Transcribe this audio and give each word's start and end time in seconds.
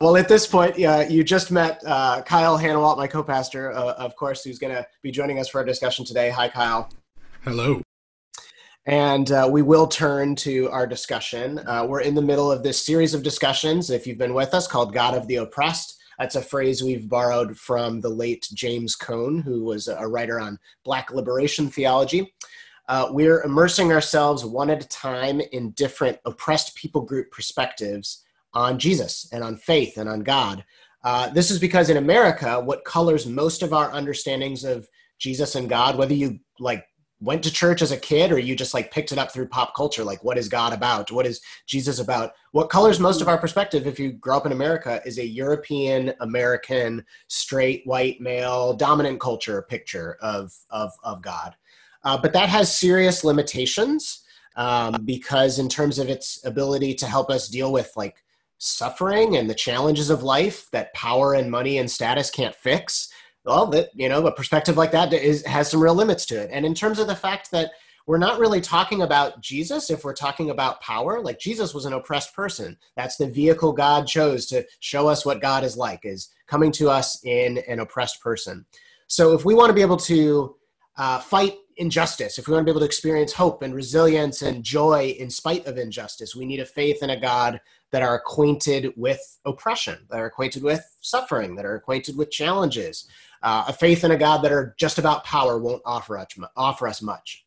Well, 0.00 0.16
at 0.16 0.28
this 0.28 0.46
point, 0.46 0.80
uh, 0.80 1.06
you 1.08 1.24
just 1.24 1.50
met 1.50 1.82
uh, 1.84 2.22
Kyle 2.22 2.56
Hanawalt, 2.56 2.98
my 2.98 3.08
co-pastor, 3.08 3.72
uh, 3.72 3.94
of 3.94 4.14
course, 4.14 4.44
who's 4.44 4.60
going 4.60 4.72
to 4.72 4.86
be 5.02 5.10
joining 5.10 5.40
us 5.40 5.48
for 5.48 5.58
our 5.58 5.64
discussion 5.64 6.04
today. 6.04 6.30
Hi, 6.30 6.48
Kyle. 6.48 6.88
Hello. 7.42 7.82
And 8.86 9.32
uh, 9.32 9.48
we 9.50 9.62
will 9.62 9.88
turn 9.88 10.36
to 10.36 10.70
our 10.70 10.86
discussion. 10.86 11.58
Uh, 11.66 11.84
we're 11.88 12.02
in 12.02 12.14
the 12.14 12.22
middle 12.22 12.52
of 12.52 12.62
this 12.62 12.86
series 12.86 13.12
of 13.12 13.24
discussions, 13.24 13.90
if 13.90 14.06
you've 14.06 14.18
been 14.18 14.34
with 14.34 14.54
us, 14.54 14.68
called 14.68 14.94
God 14.94 15.14
of 15.14 15.26
the 15.26 15.36
Oppressed. 15.36 15.96
That's 16.20 16.36
a 16.36 16.42
phrase 16.42 16.80
we've 16.80 17.08
borrowed 17.08 17.58
from 17.58 18.00
the 18.00 18.08
late 18.08 18.48
James 18.54 18.94
Cone, 18.94 19.40
who 19.40 19.64
was 19.64 19.88
a 19.88 20.06
writer 20.06 20.38
on 20.38 20.60
Black 20.84 21.10
liberation 21.10 21.70
theology. 21.70 22.32
Uh, 22.86 23.08
we're 23.10 23.42
immersing 23.42 23.90
ourselves 23.92 24.44
one 24.44 24.70
at 24.70 24.84
a 24.84 24.88
time 24.88 25.40
in 25.50 25.72
different 25.72 26.18
oppressed 26.24 26.76
people 26.76 27.00
group 27.00 27.32
perspectives 27.32 28.24
on 28.54 28.78
Jesus 28.78 29.28
and 29.32 29.44
on 29.44 29.56
faith 29.56 29.96
and 29.96 30.08
on 30.08 30.20
God. 30.20 30.64
Uh, 31.04 31.28
this 31.30 31.50
is 31.50 31.58
because 31.58 31.90
in 31.90 31.96
America, 31.96 32.60
what 32.60 32.84
colors 32.84 33.26
most 33.26 33.62
of 33.62 33.72
our 33.72 33.92
understandings 33.92 34.64
of 34.64 34.88
Jesus 35.18 35.54
and 35.54 35.68
God, 35.68 35.96
whether 35.96 36.14
you 36.14 36.40
like 36.58 36.84
went 37.20 37.42
to 37.42 37.52
church 37.52 37.82
as 37.82 37.90
a 37.90 37.96
kid 37.96 38.30
or 38.30 38.38
you 38.38 38.54
just 38.54 38.74
like 38.74 38.92
picked 38.92 39.10
it 39.10 39.18
up 39.18 39.32
through 39.32 39.48
pop 39.48 39.74
culture, 39.74 40.04
like 40.04 40.22
what 40.22 40.38
is 40.38 40.48
God 40.48 40.72
about? 40.72 41.10
What 41.10 41.26
is 41.26 41.40
Jesus 41.66 41.98
about? 41.98 42.32
What 42.52 42.70
colors 42.70 43.00
most 43.00 43.20
of 43.20 43.28
our 43.28 43.38
perspective, 43.38 43.86
if 43.86 43.98
you 43.98 44.12
grow 44.12 44.36
up 44.36 44.46
in 44.46 44.52
America, 44.52 45.00
is 45.04 45.18
a 45.18 45.26
European 45.26 46.12
American, 46.20 47.04
straight, 47.26 47.82
white, 47.86 48.20
male, 48.20 48.72
dominant 48.74 49.20
culture 49.20 49.62
picture 49.62 50.16
of, 50.20 50.52
of, 50.70 50.92
of 51.02 51.22
God. 51.22 51.54
Uh, 52.04 52.16
but 52.16 52.32
that 52.32 52.48
has 52.48 52.76
serious 52.76 53.24
limitations 53.24 54.24
um, 54.56 55.02
because, 55.04 55.58
in 55.58 55.68
terms 55.68 55.98
of 55.98 56.08
its 56.08 56.44
ability 56.44 56.94
to 56.94 57.06
help 57.06 57.30
us 57.30 57.48
deal 57.48 57.72
with 57.72 57.92
like 57.96 58.16
suffering 58.58 59.36
and 59.36 59.48
the 59.48 59.54
challenges 59.54 60.10
of 60.10 60.22
life 60.22 60.68
that 60.72 60.92
power 60.92 61.34
and 61.34 61.50
money 61.50 61.78
and 61.78 61.90
status 61.90 62.30
can't 62.30 62.54
fix 62.54 63.08
well 63.44 63.66
that 63.66 63.88
you 63.94 64.08
know 64.08 64.26
a 64.26 64.32
perspective 64.32 64.76
like 64.76 64.90
that 64.90 65.12
is 65.12 65.46
has 65.46 65.70
some 65.70 65.82
real 65.82 65.94
limits 65.94 66.26
to 66.26 66.34
it. 66.34 66.50
And 66.52 66.66
in 66.66 66.74
terms 66.74 66.98
of 66.98 67.06
the 67.06 67.16
fact 67.16 67.50
that 67.52 67.70
we're 68.06 68.18
not 68.18 68.40
really 68.40 68.60
talking 68.60 69.02
about 69.02 69.40
jesus 69.40 69.90
if 69.90 70.02
we're 70.04 70.12
talking 70.12 70.50
about 70.50 70.80
power 70.80 71.20
like 71.20 71.38
jesus 71.38 71.72
was 71.72 71.84
an 71.84 71.92
oppressed 71.92 72.34
person. 72.34 72.76
That's 72.96 73.16
the 73.16 73.28
vehicle 73.28 73.72
god 73.72 74.06
chose 74.06 74.46
to 74.46 74.64
show 74.80 75.08
us 75.08 75.24
what 75.24 75.40
god 75.40 75.62
is 75.62 75.76
like 75.76 76.00
is 76.04 76.28
coming 76.48 76.72
to 76.72 76.90
us 76.90 77.24
in 77.24 77.58
an 77.68 77.78
oppressed 77.78 78.20
person. 78.20 78.66
So 79.06 79.32
if 79.32 79.44
we 79.44 79.54
want 79.54 79.70
to 79.70 79.74
be 79.74 79.82
able 79.82 79.96
to 79.98 80.56
uh, 80.98 81.20
fight 81.20 81.54
injustice, 81.76 82.38
if 82.38 82.48
we 82.48 82.52
want 82.52 82.62
to 82.62 82.64
be 82.64 82.72
able 82.72 82.80
to 82.80 82.86
experience 82.86 83.32
hope 83.32 83.62
and 83.62 83.74
resilience 83.74 84.42
and 84.42 84.64
joy 84.64 85.14
in 85.18 85.30
spite 85.30 85.64
of 85.66 85.78
injustice, 85.78 86.34
we 86.34 86.44
need 86.44 86.58
a 86.58 86.66
faith 86.66 87.02
in 87.02 87.10
a 87.10 87.20
God 87.20 87.60
that 87.92 88.02
are 88.02 88.16
acquainted 88.16 88.92
with 88.96 89.20
oppression, 89.46 89.96
that 90.10 90.18
are 90.18 90.26
acquainted 90.26 90.62
with 90.62 90.84
suffering, 91.00 91.54
that 91.54 91.64
are 91.64 91.76
acquainted 91.76 92.16
with 92.16 92.30
challenges. 92.30 93.06
Uh, 93.42 93.64
a 93.68 93.72
faith 93.72 94.02
in 94.02 94.10
a 94.10 94.16
God 94.16 94.42
that 94.42 94.52
are 94.52 94.74
just 94.76 94.98
about 94.98 95.24
power 95.24 95.58
won't 95.58 95.82
offer 95.86 96.18
us, 96.18 96.26
offer 96.56 96.88
us 96.88 97.00
much. 97.00 97.44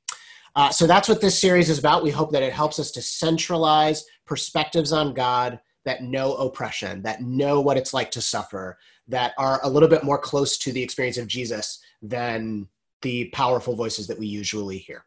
Uh, 0.55 0.69
so 0.69 0.87
that's 0.87 1.09
what 1.09 1.21
this 1.21 1.39
series 1.39 1.69
is 1.69 1.79
about. 1.79 2.03
We 2.03 2.09
hope 2.09 2.31
that 2.31 2.43
it 2.43 2.53
helps 2.53 2.79
us 2.79 2.91
to 2.91 3.01
centralize 3.01 4.05
perspectives 4.25 4.93
on 4.93 5.13
God 5.13 5.59
that 5.83 6.03
know 6.03 6.35
oppression, 6.35 7.01
that 7.03 7.21
know 7.21 7.59
what 7.59 7.77
it's 7.77 7.93
like 7.93 8.11
to 8.11 8.21
suffer, 8.21 8.77
that 9.07 9.33
are 9.37 9.59
a 9.63 9.69
little 9.69 9.89
bit 9.89 10.03
more 10.03 10.17
close 10.17 10.57
to 10.59 10.71
the 10.71 10.81
experience 10.81 11.17
of 11.17 11.27
Jesus 11.27 11.79
than 12.01 12.67
the 13.01 13.29
powerful 13.33 13.75
voices 13.75 14.07
that 14.07 14.19
we 14.19 14.27
usually 14.27 14.77
hear. 14.77 15.05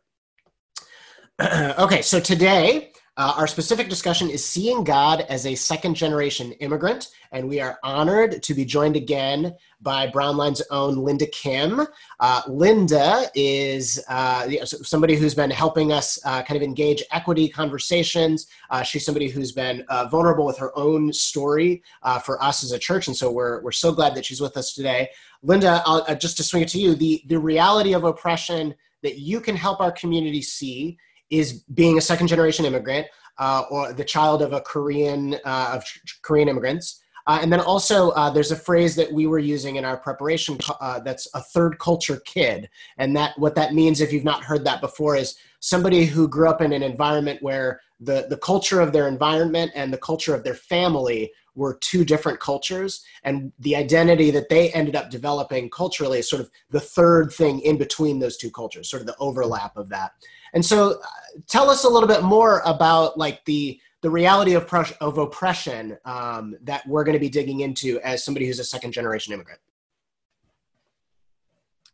okay, 1.79 2.03
so 2.03 2.21
today 2.21 2.93
uh, 3.17 3.35
our 3.37 3.47
specific 3.47 3.89
discussion 3.89 4.29
is 4.29 4.45
seeing 4.45 4.83
God 4.83 5.21
as 5.29 5.47
a 5.47 5.55
second 5.55 5.95
generation 5.95 6.53
immigrant, 6.55 7.09
and 7.31 7.49
we 7.49 7.61
are 7.61 7.79
honored 7.85 8.43
to 8.43 8.55
be 8.55 8.65
joined 8.65 8.97
again 8.97 9.55
by 9.85 10.09
Brownline's 10.09 10.63
own 10.71 10.97
Linda 10.97 11.27
Kim. 11.27 11.87
Uh, 12.19 12.43
Linda 12.49 13.27
is 13.37 14.03
uh, 14.09 14.49
somebody 14.65 15.15
who's 15.15 15.35
been 15.35 15.51
helping 15.51 15.93
us 15.93 16.19
uh, 16.25 16.43
kind 16.43 16.57
of 16.57 16.63
engage 16.65 17.05
equity 17.13 17.49
conversations. 17.49 18.49
Uh, 18.71 18.83
she's 18.83 19.05
somebody 19.05 19.29
who's 19.29 19.53
been 19.53 19.85
uh, 19.89 20.07
vulnerable 20.07 20.45
with 20.45 20.59
her 20.59 20.77
own 20.77 21.13
story 21.13 21.83
for 22.25 22.43
us 22.43 22.65
as 22.65 22.73
a 22.73 22.79
church, 22.79 23.07
and 23.07 23.17
so 23.17 23.31
we're, 23.31 23.63
we're 23.63 23.71
so 23.71 23.93
glad 23.93 24.15
that 24.17 24.25
she's 24.25 24.41
with 24.41 24.57
us 24.57 24.75
today. 24.75 25.09
Linda, 25.43 25.83
I'll, 25.87 26.17
just 26.17 26.37
to 26.39 26.43
swing 26.43 26.63
it 26.63 26.69
to 26.71 26.81
you, 26.81 26.97
the, 26.97 27.23
the 27.27 27.39
reality 27.39 27.93
of 27.93 28.03
oppression 28.03 28.75
that 29.03 29.19
you 29.19 29.41
can 29.41 29.55
help 29.55 29.81
our 29.81 29.93
community 29.93 30.43
see 30.43 30.99
is 31.31 31.65
being 31.75 31.99
a 31.99 32.01
second 32.01 32.27
generation 32.27 32.65
immigrant 32.65 33.07
uh, 33.39 33.65
or 33.71 33.93
the 33.93 34.05
child 34.05 34.43
of 34.43 34.53
a 34.53 34.61
Korean 34.61 35.35
uh, 35.45 35.73
of 35.75 35.85
Korean 36.23 36.49
immigrants. 36.49 37.03
Uh, 37.27 37.39
and 37.41 37.53
then 37.53 37.61
also, 37.61 38.11
uh, 38.11 38.29
there's 38.29 38.51
a 38.51 38.57
phrase 38.57 38.95
that 38.97 39.11
we 39.11 39.27
were 39.27 39.39
using 39.39 39.77
in 39.77 39.85
our 39.85 39.97
preparation 39.97 40.59
uh, 40.81 41.01
that's 41.01 41.27
a 41.35 41.41
third 41.41 41.79
culture 41.79 42.21
kid. 42.25 42.69
And 42.99 43.17
that 43.17 43.39
what 43.39 43.55
that 43.55 43.73
means, 43.73 44.01
if 44.01 44.13
you've 44.13 44.25
not 44.25 44.45
heard 44.45 44.65
that 44.65 44.81
before, 44.81 45.17
is 45.17 45.37
somebody 45.61 46.05
who 46.05 46.29
grew 46.29 46.49
up 46.49 46.61
in 46.61 46.73
an 46.73 46.83
environment 46.83 47.43
where 47.43 47.81
the, 48.01 48.27
the 48.29 48.37
culture 48.37 48.81
of 48.81 48.93
their 48.93 49.09
environment 49.09 49.73
and 49.75 49.93
the 49.93 49.99
culture 49.99 50.35
of 50.35 50.45
their 50.45 50.55
family 50.55 51.33
were 51.55 51.79
two 51.81 52.05
different 52.05 52.41
cultures. 52.41 53.05
And 53.23 53.53
the 53.61 53.77
identity 53.77 54.31
that 54.33 54.49
they 54.49 54.71
ended 54.73 54.97
up 54.97 55.11
developing 55.11 55.71
culturally 55.71 56.19
is 56.19 56.29
sort 56.29 56.43
of 56.43 56.51
the 56.71 56.81
third 56.81 57.33
thing 57.33 57.61
in 57.61 57.79
between 57.79 58.19
those 58.19 58.37
two 58.37 58.51
cultures, 58.51 58.91
sort 58.91 59.01
of 59.01 59.07
the 59.07 59.17
overlap 59.19 59.77
of 59.77 59.89
that. 59.91 60.13
And 60.53 60.65
so, 60.65 61.01
uh, 61.01 61.41
tell 61.49 61.71
us 61.71 61.85
a 61.85 61.89
little 61.89 62.09
bit 62.09 62.23
more 62.23 62.61
about 62.65 63.17
like 63.17 63.45
the 63.45 63.81
the 64.05 64.11
reality 64.11 64.53
of, 64.53 64.71
of 65.01 65.17
oppression 65.17 65.97
um, 66.05 66.55
that 66.63 66.87
we're 66.87 67.05
going 67.05 67.15
to 67.15 67.19
be 67.19 67.31
digging 67.31 67.61
into 67.61 67.99
as 68.01 68.23
somebody 68.23 68.47
who's 68.47 68.59
a 68.59 68.65
second 68.65 68.93
generation 68.93 69.33
immigrant. 69.33 69.59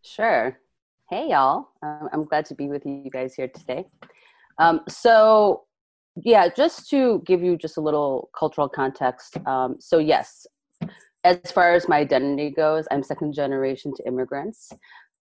Sure. 0.03 0.59
Hey, 1.09 1.29
y'all. 1.31 1.69
Um, 1.85 2.09
I'm 2.13 2.25
glad 2.25 2.47
to 2.47 2.57
be 2.57 2.67
with 2.67 2.85
you 2.85 3.09
guys 3.13 3.37
here 3.37 3.47
today. 3.47 3.87
Um, 4.59 4.81
so, 4.89 5.67
yeah, 6.17 6.49
just 6.49 6.91
to 6.91 7.23
give 7.25 7.45
you 7.45 7.57
just 7.57 7.77
a 7.77 7.81
little 7.81 8.29
cultural 8.37 8.69
context. 8.69 9.37
Um, 9.47 9.77
so, 9.79 9.99
yes, 9.99 10.49
as 11.23 11.39
far 11.53 11.75
as 11.75 11.87
my 11.87 11.99
identity 11.99 12.51
goes, 12.51 12.89
I'm 12.91 13.05
second 13.05 13.35
generation 13.35 13.95
to 13.95 14.05
immigrants 14.05 14.73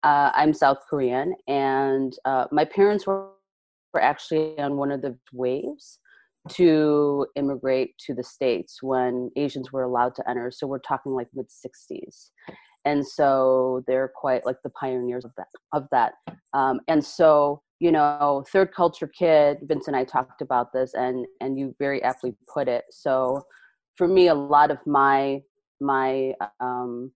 uh, 0.03 0.29
I'm 0.35 0.53
South 0.53 0.78
Korean, 0.88 1.34
and 1.47 2.16
uh, 2.25 2.45
my 2.51 2.63
parents 2.63 3.07
were, 3.07 3.29
were 3.91 4.03
actually 4.03 4.59
on 4.59 4.78
one 4.78 4.91
of 4.91 5.01
the 5.01 5.18
waves 5.34 5.97
to 6.50 7.28
immigrate 7.35 7.97
to 8.06 8.13
the 8.13 8.23
states 8.23 8.81
when 8.81 9.31
Asians 9.35 9.72
were 9.72 9.83
allowed 9.83 10.16
to 10.16 10.29
enter. 10.29 10.51
So 10.51 10.67
we're 10.67 10.79
talking 10.79 11.13
like 11.13 11.28
mid 11.33 11.47
60s, 11.47 12.29
and 12.85 13.06
so 13.06 13.83
they're 13.88 14.11
quite 14.16 14.45
like 14.45 14.57
the 14.63 14.69
pioneers 14.72 15.25
of 15.25 15.31
that. 15.38 15.47
Of 15.73 15.88
that, 15.91 16.13
um, 16.53 16.79
and 16.88 17.03
so 17.03 17.61
you 17.79 17.91
know, 17.91 18.44
third 18.51 18.73
culture 18.73 19.07
kid. 19.07 19.57
Vince 19.63 19.88
and 19.88 19.95
I 19.95 20.03
talked 20.06 20.41
about 20.41 20.72
this, 20.73 20.94
and 20.94 21.25
and 21.41 21.57
you 21.57 21.75
very 21.79 22.01
aptly 22.03 22.33
put 22.51 22.67
it. 22.67 22.85
So 22.91 23.44
for 23.95 24.07
me, 24.07 24.27
a 24.27 24.35
lot 24.35 24.72
of 24.72 24.77
my 24.85 25.41
my 25.81 26.33
um, 26.59 27.12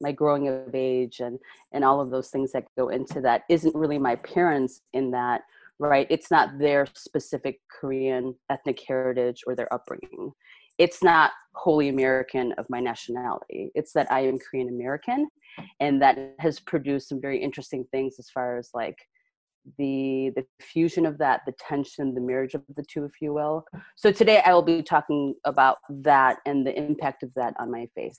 my 0.00 0.12
growing 0.12 0.48
of 0.48 0.74
age 0.74 1.20
and 1.20 1.38
and 1.72 1.84
all 1.84 2.00
of 2.00 2.10
those 2.10 2.28
things 2.28 2.52
that 2.52 2.64
go 2.76 2.88
into 2.88 3.20
that 3.22 3.42
isn't 3.48 3.74
really 3.74 3.98
my 3.98 4.16
parents 4.16 4.82
in 4.92 5.10
that 5.12 5.42
right? 5.88 6.06
It's 6.10 6.30
not 6.30 6.58
their 6.58 6.86
specific 6.94 7.60
korean 7.80 8.34
ethnic 8.50 8.80
heritage 8.86 9.42
or 9.46 9.54
their 9.54 9.72
upbringing. 9.72 10.32
It's 10.78 11.02
not 11.02 11.32
wholly 11.54 11.88
american 11.88 12.52
of 12.52 12.66
my 12.70 12.80
nationality. 12.80 13.70
It's 13.74 13.92
that 13.92 14.10
i 14.10 14.20
am 14.20 14.38
korean 14.38 14.68
american 14.68 15.28
and 15.80 16.00
that 16.00 16.34
has 16.38 16.60
produced 16.60 17.08
some 17.08 17.20
very 17.20 17.42
interesting 17.42 17.84
things 17.90 18.16
as 18.18 18.30
far 18.30 18.56
as 18.58 18.70
like 18.72 18.96
the 19.78 20.32
the 20.34 20.44
fusion 20.60 21.04
of 21.06 21.18
that 21.18 21.42
the 21.46 21.52
tension 21.58 22.14
the 22.14 22.20
marriage 22.20 22.54
of 22.54 22.62
the 22.76 22.84
two 22.84 23.04
if 23.04 23.12
you 23.20 23.34
will. 23.34 23.64
So 23.96 24.10
today 24.10 24.40
i 24.46 24.52
will 24.52 24.62
be 24.62 24.82
talking 24.82 25.34
about 25.44 25.78
that 25.90 26.38
and 26.46 26.66
the 26.66 26.76
impact 26.76 27.22
of 27.22 27.30
that 27.34 27.54
on 27.58 27.70
my 27.70 27.86
faith 27.94 28.18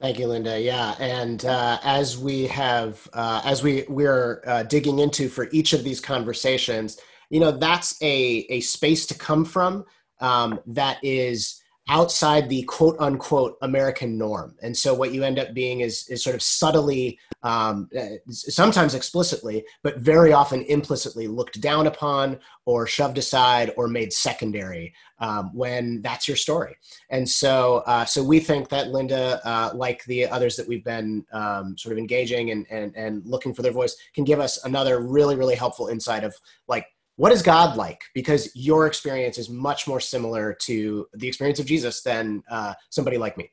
Thank 0.00 0.18
you, 0.18 0.26
Linda. 0.26 0.60
Yeah, 0.60 0.94
and 0.98 1.44
uh, 1.44 1.78
as 1.82 2.18
we 2.18 2.46
have, 2.48 3.08
uh, 3.12 3.40
as 3.44 3.62
we 3.62 3.84
we're 3.88 4.42
uh, 4.46 4.64
digging 4.64 4.98
into 4.98 5.28
for 5.28 5.48
each 5.52 5.72
of 5.72 5.84
these 5.84 6.00
conversations, 6.00 6.98
you 7.30 7.40
know, 7.40 7.52
that's 7.52 8.00
a 8.02 8.46
a 8.50 8.60
space 8.60 9.06
to 9.06 9.14
come 9.14 9.44
from 9.44 9.84
um, 10.20 10.60
that 10.66 10.98
is 11.02 11.62
outside 11.88 12.48
the 12.48 12.62
quote 12.62 12.96
unquote 12.98 13.58
American 13.60 14.16
norm. 14.16 14.54
And 14.62 14.74
so 14.76 14.94
what 14.94 15.12
you 15.12 15.22
end 15.22 15.38
up 15.38 15.52
being 15.52 15.80
is, 15.80 16.08
is 16.08 16.24
sort 16.24 16.34
of 16.34 16.42
subtly, 16.42 17.18
um, 17.42 17.90
sometimes 18.30 18.94
explicitly, 18.94 19.64
but 19.82 19.98
very 19.98 20.32
often 20.32 20.62
implicitly 20.62 21.28
looked 21.28 21.60
down 21.60 21.86
upon 21.86 22.38
or 22.64 22.86
shoved 22.86 23.18
aside 23.18 23.70
or 23.76 23.86
made 23.86 24.12
secondary 24.12 24.94
um, 25.18 25.50
when 25.54 26.00
that's 26.00 26.26
your 26.26 26.38
story. 26.38 26.74
And 27.10 27.28
so, 27.28 27.82
uh, 27.86 28.06
so 28.06 28.24
we 28.24 28.40
think 28.40 28.70
that 28.70 28.88
Linda, 28.88 29.40
uh, 29.44 29.70
like 29.74 30.04
the 30.04 30.26
others 30.26 30.56
that 30.56 30.66
we've 30.66 30.84
been 30.84 31.24
um, 31.32 31.76
sort 31.76 31.92
of 31.92 31.98
engaging 31.98 32.50
and, 32.50 32.66
and, 32.70 32.96
and 32.96 33.24
looking 33.26 33.52
for 33.52 33.60
their 33.60 33.72
voice, 33.72 33.94
can 34.14 34.24
give 34.24 34.40
us 34.40 34.64
another 34.64 35.00
really, 35.00 35.36
really 35.36 35.54
helpful 35.54 35.88
insight 35.88 36.24
of 36.24 36.34
like 36.66 36.86
what 37.16 37.32
is 37.32 37.42
God 37.42 37.76
like? 37.76 38.02
Because 38.14 38.54
your 38.54 38.86
experience 38.86 39.38
is 39.38 39.48
much 39.48 39.86
more 39.86 40.00
similar 40.00 40.54
to 40.62 41.06
the 41.14 41.28
experience 41.28 41.60
of 41.60 41.66
Jesus 41.66 42.02
than 42.02 42.42
uh, 42.50 42.74
somebody 42.90 43.18
like 43.18 43.36
me. 43.36 43.50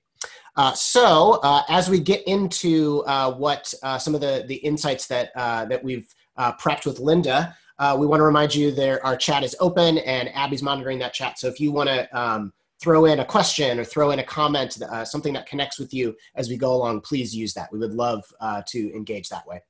Uh, 0.55 0.73
so, 0.73 1.39
uh, 1.43 1.63
as 1.69 1.89
we 1.89 1.99
get 1.99 2.27
into 2.27 3.03
uh, 3.05 3.31
what 3.31 3.73
uh, 3.83 3.97
some 3.97 4.13
of 4.13 4.21
the, 4.21 4.43
the 4.47 4.55
insights 4.55 5.07
that, 5.07 5.31
uh, 5.35 5.65
that 5.65 5.83
we've 5.83 6.13
prepped 6.59 6.85
with 6.85 6.99
Linda, 6.99 7.55
we 7.97 8.05
want 8.05 8.19
to 8.19 8.25
remind 8.25 8.53
you 8.53 8.71
that 8.71 9.03
our 9.03 9.15
chat 9.15 9.43
is 9.43 9.55
open 9.59 9.99
and 9.99 10.29
Abby's 10.35 10.63
monitoring 10.63 10.99
that 10.99 11.13
chat. 11.13 11.39
So, 11.39 11.47
if 11.47 11.59
you 11.59 11.71
want 11.71 11.89
to 11.89 12.19
um, 12.19 12.51
throw 12.81 13.05
in 13.05 13.19
a 13.19 13.25
question 13.25 13.79
or 13.79 13.85
throw 13.85 14.11
in 14.11 14.19
a 14.19 14.23
comment, 14.23 14.77
something 15.03 15.33
that 15.33 15.45
connects 15.45 15.79
with 15.79 15.93
you 15.93 16.15
as 16.35 16.49
we 16.49 16.57
go 16.57 16.73
along, 16.73 17.01
please 17.01 17.35
use 17.35 17.53
that. 17.53 17.71
We 17.71 17.79
would 17.79 17.93
love 17.93 18.23
to 18.67 18.95
engage 18.95 19.29
that 19.29 19.47
way. 19.47 19.61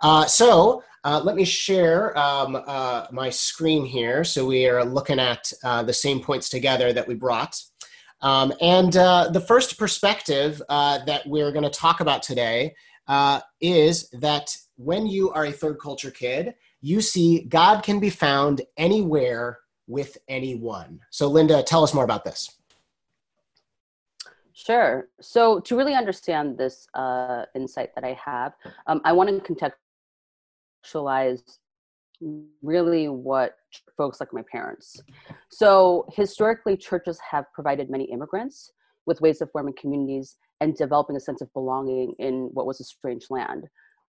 Uh, 0.00 0.26
so 0.26 0.82
uh, 1.04 1.20
let 1.24 1.36
me 1.36 1.44
share 1.44 2.16
um, 2.18 2.62
uh, 2.66 3.06
my 3.10 3.30
screen 3.30 3.84
here. 3.84 4.24
So 4.24 4.46
we 4.46 4.68
are 4.68 4.84
looking 4.84 5.18
at 5.18 5.52
uh, 5.64 5.82
the 5.82 5.92
same 5.92 6.20
points 6.20 6.48
together 6.48 6.92
that 6.92 7.06
we 7.06 7.14
brought. 7.14 7.60
Um, 8.22 8.52
and 8.60 8.96
uh, 8.96 9.30
the 9.32 9.40
first 9.40 9.78
perspective 9.78 10.60
uh, 10.68 10.98
that 11.06 11.26
we're 11.26 11.52
going 11.52 11.64
to 11.64 11.70
talk 11.70 12.00
about 12.00 12.22
today 12.22 12.74
is 13.60 14.08
that 14.10 14.56
when 14.76 15.06
you 15.06 15.30
are 15.32 15.46
a 15.46 15.52
third 15.52 15.78
culture 15.80 16.10
kid, 16.10 16.54
you 16.80 17.00
see 17.00 17.44
God 17.44 17.82
can 17.82 17.98
be 17.98 18.10
found 18.10 18.62
anywhere 18.76 19.58
with 19.86 20.16
anyone. 20.28 21.00
So, 21.10 21.26
Linda, 21.26 21.62
tell 21.62 21.82
us 21.82 21.92
more 21.92 22.04
about 22.04 22.24
this. 22.24 22.56
Sure. 24.52 25.08
So, 25.20 25.60
to 25.60 25.76
really 25.76 25.94
understand 25.94 26.56
this 26.56 26.86
uh, 26.94 27.46
insight 27.54 27.94
that 27.94 28.04
I 28.04 28.12
have, 28.24 28.54
um, 28.86 29.00
I 29.04 29.12
want 29.12 29.28
to 29.28 29.34
contextualize 30.84 31.42
really 32.62 33.08
what 33.08 33.54
folks 33.96 34.20
like 34.20 34.32
my 34.32 34.42
parents. 34.50 35.00
So 35.50 36.06
historically, 36.12 36.76
churches 36.76 37.18
have 37.30 37.46
provided 37.54 37.90
many 37.90 38.04
immigrants 38.04 38.72
with 39.06 39.20
ways 39.20 39.40
of 39.40 39.50
forming 39.50 39.74
communities 39.80 40.36
and 40.60 40.76
developing 40.76 41.16
a 41.16 41.20
sense 41.20 41.40
of 41.40 41.52
belonging 41.54 42.14
in 42.18 42.50
what 42.52 42.66
was 42.66 42.80
a 42.80 42.84
strange 42.84 43.26
land, 43.30 43.64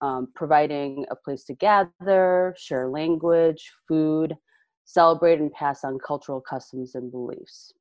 um, 0.01 0.29
providing 0.37 1.05
a 1.11 1.17
place 1.17 1.43
to 1.45 1.55
gather, 1.55 2.55
share 2.57 2.89
language, 2.89 3.73
food, 3.89 4.37
celebrate 4.85 5.41
and 5.41 5.51
pass 5.53 5.83
on 5.83 5.99
cultural 6.07 6.41
customs 6.41 6.95
and 6.95 7.11
beliefs. 7.11 7.73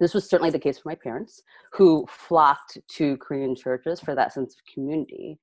This 0.00 0.14
was 0.14 0.28
certainly 0.28 0.50
the 0.50 0.58
case 0.58 0.78
for 0.78 0.88
my 0.88 0.94
parents, 0.94 1.42
who 1.72 2.06
flocked 2.08 2.78
to 2.96 3.16
Korean 3.18 3.54
churches 3.54 4.00
for 4.00 4.14
that 4.14 4.32
sense 4.32 4.54
of 4.54 4.60
community 4.72 5.38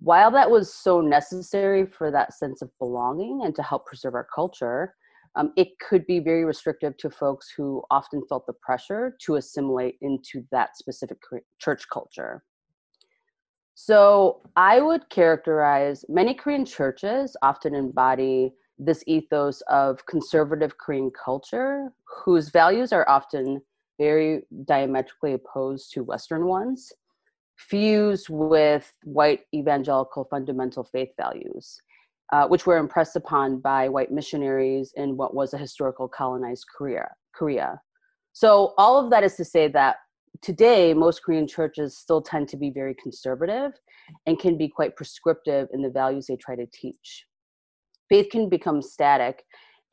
while 0.00 0.30
that 0.30 0.50
was 0.50 0.74
so 0.74 1.00
necessary 1.00 1.86
for 1.86 2.10
that 2.10 2.34
sense 2.34 2.62
of 2.62 2.70
belonging 2.78 3.42
and 3.44 3.54
to 3.54 3.62
help 3.62 3.86
preserve 3.86 4.14
our 4.14 4.26
culture, 4.34 4.94
um, 5.36 5.52
it 5.56 5.78
could 5.80 6.06
be 6.06 6.20
very 6.20 6.44
restrictive 6.44 6.96
to 6.98 7.10
folks 7.10 7.52
who 7.56 7.82
often 7.90 8.22
felt 8.28 8.46
the 8.46 8.52
pressure 8.52 9.16
to 9.22 9.36
assimilate 9.36 9.96
into 10.00 10.44
that 10.52 10.76
specific 10.76 11.18
church 11.58 11.84
culture. 11.92 12.44
So 13.74 14.42
I 14.56 14.80
would 14.80 15.08
characterize 15.10 16.04
many 16.08 16.34
Korean 16.34 16.64
churches 16.64 17.36
often 17.42 17.74
embody 17.74 18.54
this 18.78 19.02
ethos 19.06 19.60
of 19.62 20.04
conservative 20.06 20.78
Korean 20.78 21.10
culture, 21.10 21.92
whose 22.24 22.50
values 22.50 22.92
are 22.92 23.08
often 23.08 23.60
very 23.98 24.42
diametrically 24.64 25.34
opposed 25.34 25.92
to 25.92 26.04
Western 26.04 26.46
ones 26.46 26.92
fused 27.56 28.26
with 28.28 28.92
white 29.04 29.40
evangelical 29.54 30.24
fundamental 30.24 30.84
faith 30.84 31.10
values, 31.16 31.80
uh, 32.32 32.46
which 32.46 32.66
were 32.66 32.78
impressed 32.78 33.16
upon 33.16 33.60
by 33.60 33.88
white 33.88 34.10
missionaries 34.10 34.92
in 34.96 35.16
what 35.16 35.34
was 35.34 35.54
a 35.54 35.58
historical 35.58 36.08
colonized 36.08 36.64
Korea. 36.76 37.08
Korea. 37.34 37.80
So 38.32 38.74
all 38.78 39.02
of 39.02 39.10
that 39.10 39.24
is 39.24 39.36
to 39.36 39.44
say 39.44 39.68
that 39.68 39.96
today 40.42 40.94
most 40.94 41.22
Korean 41.22 41.46
churches 41.46 41.96
still 41.96 42.20
tend 42.20 42.48
to 42.48 42.56
be 42.56 42.70
very 42.70 42.94
conservative 42.94 43.72
and 44.26 44.38
can 44.38 44.58
be 44.58 44.68
quite 44.68 44.96
prescriptive 44.96 45.68
in 45.72 45.82
the 45.82 45.90
values 45.90 46.26
they 46.26 46.36
try 46.36 46.56
to 46.56 46.66
teach. 46.72 47.26
Faith 48.08 48.28
can 48.30 48.48
become 48.48 48.82
static 48.82 49.44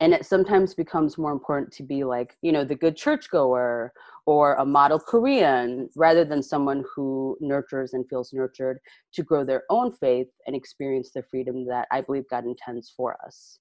and 0.02 0.12
it 0.12 0.26
sometimes 0.26 0.74
becomes 0.74 1.16
more 1.16 1.30
important 1.30 1.72
to 1.72 1.84
be 1.84 2.02
like 2.02 2.36
you 2.42 2.50
know 2.50 2.64
the 2.64 2.74
good 2.74 2.96
churchgoer 2.96 3.92
or 4.26 4.54
a 4.54 4.66
model 4.66 4.98
korean 4.98 5.88
rather 5.96 6.24
than 6.24 6.42
someone 6.42 6.84
who 6.94 7.36
nurtures 7.40 7.92
and 7.94 8.06
feels 8.08 8.32
nurtured 8.32 8.80
to 9.14 9.22
grow 9.22 9.44
their 9.44 9.62
own 9.70 9.92
faith 9.92 10.26
and 10.46 10.56
experience 10.56 11.12
the 11.12 11.22
freedom 11.22 11.64
that 11.64 11.86
i 11.90 12.00
believe 12.00 12.24
god 12.28 12.44
intends 12.44 12.92
for 12.94 13.16
us. 13.24 13.60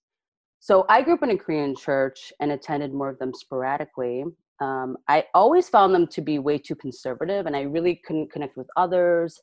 So 0.60 0.86
i 0.90 1.02
grew 1.04 1.14
up 1.14 1.24
in 1.24 1.30
a 1.30 1.38
korean 1.38 1.76
church 1.76 2.34
and 2.40 2.52
attended 2.52 2.92
more 2.94 3.10
of 3.10 3.20
them 3.20 3.34
sporadically. 3.34 4.26
Um, 4.60 4.98
i 5.08 5.26
always 5.36 5.70
found 5.70 5.94
them 5.94 6.08
to 6.08 6.22
be 6.22 6.40
way 6.40 6.58
too 6.58 6.76
conservative 6.76 7.46
and 7.46 7.56
i 7.56 7.62
really 7.62 8.02
couldn't 8.06 8.32
connect 8.32 8.58
with 8.58 8.68
others 8.76 9.40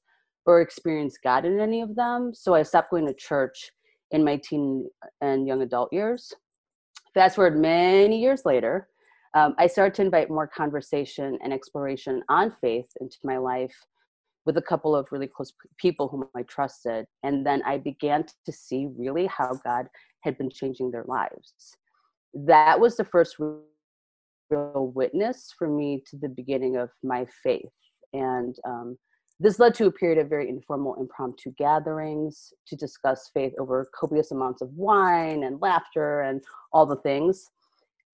or 0.47 0.61
experience 0.61 1.17
god 1.23 1.45
in 1.45 1.61
any 1.61 1.81
of 1.81 1.95
them. 1.95 2.33
So 2.35 2.55
i 2.55 2.63
stopped 2.65 2.91
going 2.91 3.07
to 3.07 3.15
church 3.15 3.71
in 4.11 4.25
my 4.25 4.41
teen 4.43 4.89
and 5.21 5.47
young 5.47 5.63
adult 5.63 5.93
years 5.93 6.35
Fast 7.15 7.37
forward 7.37 7.59
many 7.59 8.21
years 8.21 8.43
later, 8.45 8.89
um, 9.35 9.55
I 9.59 9.67
started 9.67 9.95
to 9.95 10.03
invite 10.03 10.31
more 10.31 10.47
conversation 10.47 11.39
and 11.43 11.53
exploration 11.53 12.23
on 12.29 12.55
faith 12.61 12.87
into 13.01 13.19
my 13.25 13.37
life 13.37 13.75
with 14.47 14.57
a 14.57 14.63
couple 14.63 14.97
of 14.97 15.07
really 15.13 15.27
close 15.27 15.53
people 15.77 16.09
whom 16.09 16.25
I 16.35 16.43
trusted. 16.43 17.07
And 17.23 17.45
then 17.47 17.63
I 17.67 17.79
began 17.79 18.25
to 18.47 18.53
see 18.53 18.89
really 18.97 19.27
how 19.27 19.53
God 19.65 19.87
had 20.21 20.39
been 20.39 20.51
changing 20.51 20.91
their 20.91 21.05
lives. 21.07 21.77
That 22.33 22.81
was 22.81 22.97
the 22.97 23.05
first 23.05 23.37
real 23.39 24.93
witness 24.95 25.53
for 25.59 25.69
me 25.69 26.03
to 26.09 26.17
the 26.17 26.29
beginning 26.29 26.77
of 26.77 26.91
my 27.03 27.27
faith. 27.43 27.69
And 28.13 28.57
um, 28.67 28.97
this 29.41 29.59
led 29.59 29.75
to 29.75 29.87
a 29.87 29.93
period 29.93 30.19
of 30.19 30.29
very 30.29 30.49
informal, 30.49 30.97
impromptu 30.97 31.53
gatherings 31.57 32.53
to 32.67 32.77
discuss 32.77 33.31
faith 33.33 33.53
over 33.59 33.89
copious 33.99 34.33
amounts 34.33 34.63
of 34.63 34.73
wine 34.75 35.45
and 35.45 35.61
laughter 35.61 36.23
and 36.23 36.43
all 36.73 36.87
the 36.87 36.97
things. 36.97 37.51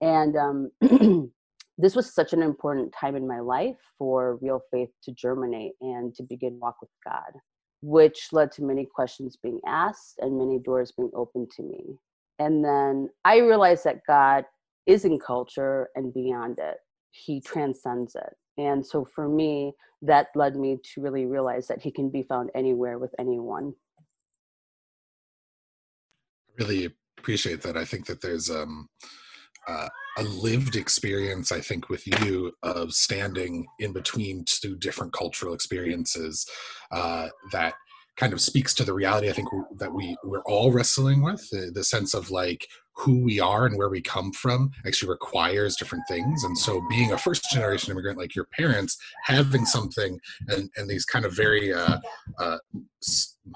And 0.03 0.37
um, 0.37 0.71
this 1.79 1.97
was 1.97 2.15
such 2.15 2.35
an 2.35 2.43
important 2.43 2.93
time 2.93 3.17
in 3.17 3.27
my 3.27 3.41
life 3.41 3.79
for 3.99 4.39
real 4.43 4.61
faith 4.71 4.91
to 5.05 5.13
germinate 5.13 5.73
and 5.81 6.15
to 6.17 6.23
begin 6.23 6.59
walk 6.61 6.77
with 6.83 6.91
God, 7.03 7.41
which 7.81 8.29
led 8.33 8.53
to 8.53 8.63
many 8.63 8.87
questions 8.87 9.39
being 9.43 9.61
asked 9.67 10.19
and 10.19 10.37
many 10.37 10.59
doors 10.59 10.93
being 10.95 11.11
opened 11.15 11.51
to 11.53 11.63
me. 11.63 11.97
And 12.39 12.63
then 12.63 13.09
I 13.25 13.39
realized 13.39 13.85
that 13.85 14.03
God 14.07 14.45
is 14.87 15.07
in 15.07 15.19
culture 15.19 15.89
and 15.95 16.13
beyond 16.13 16.59
it. 16.59 16.77
He 17.13 17.41
transcends 17.41 18.15
it. 18.15 18.35
And 18.57 18.87
so 18.87 19.05
for 19.05 19.29
me, 19.29 19.73
that 20.03 20.29
led 20.35 20.57
me 20.57 20.79
to 20.95 21.01
really 21.01 21.27
realize 21.27 21.67
that 21.69 21.83
he 21.83 21.91
can 21.91 22.11
be 22.11 22.23
found 22.23 22.51
anywhere 22.55 22.99
with 22.99 23.15
anyone. 23.19 23.75
Really 26.59 26.93
appreciate 27.19 27.63
that. 27.63 27.77
I 27.77 27.85
think 27.85 28.07
that 28.07 28.21
there's 28.21 28.51
um, 28.51 28.89
uh, 29.67 29.89
a 30.19 30.23
lived 30.23 30.77
experience, 30.77 31.51
I 31.51 31.61
think, 31.61 31.89
with 31.89 32.07
you 32.07 32.53
of 32.63 32.93
standing 32.93 33.67
in 33.81 33.93
between 33.93 34.45
two 34.47 34.77
different 34.77 35.13
cultural 35.13 35.55
experiences 35.55 36.47
uh, 36.93 37.29
that 37.53 37.75
kind 38.17 38.33
of 38.33 38.41
speaks 38.41 38.75
to 38.75 38.85
the 38.85 38.93
reality 38.93 39.29
I 39.29 39.33
think 39.33 39.49
that 39.79 39.93
we 39.93 40.17
we're 40.25 40.43
all 40.43 40.73
wrestling 40.73 41.23
with 41.23 41.49
the, 41.51 41.71
the, 41.75 41.83
sense 41.83 42.15
of 42.15 42.31
like 42.31 42.67
who 42.97 43.21
we 43.23 43.41
are 43.41 43.67
and 43.67 43.77
where 43.77 43.89
we 43.89 44.01
come 44.01 44.33
from 44.33 44.71
actually 44.87 45.09
requires 45.09 45.77
different 45.77 46.05
things. 46.09 46.45
And 46.45 46.57
so 46.57 46.81
being 46.89 47.13
a 47.13 47.19
first 47.19 47.51
generation 47.51 47.91
immigrant 47.91 48.19
like 48.19 48.37
your 48.37 48.47
parents 48.57 48.97
having 49.25 49.65
something 49.67 50.19
and, 50.49 50.71
and 50.77 50.89
these 50.89 51.05
kind 51.05 51.25
of 51.25 51.35
very 51.35 51.73
uh, 51.73 51.99
uh, 52.39 52.59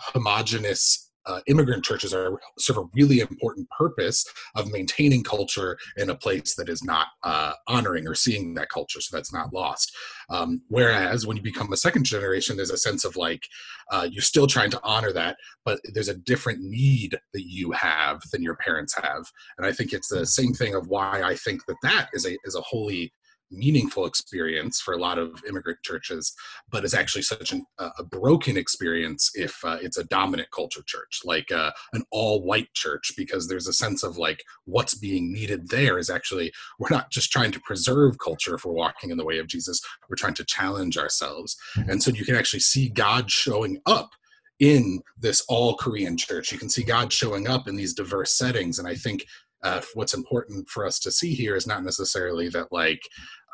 homogenous 0.00 1.07
uh, 1.28 1.40
immigrant 1.46 1.84
churches 1.84 2.14
are 2.14 2.40
serve 2.58 2.78
a 2.78 2.84
really 2.94 3.20
important 3.20 3.68
purpose 3.70 4.24
of 4.56 4.72
maintaining 4.72 5.22
culture 5.22 5.78
in 5.96 6.10
a 6.10 6.14
place 6.14 6.54
that 6.54 6.68
is 6.68 6.82
not 6.82 7.08
uh, 7.22 7.52
honoring 7.68 8.08
or 8.08 8.14
seeing 8.14 8.54
that 8.54 8.70
culture, 8.70 9.00
so 9.00 9.16
that's 9.16 9.32
not 9.32 9.52
lost. 9.52 9.94
Um, 10.30 10.62
whereas 10.68 11.26
when 11.26 11.36
you 11.36 11.42
become 11.42 11.72
a 11.72 11.76
second 11.76 12.04
generation, 12.04 12.56
there's 12.56 12.70
a 12.70 12.76
sense 12.76 13.04
of 13.04 13.16
like 13.16 13.42
uh, 13.90 14.08
you're 14.10 14.22
still 14.22 14.46
trying 14.46 14.70
to 14.70 14.80
honor 14.82 15.12
that, 15.12 15.36
but 15.64 15.78
there's 15.94 16.08
a 16.08 16.14
different 16.14 16.60
need 16.60 17.18
that 17.34 17.44
you 17.46 17.72
have 17.72 18.20
than 18.32 18.42
your 18.42 18.56
parents 18.56 18.94
have, 18.94 19.24
and 19.58 19.66
I 19.66 19.72
think 19.72 19.92
it's 19.92 20.08
the 20.08 20.26
same 20.26 20.52
thing 20.54 20.74
of 20.74 20.88
why 20.88 21.22
I 21.22 21.34
think 21.36 21.66
that 21.66 21.76
that 21.82 22.08
is 22.12 22.26
a 22.26 22.36
is 22.44 22.54
a 22.54 22.62
wholly 22.62 23.12
meaningful 23.50 24.06
experience 24.06 24.80
for 24.80 24.94
a 24.94 24.98
lot 24.98 25.18
of 25.18 25.42
immigrant 25.48 25.78
churches, 25.82 26.34
but 26.70 26.84
is 26.84 26.94
actually 26.94 27.22
such 27.22 27.52
an, 27.52 27.64
a 27.78 28.04
broken 28.04 28.56
experience 28.56 29.30
if 29.34 29.64
uh, 29.64 29.78
it's 29.80 29.96
a 29.96 30.04
dominant 30.04 30.48
culture 30.54 30.82
church, 30.86 31.20
like 31.24 31.50
uh, 31.52 31.70
an 31.92 32.02
all 32.10 32.42
white 32.42 32.72
church, 32.74 33.12
because 33.16 33.48
there's 33.48 33.68
a 33.68 33.72
sense 33.72 34.02
of 34.02 34.18
like 34.18 34.42
what's 34.64 34.94
being 34.94 35.32
needed 35.32 35.68
there 35.68 35.98
is 35.98 36.10
actually, 36.10 36.52
we're 36.78 36.88
not 36.90 37.10
just 37.10 37.30
trying 37.30 37.52
to 37.52 37.60
preserve 37.60 38.18
culture 38.18 38.54
if 38.54 38.64
we're 38.64 38.72
walking 38.72 39.10
in 39.10 39.16
the 39.16 39.24
way 39.24 39.38
of 39.38 39.46
Jesus, 39.46 39.80
we're 40.08 40.16
trying 40.16 40.34
to 40.34 40.44
challenge 40.44 40.98
ourselves. 40.98 41.56
Mm-hmm. 41.76 41.90
And 41.90 42.02
so 42.02 42.10
you 42.10 42.24
can 42.24 42.36
actually 42.36 42.60
see 42.60 42.88
God 42.88 43.30
showing 43.30 43.80
up 43.86 44.10
in 44.58 45.00
this 45.16 45.44
all 45.48 45.76
Korean 45.76 46.16
church. 46.16 46.50
You 46.50 46.58
can 46.58 46.68
see 46.68 46.82
God 46.82 47.12
showing 47.12 47.46
up 47.46 47.68
in 47.68 47.76
these 47.76 47.94
diverse 47.94 48.36
settings. 48.36 48.78
And 48.78 48.88
I 48.88 48.94
think 48.94 49.24
uh, 49.62 49.80
what's 49.94 50.14
important 50.14 50.68
for 50.68 50.86
us 50.86 50.98
to 51.00 51.10
see 51.10 51.34
here 51.34 51.56
is 51.56 51.66
not 51.66 51.84
necessarily 51.84 52.48
that 52.48 52.72
like 52.72 53.02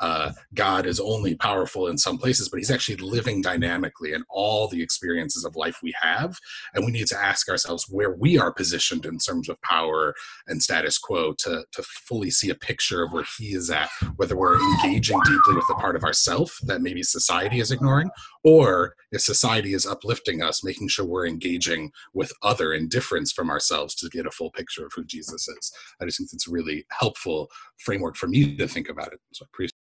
uh, 0.01 0.31
God 0.53 0.85
is 0.85 0.99
only 0.99 1.35
powerful 1.35 1.87
in 1.87 1.97
some 1.97 2.17
places, 2.17 2.49
but 2.49 2.57
He's 2.57 2.71
actually 2.71 2.97
living 2.97 3.41
dynamically 3.41 4.13
in 4.13 4.23
all 4.29 4.67
the 4.67 4.81
experiences 4.81 5.45
of 5.45 5.55
life 5.55 5.77
we 5.81 5.93
have. 6.01 6.37
And 6.73 6.85
we 6.85 6.91
need 6.91 7.07
to 7.07 7.17
ask 7.17 7.49
ourselves 7.49 7.85
where 7.89 8.11
we 8.15 8.37
are 8.37 8.53
positioned 8.53 9.05
in 9.05 9.17
terms 9.17 9.49
of 9.49 9.61
power 9.61 10.13
and 10.47 10.61
status 10.61 10.97
quo 10.97 11.33
to, 11.39 11.63
to 11.71 11.83
fully 11.83 12.29
see 12.29 12.49
a 12.49 12.55
picture 12.55 13.03
of 13.03 13.13
where 13.13 13.25
He 13.37 13.53
is 13.53 13.69
at, 13.69 13.89
whether 14.17 14.35
we're 14.35 14.59
engaging 14.59 15.19
deeply 15.25 15.55
with 15.55 15.67
the 15.67 15.75
part 15.75 15.95
of 15.95 16.03
ourself 16.03 16.57
that 16.63 16.81
maybe 16.81 17.03
society 17.03 17.59
is 17.59 17.71
ignoring, 17.71 18.09
or 18.43 18.95
if 19.11 19.21
society 19.21 19.73
is 19.73 19.85
uplifting 19.85 20.41
us, 20.41 20.63
making 20.63 20.87
sure 20.87 21.05
we're 21.05 21.27
engaging 21.27 21.91
with 22.13 22.31
other 22.43 22.73
in 22.73 22.87
difference 22.87 23.31
from 23.31 23.49
ourselves 23.49 23.95
to 23.95 24.09
get 24.09 24.25
a 24.25 24.31
full 24.31 24.51
picture 24.51 24.85
of 24.85 24.91
who 24.95 25.03
Jesus 25.05 25.47
is. 25.47 25.71
I 26.01 26.05
just 26.05 26.17
think 26.17 26.29
it's 26.33 26.47
a 26.47 26.51
really 26.51 26.85
helpful 26.91 27.49
framework 27.77 28.15
for 28.15 28.27
me 28.27 28.55
to 28.57 28.67
think 28.67 28.89
about 28.89 29.13
it. 29.13 29.19
So 29.33 29.45
I 29.45 29.47
appreciate 29.53 29.84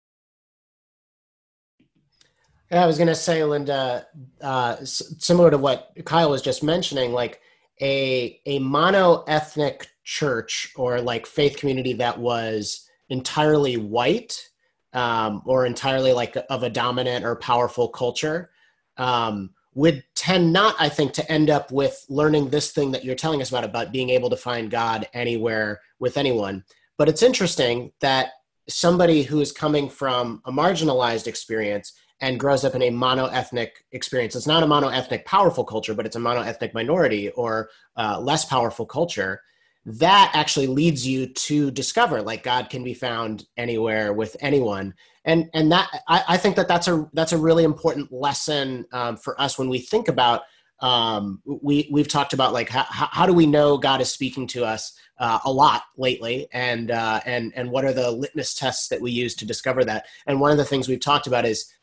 I 2.80 2.86
was 2.86 2.98
going 2.98 3.08
to 3.08 3.16
say, 3.16 3.44
Linda, 3.44 4.08
uh, 4.42 4.78
similar 4.84 5.52
to 5.52 5.58
what 5.58 5.92
Kyle 6.06 6.30
was 6.30 6.42
just 6.42 6.64
mentioning, 6.64 7.12
like 7.12 7.42
a 7.82 8.40
a 8.46 8.60
mono 8.60 9.24
ethnic 9.28 9.88
church 10.04 10.72
or 10.76 11.02
like 11.02 11.26
faith 11.26 11.58
community 11.58 11.94
that 11.94 12.20
was 12.20 12.88
entirely 13.10 13.78
white 13.78 14.50
um, 14.94 15.42
or 15.46 15.66
entirely 15.66 16.14
like 16.14 16.38
of 16.50 16.64
a 16.64 16.70
dominant 16.70 17.26
or 17.26 17.36
powerful 17.36 17.88
culture 17.88 18.52
um, 18.98 19.50
would 19.74 20.04
tend 20.16 20.54
not, 20.54 20.76
I 20.80 20.90
think, 20.90 21.14
to 21.14 21.32
end 21.32 21.50
up 21.50 21.72
with 21.72 22.06
learning 22.10 22.50
this 22.50 22.72
thing 22.72 22.92
that 22.92 23.04
you're 23.04 23.16
telling 23.16 23.42
us 23.42 23.50
about 23.50 23.64
about 23.64 23.92
being 23.92 24.10
able 24.10 24.30
to 24.30 24.38
find 24.38 24.70
God 24.70 25.08
anywhere 25.14 25.82
with 26.00 26.18
anyone. 26.18 26.64
But 26.98 27.10
it's 27.10 27.24
interesting 27.24 27.92
that 28.02 28.34
somebody 28.70 29.24
who 29.24 29.42
is 29.42 29.52
coming 29.52 29.90
from 29.90 30.42
a 30.46 30.52
marginalized 30.52 31.28
experience 31.28 31.94
and 32.24 32.40
grows 32.40 32.64
up 32.64 32.74
in 32.74 32.82
a 32.82 32.90
mono-ethnic 32.90 33.84
experience. 33.92 34.34
It's 34.34 34.48
not 34.48 34.64
a 34.64 34.68
mono-ethnic 34.68 35.26
powerful 35.26 35.66
culture, 35.66 35.94
but 35.94 36.06
it's 36.06 36.16
a 36.16 36.22
mono-ethnic 36.22 36.74
minority 36.74 37.30
or 37.32 37.70
uh, 37.98 38.18
less 38.18 38.46
powerful 38.46 38.86
culture. 38.86 39.42
That 39.86 40.32
actually 40.34 40.68
leads 40.68 41.06
you 41.06 41.28
to 41.28 41.70
discover 41.70 42.22
like 42.22 42.42
God 42.42 42.70
can 42.70 42.82
be 42.82 42.94
found 42.94 43.46
anywhere 43.58 44.14
with 44.14 44.38
anyone, 44.40 44.94
and 45.26 45.50
and 45.54 45.70
that 45.74 45.90
I, 46.08 46.24
I 46.30 46.38
think 46.38 46.56
that 46.56 46.70
that's 46.70 46.88
a 46.88 47.10
that's 47.12 47.34
a 47.34 47.38
really 47.38 47.66
important 47.66 48.10
lesson 48.10 48.86
um, 48.94 49.18
for 49.18 49.40
us 49.42 49.60
when 49.60 49.68
we 49.68 49.80
think 49.80 50.08
about 50.08 50.44
um, 50.80 51.42
we 51.46 51.90
we've 51.92 52.08
talked 52.08 52.32
about 52.32 52.54
like 52.54 52.70
how, 52.70 52.86
how 52.88 53.26
do 53.26 53.34
we 53.34 53.46
know 53.46 53.78
God 53.78 54.00
is 54.00 54.10
speaking 54.10 54.48
to 54.48 54.64
us 54.64 54.98
uh, 55.18 55.40
a 55.44 55.52
lot 55.52 55.82
lately, 55.98 56.48
and 56.54 56.90
uh, 56.90 57.20
and 57.26 57.52
and 57.54 57.70
what 57.70 57.84
are 57.84 57.92
the 57.92 58.10
litmus 58.10 58.54
tests 58.54 58.88
that 58.88 59.02
we 59.02 59.12
use 59.12 59.36
to 59.36 59.46
discover 59.46 59.84
that? 59.84 60.06
And 60.26 60.40
one 60.40 60.52
of 60.52 60.58
the 60.58 60.64
things 60.66 60.88
we've 60.88 61.02
talked 61.02 61.28
about 61.28 61.46
is 61.46 61.74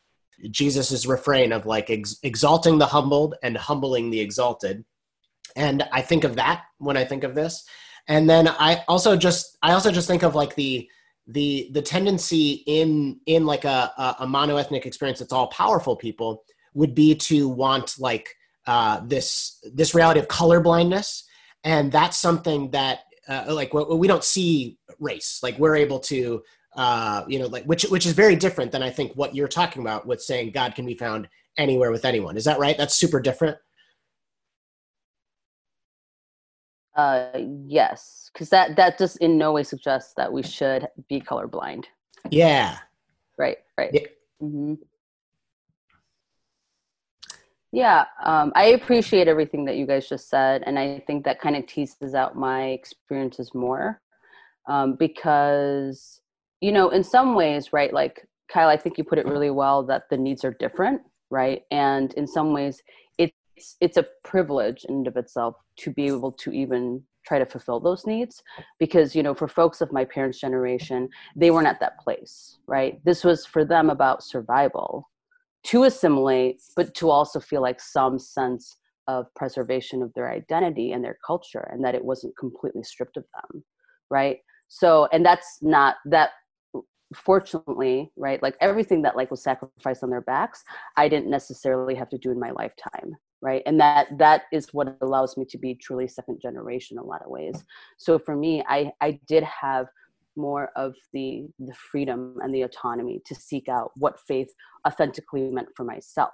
Jesus's 0.49 1.05
refrain 1.07 1.51
of 1.51 1.65
like 1.65 1.89
ex- 1.89 2.17
exalting 2.23 2.77
the 2.77 2.85
humbled 2.85 3.35
and 3.43 3.57
humbling 3.57 4.09
the 4.09 4.19
exalted. 4.19 4.83
And 5.55 5.83
I 5.91 6.01
think 6.01 6.23
of 6.23 6.35
that 6.35 6.63
when 6.77 6.97
I 6.97 7.05
think 7.05 7.23
of 7.23 7.35
this. 7.35 7.63
And 8.07 8.29
then 8.29 8.47
I 8.47 8.83
also 8.87 9.15
just 9.15 9.57
I 9.61 9.73
also 9.73 9.91
just 9.91 10.07
think 10.07 10.23
of 10.23 10.35
like 10.35 10.55
the 10.55 10.89
the 11.27 11.69
the 11.71 11.81
tendency 11.81 12.63
in 12.65 13.19
in 13.25 13.45
like 13.45 13.65
a 13.65 13.91
a, 13.97 14.15
a 14.21 14.27
monoethnic 14.27 14.85
experience 14.85 15.19
that's 15.19 15.33
all 15.33 15.47
powerful 15.47 15.95
people 15.95 16.43
would 16.73 16.95
be 16.95 17.15
to 17.15 17.47
want 17.47 17.95
like 17.99 18.29
uh, 18.67 19.01
this 19.05 19.59
this 19.73 19.93
reality 19.93 20.19
of 20.19 20.27
color 20.27 20.59
blindness, 20.59 21.23
and 21.63 21.91
that's 21.91 22.17
something 22.17 22.71
that 22.71 22.99
uh, 23.27 23.45
like 23.49 23.73
we 23.73 24.07
don't 24.07 24.23
see 24.23 24.77
race 24.99 25.39
like 25.41 25.57
we're 25.57 25.75
able 25.75 25.99
to 25.99 26.41
uh, 26.75 27.23
you 27.27 27.39
know, 27.39 27.47
like 27.47 27.65
which 27.65 27.83
which 27.83 28.05
is 28.05 28.13
very 28.13 28.35
different 28.35 28.71
than 28.71 28.83
I 28.83 28.89
think 28.89 29.13
what 29.13 29.35
you're 29.35 29.47
talking 29.47 29.81
about 29.81 30.05
with 30.05 30.21
saying 30.21 30.51
God 30.51 30.75
can 30.75 30.85
be 30.85 30.93
found 30.93 31.27
anywhere 31.57 31.91
with 31.91 32.05
anyone. 32.05 32.37
Is 32.37 32.45
that 32.45 32.59
right? 32.59 32.77
That's 32.77 32.95
super 32.95 33.19
different. 33.19 33.57
Uh, 36.95 37.29
yes, 37.67 38.29
because 38.33 38.49
that 38.49 38.75
that 38.75 38.97
just 38.97 39.17
in 39.17 39.37
no 39.37 39.51
way 39.51 39.63
suggests 39.63 40.13
that 40.15 40.31
we 40.31 40.43
should 40.43 40.87
be 41.09 41.19
colorblind. 41.19 41.85
Yeah. 42.29 42.77
Right. 43.37 43.57
Right. 43.77 43.89
Yeah. 43.93 44.07
Mm-hmm. 44.41 44.73
Yeah, 47.73 48.03
um, 48.25 48.51
I 48.53 48.65
appreciate 48.65 49.29
everything 49.29 49.63
that 49.65 49.77
you 49.77 49.85
guys 49.85 50.09
just 50.09 50.29
said, 50.29 50.63
and 50.65 50.77
I 50.77 51.01
think 51.07 51.23
that 51.23 51.39
kind 51.39 51.55
of 51.55 51.65
teases 51.67 52.13
out 52.13 52.35
my 52.35 52.65
experiences 52.65 53.55
more 53.55 54.01
um, 54.67 54.95
because 54.95 56.20
you 56.61 56.71
know, 56.71 56.89
in 56.89 57.03
some 57.03 57.35
ways, 57.35 57.73
right, 57.73 57.93
like 57.93 58.25
Kyle, 58.47 58.69
I 58.69 58.77
think 58.77 58.97
you 58.97 59.03
put 59.03 59.17
it 59.17 59.25
really 59.25 59.49
well 59.49 59.83
that 59.83 60.03
the 60.09 60.17
needs 60.17 60.45
are 60.45 60.55
different, 60.59 61.01
right? 61.29 61.63
And 61.71 62.13
in 62.13 62.27
some 62.27 62.53
ways, 62.53 62.81
it's 63.17 63.77
it's 63.79 63.97
a 63.97 64.07
privilege 64.23 64.85
in 64.87 65.05
of 65.07 65.17
itself 65.17 65.55
to 65.77 65.91
be 65.91 66.07
able 66.07 66.31
to 66.31 66.51
even 66.51 67.01
try 67.25 67.37
to 67.37 67.45
fulfill 67.45 67.79
those 67.79 68.07
needs 68.07 68.41
because 68.79 69.15
you 69.15 69.21
know 69.21 69.35
for 69.35 69.47
folks 69.47 69.81
of 69.81 69.91
my 69.91 70.03
parents 70.03 70.39
generation 70.39 71.07
they 71.35 71.51
weren't 71.51 71.67
at 71.67 71.79
that 71.79 71.99
place 71.99 72.57
right 72.65 72.99
this 73.05 73.23
was 73.23 73.45
for 73.45 73.63
them 73.63 73.91
about 73.91 74.23
survival 74.23 75.07
to 75.63 75.83
assimilate 75.83 76.59
but 76.75 76.95
to 76.95 77.11
also 77.11 77.39
feel 77.39 77.61
like 77.61 77.79
some 77.79 78.17
sense 78.17 78.77
of 79.07 79.31
preservation 79.35 80.01
of 80.01 80.11
their 80.15 80.31
identity 80.31 80.93
and 80.93 81.03
their 81.03 81.17
culture 81.25 81.69
and 81.71 81.83
that 81.85 81.93
it 81.93 82.03
wasn't 82.03 82.35
completely 82.37 82.81
stripped 82.81 83.17
of 83.17 83.25
them 83.35 83.63
right 84.09 84.39
so 84.67 85.07
and 85.11 85.23
that's 85.23 85.59
not 85.61 85.97
that 86.05 86.31
fortunately 87.13 88.11
right 88.15 88.41
like 88.41 88.55
everything 88.61 89.01
that 89.01 89.17
like 89.17 89.29
was 89.29 89.43
sacrificed 89.43 90.03
on 90.03 90.09
their 90.09 90.21
backs 90.21 90.63
i 90.97 91.09
didn't 91.09 91.29
necessarily 91.29 91.93
have 91.93 92.09
to 92.09 92.17
do 92.17 92.31
in 92.31 92.39
my 92.39 92.51
lifetime 92.51 93.15
right? 93.41 93.63
And 93.65 93.79
that 93.79 94.07
that 94.17 94.43
is 94.51 94.67
what 94.71 94.95
allows 95.01 95.35
me 95.35 95.45
to 95.45 95.57
be 95.57 95.75
truly 95.75 96.07
second 96.07 96.39
generation 96.41 96.97
in 96.97 97.03
a 97.03 97.05
lot 97.05 97.23
of 97.23 97.31
ways. 97.31 97.63
So 97.97 98.19
for 98.19 98.35
me 98.35 98.63
i 98.67 98.91
i 99.01 99.19
did 99.27 99.43
have 99.43 99.87
more 100.35 100.69
of 100.75 100.93
the 101.13 101.47
the 101.59 101.73
freedom 101.73 102.37
and 102.41 102.53
the 102.53 102.61
autonomy 102.61 103.21
to 103.25 103.35
seek 103.35 103.67
out 103.67 103.91
what 103.95 104.19
faith 104.27 104.49
authentically 104.87 105.49
meant 105.49 105.69
for 105.75 105.83
myself. 105.83 106.33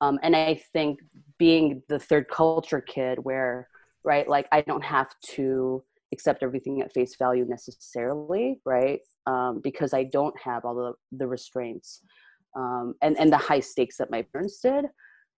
Um, 0.00 0.18
and 0.22 0.36
i 0.36 0.60
think 0.72 1.00
being 1.38 1.82
the 1.88 1.98
third 1.98 2.28
culture 2.30 2.80
kid 2.80 3.18
where 3.22 3.68
right 4.04 4.28
like 4.28 4.46
i 4.52 4.60
don't 4.60 4.84
have 4.84 5.08
to 5.34 5.82
accept 6.12 6.42
everything 6.42 6.80
at 6.80 6.92
face 6.92 7.16
value 7.16 7.44
necessarily 7.46 8.60
right 8.64 9.00
um, 9.26 9.60
because 9.62 9.92
I 9.92 10.04
don't 10.04 10.34
have 10.40 10.64
all 10.64 10.74
the, 10.74 10.92
the 11.16 11.26
restraints 11.26 12.02
um, 12.56 12.94
and, 13.02 13.18
and 13.18 13.32
the 13.32 13.36
high 13.36 13.60
stakes 13.60 13.96
that 13.98 14.10
my 14.10 14.22
parents 14.22 14.60
did. 14.60 14.86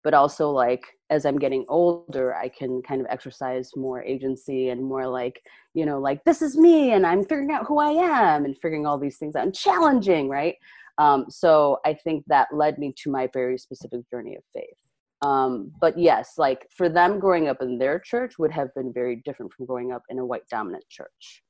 But 0.05 0.15
also, 0.15 0.51
like, 0.51 0.85
as 1.11 1.27
I'm 1.27 1.39
getting 1.39 1.65
older, 1.69 2.35
I 2.35 2.49
can 2.49 2.81
kind 2.83 3.01
of 3.01 3.09
exercise 3.11 3.73
more 3.75 4.03
agency 4.03 4.69
and 4.69 4.83
more 4.83 5.09
like, 5.09 5.43
you 5.75 5.85
know, 5.85 5.99
like, 5.99 6.23
this 6.25 6.41
is 6.41 6.57
me 6.57 6.93
and 6.93 7.05
I'm 7.05 7.23
figuring 7.23 7.51
out 7.51 7.67
who 7.67 7.79
I 7.79 7.91
am 7.91 8.45
and 8.45 8.57
figuring 8.63 8.87
all 8.87 8.97
these 8.97 9.19
things 9.19 9.35
out 9.35 9.45
and 9.45 9.55
challenging, 9.55 10.29
right? 10.29 10.55
Um, 10.99 11.27
so 11.29 11.79
I 11.85 11.95
think 11.95 12.25
that 12.29 12.49
led 12.53 12.79
me 12.79 12.95
to 13.03 13.11
my 13.11 13.29
very 13.33 13.59
specific 13.59 14.09
journey 14.11 14.37
of 14.37 14.43
faith. 14.55 14.77
Um, 15.23 15.73
but 15.81 15.99
yes, 15.99 16.35
like 16.39 16.67
for 16.77 16.89
them 16.89 17.19
growing 17.19 17.49
up 17.49 17.61
in 17.61 17.79
their 17.79 17.99
church 17.99 18.39
would 18.39 18.53
have 18.53 18.73
been 18.75 18.93
very 18.93 19.23
different 19.25 19.53
from 19.53 19.67
growing 19.67 19.93
up 19.93 20.03
in 20.09 20.19
a 20.19 20.25
white 20.25 20.47
dominant 20.51 20.85
church 20.89 21.43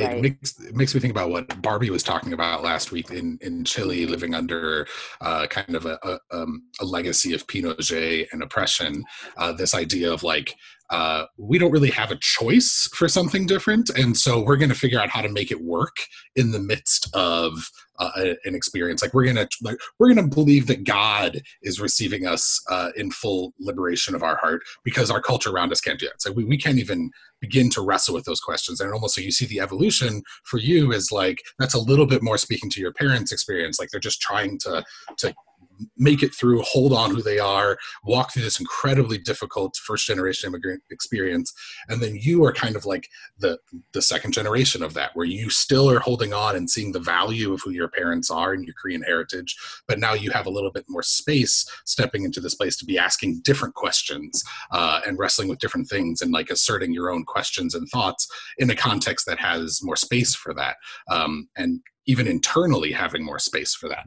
it 0.00 0.22
makes 0.22 0.60
it 0.60 0.74
makes 0.74 0.94
me 0.94 1.00
think 1.00 1.10
about 1.10 1.30
what 1.30 1.62
Barbie 1.62 1.90
was 1.90 2.02
talking 2.02 2.32
about 2.32 2.62
last 2.62 2.92
week 2.92 3.10
in 3.10 3.38
in 3.40 3.64
Chile, 3.64 4.06
living 4.06 4.34
under 4.34 4.86
uh, 5.20 5.46
kind 5.46 5.74
of 5.74 5.86
a, 5.86 5.98
a, 6.02 6.18
um, 6.30 6.64
a, 6.80 6.84
legacy 6.84 7.34
of 7.34 7.46
Pinochet 7.46 8.26
and 8.32 8.42
oppression. 8.42 9.04
Uh, 9.36 9.52
this 9.52 9.74
idea 9.74 10.12
of 10.12 10.22
like 10.22 10.54
uh, 10.90 11.24
we 11.36 11.58
don't 11.58 11.70
really 11.70 11.90
have 11.90 12.10
a 12.10 12.16
choice 12.16 12.88
for 12.94 13.08
something 13.08 13.46
different, 13.46 13.90
and 13.90 14.16
so 14.16 14.40
we're 14.40 14.56
going 14.56 14.70
to 14.70 14.74
figure 14.74 15.00
out 15.00 15.08
how 15.08 15.22
to 15.22 15.28
make 15.28 15.50
it 15.50 15.62
work 15.62 15.96
in 16.36 16.52
the 16.52 16.60
midst 16.60 17.08
of 17.14 17.70
uh, 18.00 18.34
an 18.44 18.54
experience. 18.54 19.02
Like 19.02 19.14
we're 19.14 19.26
gonna 19.26 19.46
like 19.62 19.76
we're 19.98 20.12
gonna 20.12 20.26
believe 20.26 20.66
that 20.66 20.84
God 20.84 21.42
is 21.62 21.80
receiving 21.80 22.26
us 22.26 22.60
uh, 22.68 22.90
in 22.96 23.10
full 23.10 23.52
liberation 23.60 24.14
of 24.14 24.22
our 24.22 24.36
heart 24.36 24.62
because 24.84 25.10
our 25.10 25.20
culture 25.20 25.50
around 25.50 25.70
us 25.70 25.80
can't 25.80 26.00
do 26.00 26.06
it. 26.06 26.20
So 26.20 26.32
we, 26.32 26.44
we 26.44 26.56
can't 26.56 26.78
even 26.78 27.10
begin 27.40 27.70
to 27.70 27.82
wrestle 27.82 28.14
with 28.14 28.24
those 28.24 28.40
questions. 28.40 28.80
And 28.80 28.92
almost 28.92 29.14
so 29.14 29.20
you 29.20 29.30
see 29.30 29.46
the 29.46 29.60
evolution 29.60 30.22
for 30.44 30.58
you 30.58 30.92
is 30.92 31.12
like 31.12 31.42
that's 31.58 31.74
a 31.74 31.80
little 31.80 32.06
bit 32.06 32.22
more 32.22 32.38
speaking 32.38 32.70
to 32.70 32.80
your 32.80 32.92
parents' 32.92 33.32
experience. 33.32 33.78
Like 33.78 33.90
they're 33.90 34.00
just 34.00 34.20
trying 34.20 34.58
to 34.60 34.82
to 35.18 35.34
make 35.96 36.22
it 36.22 36.34
through, 36.34 36.62
hold 36.62 36.92
on 36.92 37.10
who 37.10 37.22
they 37.22 37.38
are, 37.38 37.78
walk 38.04 38.32
through 38.32 38.42
this 38.42 38.60
incredibly 38.60 39.18
difficult 39.18 39.76
first 39.76 40.06
generation 40.06 40.48
immigrant 40.48 40.82
experience, 40.90 41.52
and 41.88 42.00
then 42.00 42.16
you 42.16 42.44
are 42.44 42.52
kind 42.52 42.76
of 42.76 42.84
like 42.84 43.08
the 43.38 43.58
the 43.92 44.02
second 44.02 44.32
generation 44.32 44.82
of 44.82 44.94
that, 44.94 45.10
where 45.14 45.26
you 45.26 45.50
still 45.50 45.90
are 45.90 46.00
holding 46.00 46.32
on 46.32 46.56
and 46.56 46.68
seeing 46.70 46.92
the 46.92 47.00
value 47.00 47.52
of 47.52 47.60
who 47.62 47.70
your 47.70 47.88
parents 47.88 48.30
are 48.30 48.52
and 48.52 48.64
your 48.64 48.74
Korean 48.80 49.02
heritage, 49.02 49.56
but 49.86 49.98
now 49.98 50.12
you 50.12 50.30
have 50.30 50.46
a 50.46 50.50
little 50.50 50.70
bit 50.70 50.84
more 50.88 51.02
space 51.02 51.66
stepping 51.84 52.24
into 52.24 52.40
this 52.40 52.54
place 52.54 52.76
to 52.76 52.84
be 52.84 52.98
asking 52.98 53.40
different 53.42 53.74
questions 53.74 54.42
uh, 54.72 55.00
and 55.06 55.18
wrestling 55.18 55.48
with 55.48 55.58
different 55.58 55.88
things 55.88 56.20
and 56.22 56.32
like 56.32 56.50
asserting 56.50 56.92
your 56.92 57.10
own 57.10 57.24
questions 57.24 57.74
and 57.74 57.88
thoughts 57.88 58.28
in 58.58 58.70
a 58.70 58.76
context 58.76 59.26
that 59.26 59.38
has 59.38 59.80
more 59.82 59.96
space 59.96 60.34
for 60.34 60.54
that, 60.54 60.76
um, 61.10 61.48
and 61.56 61.80
even 62.06 62.26
internally 62.26 62.92
having 62.92 63.24
more 63.24 63.38
space 63.38 63.74
for 63.74 63.88
that. 63.88 64.06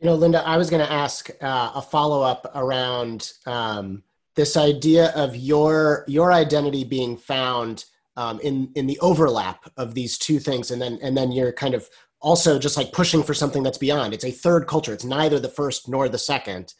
You 0.00 0.06
know, 0.06 0.14
Linda, 0.14 0.46
I 0.46 0.56
was 0.56 0.70
going 0.70 0.84
to 0.84 0.92
ask 0.92 1.28
uh, 1.42 1.72
a 1.74 1.82
follow 1.82 2.22
up 2.22 2.50
around 2.54 3.32
um, 3.46 4.04
this 4.36 4.56
idea 4.56 5.10
of 5.16 5.34
your 5.34 6.04
your 6.06 6.32
identity 6.32 6.84
being 6.84 7.16
found 7.16 7.84
um, 8.16 8.38
in 8.40 8.70
in 8.76 8.86
the 8.86 8.98
overlap 9.00 9.68
of 9.76 9.94
these 9.94 10.16
two 10.16 10.38
things, 10.38 10.70
and 10.70 10.80
then 10.80 11.00
and 11.02 11.16
then 11.16 11.32
you're 11.32 11.52
kind 11.52 11.74
of 11.74 11.88
also 12.20 12.58
just 12.60 12.76
like 12.76 12.92
pushing 12.92 13.24
for 13.24 13.34
something 13.34 13.64
that's 13.64 13.78
beyond. 13.78 14.14
It's 14.14 14.24
a 14.24 14.30
third 14.30 14.68
culture. 14.68 14.92
It's 14.92 15.04
neither 15.04 15.40
the 15.40 15.48
first 15.48 15.88
nor 15.88 16.08
the 16.08 16.18
second. 16.18 16.74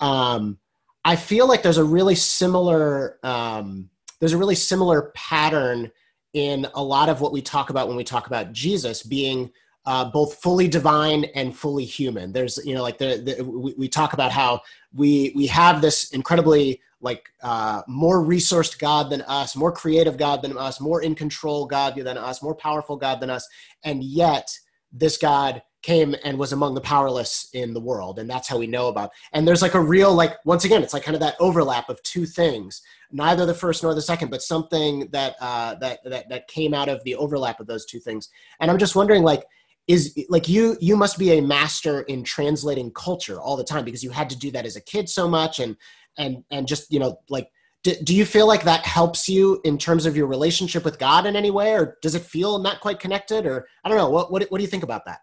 Um, 0.00 0.58
I 1.04 1.16
feel 1.16 1.48
like 1.48 1.62
there's 1.62 1.78
a 1.78 1.84
really 1.84 2.14
similar 2.14 3.18
um, 3.22 3.88
there's 4.20 4.34
a 4.34 4.38
really 4.38 4.54
similar 4.54 5.10
pattern 5.14 5.90
in 6.34 6.66
a 6.74 6.82
lot 6.82 7.08
of 7.08 7.22
what 7.22 7.32
we 7.32 7.40
talk 7.40 7.70
about 7.70 7.88
when 7.88 7.96
we 7.96 8.04
talk 8.04 8.26
about 8.26 8.52
Jesus 8.52 9.02
being 9.02 9.50
uh, 9.88 10.04
both 10.04 10.34
fully 10.42 10.68
divine 10.68 11.24
and 11.34 11.56
fully 11.56 11.86
human. 11.86 12.30
There's, 12.30 12.58
you 12.62 12.74
know, 12.74 12.82
like 12.82 12.98
the, 12.98 13.22
the 13.24 13.42
we, 13.42 13.72
we, 13.78 13.88
talk 13.88 14.12
about 14.12 14.30
how 14.30 14.60
we 14.92 15.32
we 15.34 15.46
have 15.46 15.80
this 15.80 16.10
incredibly 16.10 16.82
like 17.00 17.30
uh, 17.42 17.80
more 17.88 18.22
resourced 18.22 18.78
God 18.78 19.08
than 19.08 19.22
us, 19.22 19.56
more 19.56 19.72
creative 19.72 20.18
God 20.18 20.42
than 20.42 20.58
us, 20.58 20.78
more 20.78 21.00
in 21.00 21.14
control 21.14 21.64
God 21.64 21.96
than 21.96 22.18
us, 22.18 22.42
more 22.42 22.54
powerful 22.54 22.98
God 22.98 23.18
than 23.18 23.30
us, 23.30 23.48
and 23.82 24.04
yet 24.04 24.54
this 24.92 25.16
God 25.16 25.62
came 25.80 26.14
and 26.22 26.38
was 26.38 26.52
among 26.52 26.74
the 26.74 26.82
powerless 26.82 27.48
in 27.54 27.72
the 27.72 27.80
world, 27.80 28.18
and 28.18 28.28
that's 28.28 28.46
how 28.46 28.58
we 28.58 28.66
know 28.66 28.88
about. 28.88 29.10
And 29.32 29.48
there's 29.48 29.62
like 29.62 29.72
a 29.72 29.80
real 29.80 30.12
like 30.12 30.36
once 30.44 30.66
again, 30.66 30.82
it's 30.82 30.92
like 30.92 31.04
kind 31.04 31.14
of 31.14 31.22
that 31.22 31.36
overlap 31.40 31.88
of 31.88 32.02
two 32.02 32.26
things, 32.26 32.82
neither 33.10 33.46
the 33.46 33.54
first 33.54 33.82
nor 33.82 33.94
the 33.94 34.02
second, 34.02 34.30
but 34.30 34.42
something 34.42 35.08
that 35.12 35.36
uh, 35.40 35.76
that 35.76 36.00
that 36.04 36.28
that 36.28 36.46
came 36.48 36.74
out 36.74 36.90
of 36.90 37.02
the 37.04 37.14
overlap 37.14 37.58
of 37.58 37.66
those 37.66 37.86
two 37.86 38.00
things. 38.00 38.28
And 38.60 38.70
I'm 38.70 38.76
just 38.76 38.94
wondering, 38.94 39.22
like 39.22 39.44
is 39.88 40.14
like 40.28 40.48
you 40.48 40.76
you 40.80 40.96
must 40.96 41.18
be 41.18 41.38
a 41.38 41.40
master 41.40 42.02
in 42.02 42.22
translating 42.22 42.92
culture 42.92 43.40
all 43.40 43.56
the 43.56 43.64
time 43.64 43.84
because 43.84 44.04
you 44.04 44.10
had 44.10 44.28
to 44.30 44.38
do 44.38 44.50
that 44.50 44.66
as 44.66 44.76
a 44.76 44.80
kid 44.82 45.08
so 45.08 45.26
much 45.26 45.58
and 45.58 45.76
and 46.18 46.44
and 46.50 46.68
just 46.68 46.92
you 46.92 47.00
know 47.00 47.18
like 47.30 47.48
do, 47.82 47.94
do 48.04 48.14
you 48.14 48.26
feel 48.26 48.46
like 48.46 48.64
that 48.64 48.84
helps 48.84 49.28
you 49.28 49.60
in 49.64 49.78
terms 49.78 50.04
of 50.04 50.16
your 50.16 50.26
relationship 50.26 50.84
with 50.84 50.98
god 50.98 51.24
in 51.26 51.34
any 51.34 51.50
way 51.50 51.72
or 51.72 51.96
does 52.02 52.14
it 52.14 52.22
feel 52.22 52.58
not 52.58 52.80
quite 52.80 53.00
connected 53.00 53.46
or 53.46 53.66
i 53.84 53.88
don't 53.88 53.96
know 53.96 54.10
what 54.10 54.30
what, 54.30 54.42
what 54.50 54.58
do 54.58 54.62
you 54.62 54.70
think 54.70 54.82
about 54.82 55.06
that 55.06 55.20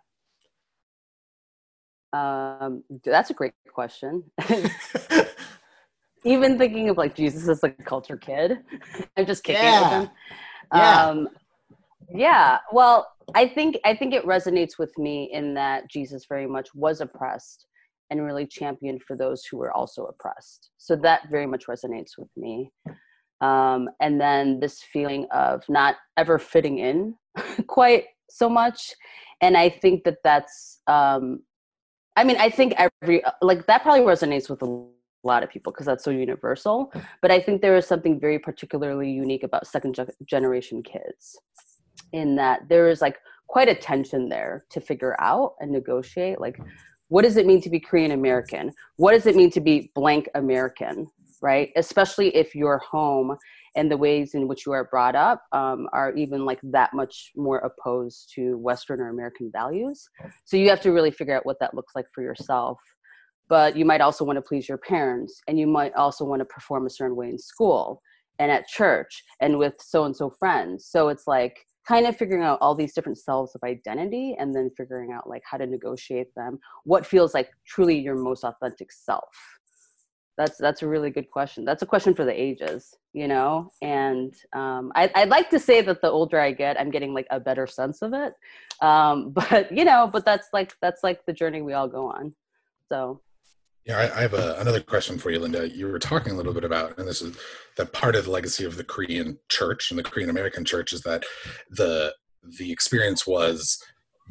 um 2.18 2.84
that's 3.04 3.30
a 3.30 3.34
great 3.34 3.54
question 3.72 4.24
even 6.24 6.58
thinking 6.58 6.90
of 6.90 6.98
like 6.98 7.14
jesus 7.16 7.48
as 7.48 7.62
like 7.62 7.76
a 7.80 7.84
culture 7.84 8.18
kid 8.18 8.58
i'm 9.18 9.28
just 9.28 9.44
kicking 9.44 9.62
yeah. 9.62 10.00
with 10.00 10.08
him 10.08 10.16
yeah. 10.74 11.06
um 11.06 11.30
yeah 12.12 12.58
well 12.72 13.15
i 13.34 13.48
think 13.48 13.77
i 13.86 13.96
think 13.96 14.13
it 14.13 14.25
resonates 14.25 14.77
with 14.77 14.96
me 14.98 15.29
in 15.34 15.53
that 15.53 15.89
jesus 15.89 16.25
very 16.29 16.48
much 16.48 16.74
was 16.75 17.01
oppressed 17.01 17.65
and 18.10 18.24
really 18.24 18.46
championed 18.46 19.01
for 19.03 19.15
those 19.15 19.46
who 19.46 19.58
were 19.58 19.72
also 19.72 20.05
oppressed. 20.05 20.70
So 20.77 20.96
that 20.98 21.29
very 21.29 21.48
much 21.48 21.65
resonates 21.67 22.12
with 22.17 22.29
me. 22.38 22.72
Um, 23.41 23.89
and 24.00 24.20
then 24.20 24.60
this 24.60 24.82
feeling 24.82 25.27
of 25.34 25.63
not 25.67 25.96
ever 26.17 26.39
fitting 26.39 26.79
in 26.79 27.15
quite 27.67 28.05
so 28.29 28.50
much. 28.50 28.94
And 29.41 29.58
i 29.58 29.70
think 29.70 30.05
that 30.05 30.17
that's 30.24 30.79
um, 30.88 31.41
i 32.15 32.24
mean 32.24 32.38
i 32.38 32.50
think 32.50 32.74
every 32.77 33.22
like 33.41 33.67
that 33.67 33.84
probably 33.84 34.01
resonates 34.01 34.50
with 34.50 34.62
a 34.62 34.86
lot 35.24 35.44
of 35.44 35.50
people 35.50 35.74
because 35.74 35.86
that's 35.86 36.03
so 36.03 36.12
universal. 36.12 36.91
But 37.22 37.32
i 37.32 37.39
think 37.41 37.62
there 37.62 37.75
is 37.75 37.86
something 37.86 38.20
very 38.20 38.39
particularly 38.39 39.12
unique 39.12 39.44
about 39.44 39.67
second 39.67 40.00
generation 40.25 40.82
kids 40.82 41.38
in 42.14 42.36
that 42.36 42.68
there 42.70 42.90
is 42.90 43.02
like 43.02 43.18
quite 43.48 43.70
a 43.70 43.76
tension 43.76 44.30
there 44.30 44.66
to 44.70 44.82
figure 44.82 45.16
out 45.20 45.54
and 45.60 45.72
negotiate 45.72 46.40
like 46.40 46.60
what 47.10 47.24
does 47.24 47.38
it 47.38 47.46
mean 47.46 47.62
to 47.62 47.70
be 47.70 47.80
korean 47.80 48.12
american? 48.12 48.72
What 48.98 49.12
does 49.12 49.28
it 49.28 49.36
mean 49.36 49.51
to 49.51 49.62
be 49.62 49.92
blank 49.94 50.27
american 50.34 51.08
right? 51.42 51.70
Especially 51.75 52.36
if 52.36 52.56
your 52.56 52.79
home 52.79 53.38
and 53.75 53.92
the 53.92 53.98
ways 53.98 54.34
in 54.34 54.48
which 54.48 54.66
you 54.66 54.72
are 54.72 54.86
brought 54.86 55.16
up 55.16 55.44
um, 55.51 55.88
are 55.94 56.14
even 56.16 56.46
like 56.46 56.60
that 56.64 56.94
much 56.94 57.32
more 57.36 57.60
opposed 57.60 58.32
to 58.34 58.58
western 58.58 59.00
or 59.00 59.10
american 59.10 59.51
values. 59.51 60.08
So 60.46 60.58
you 60.58 60.70
have 60.70 60.82
to 60.82 60.92
really 60.92 61.12
figure 61.12 61.36
out 61.36 61.46
what 61.46 61.60
that 61.60 61.75
looks 61.75 61.94
like 61.96 62.08
for 62.14 62.24
yourself. 62.24 62.79
But 63.48 63.75
you 63.75 63.86
might 63.86 64.01
also 64.01 64.25
want 64.25 64.38
to 64.38 64.42
please 64.42 64.68
your 64.68 64.79
parents 64.79 65.40
and 65.48 65.60
you 65.60 65.68
might 65.68 65.94
also 65.94 66.25
want 66.25 66.40
to 66.40 66.46
perform 66.46 66.88
a 66.88 66.90
certain 66.90 67.16
way 67.16 67.29
in 67.29 67.38
school 67.38 68.01
and 68.40 68.51
at 68.51 68.68
church 68.68 69.24
and 69.40 69.60
with 69.60 69.75
so 69.79 70.06
and 70.06 70.16
so 70.16 70.32
friends. 70.40 70.88
So 70.90 71.10
it's 71.10 71.27
like 71.27 71.56
kind 71.88 72.06
of 72.08 72.18
figuring 72.18 72.44
out 72.44 72.58
all 72.62 72.76
these 72.76 72.94
different 72.94 73.18
selves 73.18 73.56
of 73.56 73.64
identity 73.64 74.36
and 74.40 74.54
then 74.56 74.70
figuring 74.76 75.12
out 75.12 75.30
like 75.30 75.44
how 75.50 75.58
to 75.58 75.66
negotiate 75.66 76.34
them 76.36 76.60
what 76.84 77.06
feels 77.06 77.34
like 77.34 77.50
truly 77.66 77.98
your 77.98 78.16
most 78.16 78.44
authentic 78.44 78.92
self. 78.92 79.30
That's 80.38 80.58
that's 80.58 80.82
a 80.82 80.88
really 80.88 81.12
good 81.12 81.30
question. 81.30 81.64
That's 81.64 81.82
a 81.82 81.86
question 81.86 82.14
for 82.14 82.26
the 82.26 82.34
ages 82.34 82.96
you 83.16 83.30
know? 83.30 83.72
And 83.82 84.36
um, 84.52 84.92
I, 84.94 85.10
would 85.16 85.30
like 85.30 85.50
to 85.52 85.60
say 85.60 85.82
that 85.82 86.02
the 86.02 86.12
older 86.12 86.38
i 86.38 86.52
get 86.52 86.80
i'm 86.80 86.92
getting 86.92 87.14
like 87.14 87.28
a 87.32 87.40
better 87.40 87.66
sense 87.66 88.02
of 88.02 88.14
it. 88.14 88.34
Um, 88.82 89.32
but 89.50 89.76
you 89.76 89.86
know 89.86 90.10
but 90.12 90.26
that's 90.26 90.50
like 90.54 90.74
that's 90.82 91.02
like 91.02 91.26
the 91.26 91.34
journey 91.34 91.62
we 91.64 91.74
all 91.74 91.88
go 91.88 92.08
on. 92.08 92.36
So 92.92 93.22
yeah, 93.86 93.98
I, 93.98 94.18
I 94.18 94.22
have 94.22 94.34
a, 94.34 94.60
another 94.60 94.82
question 94.82 95.18
for 95.18 95.30
you, 95.30 95.40
Linda. 95.40 95.70
You 95.70 95.88
were 95.88 96.00
talking 96.00 96.34
a 96.34 96.36
little 96.36 96.54
bit 96.54 96.64
about, 96.64 96.98
and 96.98 97.08
this 97.08 97.22
is 97.22 97.38
that 97.78 97.94
part 97.94 98.16
of 98.16 98.26
the 98.26 98.32
legacy 98.32 98.66
of 98.66 98.78
the 98.78 98.84
Korean 98.84 99.38
church 99.50 99.92
and 99.92 100.00
the 100.00 100.04
Korean 100.04 100.30
American 100.30 100.66
church 100.66 100.92
is 100.92 101.02
that 101.02 101.24
the 101.70 102.14
the 102.58 102.72
experience 102.72 103.26
was 103.26 103.80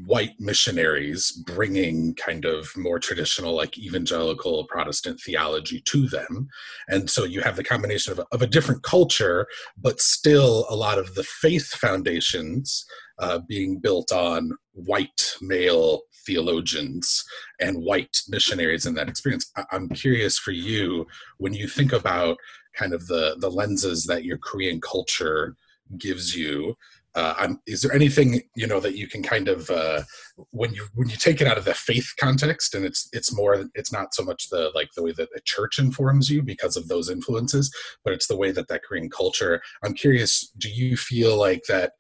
white 0.07 0.33
missionaries 0.41 1.31
bringing 1.47 2.15
kind 2.17 2.45
of 2.45 2.69
more 2.77 2.99
traditional 2.99 3.55
like 3.55 3.79
evangelical 3.79 4.67
protestant 4.67 5.21
theology 5.21 5.81
to 5.85 6.09
them 6.09 6.49
and 6.89 7.09
so 7.09 7.23
you 7.23 7.41
have 7.41 7.55
the 7.55 7.63
combination 7.63 8.13
of, 8.13 8.21
of 8.33 8.43
a 8.43 8.47
different 8.47 8.83
culture 8.83 9.47
but 9.79 10.01
still 10.01 10.67
a 10.69 10.75
lot 10.75 10.99
of 10.99 11.15
the 11.15 11.23
faith 11.23 11.69
foundations 11.69 12.85
uh, 13.21 13.39
being 13.49 13.79
built 13.79 14.11
on 14.11 14.51
white 14.73 15.35
male 15.41 16.01
theologians 16.27 17.25
and 17.61 17.83
white 17.83 18.17
missionaries 18.29 18.87
in 18.87 18.95
that 18.95 19.09
experience. 19.09 19.51
I- 19.57 19.65
I'm 19.73 19.89
curious 19.89 20.39
for 20.39 20.53
you 20.53 21.07
when 21.39 21.55
you 21.55 21.69
think 21.69 21.93
about 21.93 22.39
kind 22.75 22.93
of 22.93 23.07
the 23.07 23.37
the 23.39 23.51
lenses 23.51 24.05
that 24.05 24.25
your 24.25 24.39
Korean 24.39 24.81
culture 24.81 25.57
gives 25.99 26.35
you. 26.35 26.77
Uh, 27.15 27.55
is 27.69 27.81
there 27.83 27.93
anything 27.93 28.41
you 28.57 28.67
know 28.67 28.81
that 28.81 28.97
you 28.97 29.07
can 29.07 29.23
kind 29.23 29.47
of 29.47 29.71
uh, 29.71 30.03
when 30.51 30.75
you 30.75 30.85
when 30.95 31.09
you 31.09 31.17
take 31.17 31.41
it 31.41 31.47
out 31.47 31.57
of 31.57 31.65
the 31.65 31.75
faith 31.75 32.13
context 32.19 32.75
and 32.75 32.85
it's 32.85 33.09
it's 33.13 33.33
more 33.33 33.67
it's 33.75 33.93
not 33.93 34.13
so 34.13 34.25
much 34.25 34.49
the 34.51 34.71
like 34.75 34.89
the 34.97 35.03
way 35.03 35.13
that 35.13 35.29
the 35.33 35.41
church 35.45 35.79
informs 35.79 36.29
you 36.29 36.43
because 36.43 36.77
of 36.77 36.89
those 36.89 37.09
influences 37.09 37.73
but 38.03 38.13
it's 38.13 38.27
the 38.27 38.37
way 38.37 38.51
that 38.51 38.67
that 38.67 38.83
korean 38.83 39.09
culture 39.09 39.63
i'm 39.85 39.95
curious 39.95 40.51
do 40.59 40.69
you 40.69 40.97
feel 40.97 41.39
like 41.39 41.63
that 41.69 41.93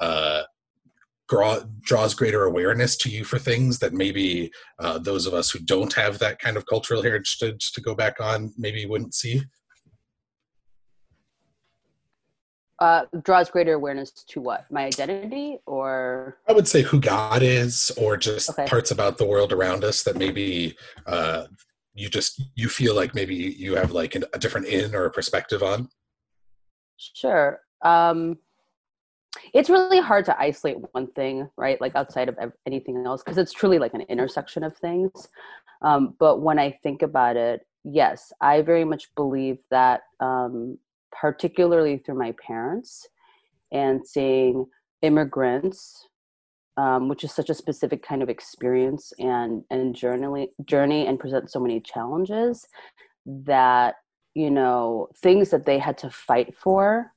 uh, 0.00 0.42
draw, 1.28 1.60
draws 1.80 2.14
greater 2.14 2.44
awareness 2.44 2.96
to 2.96 3.10
you 3.10 3.24
for 3.24 3.38
things 3.38 3.78
that 3.78 3.92
maybe 3.92 4.50
uh, 4.78 4.98
those 4.98 5.26
of 5.26 5.34
us 5.34 5.50
who 5.50 5.58
don't 5.60 5.92
have 5.92 6.18
that 6.18 6.38
kind 6.38 6.56
of 6.56 6.66
cultural 6.66 7.02
heritage 7.02 7.72
to 7.72 7.80
go 7.80 7.94
back 7.94 8.20
on 8.20 8.52
maybe 8.56 8.86
wouldn't 8.86 9.14
see? 9.14 9.42
Uh, 12.80 13.04
draws 13.24 13.50
greater 13.50 13.72
awareness 13.72 14.12
to 14.12 14.40
what 14.40 14.64
my 14.70 14.84
identity 14.84 15.58
or 15.66 16.36
i 16.48 16.52
would 16.52 16.68
say 16.68 16.80
who 16.80 17.00
god 17.00 17.42
is 17.42 17.90
or 17.96 18.16
just 18.16 18.50
okay. 18.50 18.68
parts 18.68 18.92
about 18.92 19.18
the 19.18 19.26
world 19.26 19.52
around 19.52 19.82
us 19.82 20.04
that 20.04 20.14
maybe 20.14 20.76
uh, 21.06 21.44
you 21.94 22.08
just 22.08 22.40
you 22.54 22.68
feel 22.68 22.94
like 22.94 23.16
maybe 23.16 23.34
you 23.34 23.74
have 23.74 23.90
like 23.90 24.14
a 24.14 24.38
different 24.38 24.68
in 24.68 24.94
or 24.94 25.06
a 25.06 25.10
perspective 25.10 25.60
on 25.60 25.88
sure 26.96 27.58
um 27.84 28.38
it's 29.54 29.70
really 29.70 30.00
hard 30.00 30.24
to 30.24 30.40
isolate 30.40 30.76
one 30.92 31.06
thing 31.08 31.48
right 31.56 31.80
like 31.80 31.94
outside 31.94 32.28
of 32.28 32.52
anything 32.66 33.04
else 33.06 33.22
because 33.22 33.38
it's 33.38 33.52
truly 33.52 33.78
like 33.78 33.94
an 33.94 34.02
intersection 34.02 34.62
of 34.62 34.76
things. 34.76 35.28
Um, 35.82 36.14
but 36.18 36.40
when 36.40 36.58
i 36.58 36.76
think 36.82 37.02
about 37.02 37.36
it 37.36 37.64
yes 37.84 38.32
i 38.40 38.62
very 38.62 38.84
much 38.84 39.14
believe 39.14 39.58
that 39.70 40.02
um, 40.20 40.78
particularly 41.12 41.98
through 41.98 42.18
my 42.18 42.34
parents 42.44 43.06
and 43.70 44.06
seeing 44.06 44.66
immigrants 45.02 46.08
um, 46.78 47.08
which 47.08 47.24
is 47.24 47.32
such 47.32 47.50
a 47.50 47.54
specific 47.54 48.02
kind 48.02 48.22
of 48.22 48.28
experience 48.28 49.12
and 49.18 49.64
and 49.70 49.94
journey 49.94 50.48
journey 50.64 51.06
and 51.06 51.18
presents 51.18 51.52
so 51.52 51.60
many 51.60 51.80
challenges 51.80 52.66
that 53.26 53.96
you 54.34 54.50
know 54.50 55.08
things 55.22 55.50
that 55.50 55.66
they 55.66 55.78
had 55.78 55.98
to 55.98 56.10
fight 56.10 56.54
for 56.56 57.12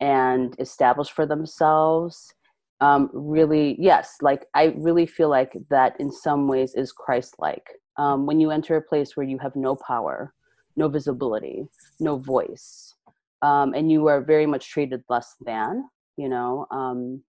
and 0.00 0.54
establish 0.58 1.10
for 1.10 1.26
themselves 1.26 2.32
um, 2.80 3.08
really 3.12 3.76
yes 3.78 4.16
like 4.20 4.46
i 4.54 4.74
really 4.76 5.06
feel 5.06 5.30
like 5.30 5.56
that 5.70 5.94
in 5.98 6.10
some 6.12 6.48
ways 6.48 6.74
is 6.74 6.92
christ-like. 6.92 7.66
Um, 7.98 8.26
when 8.26 8.38
you 8.40 8.50
enter 8.50 8.76
a 8.76 8.82
place 8.82 9.16
where 9.16 9.26
you 9.26 9.38
have 9.38 9.56
no 9.56 9.76
power 9.76 10.34
no 10.76 10.88
visibility 10.88 11.66
no 11.98 12.18
voice 12.18 12.94
um, 13.42 13.72
and 13.74 13.90
you 13.90 14.06
are 14.08 14.20
very 14.20 14.46
much 14.46 14.68
treated 14.68 15.02
less 15.08 15.34
than 15.40 15.88
you 16.16 16.28
know 16.28 16.66
um, 16.70 17.22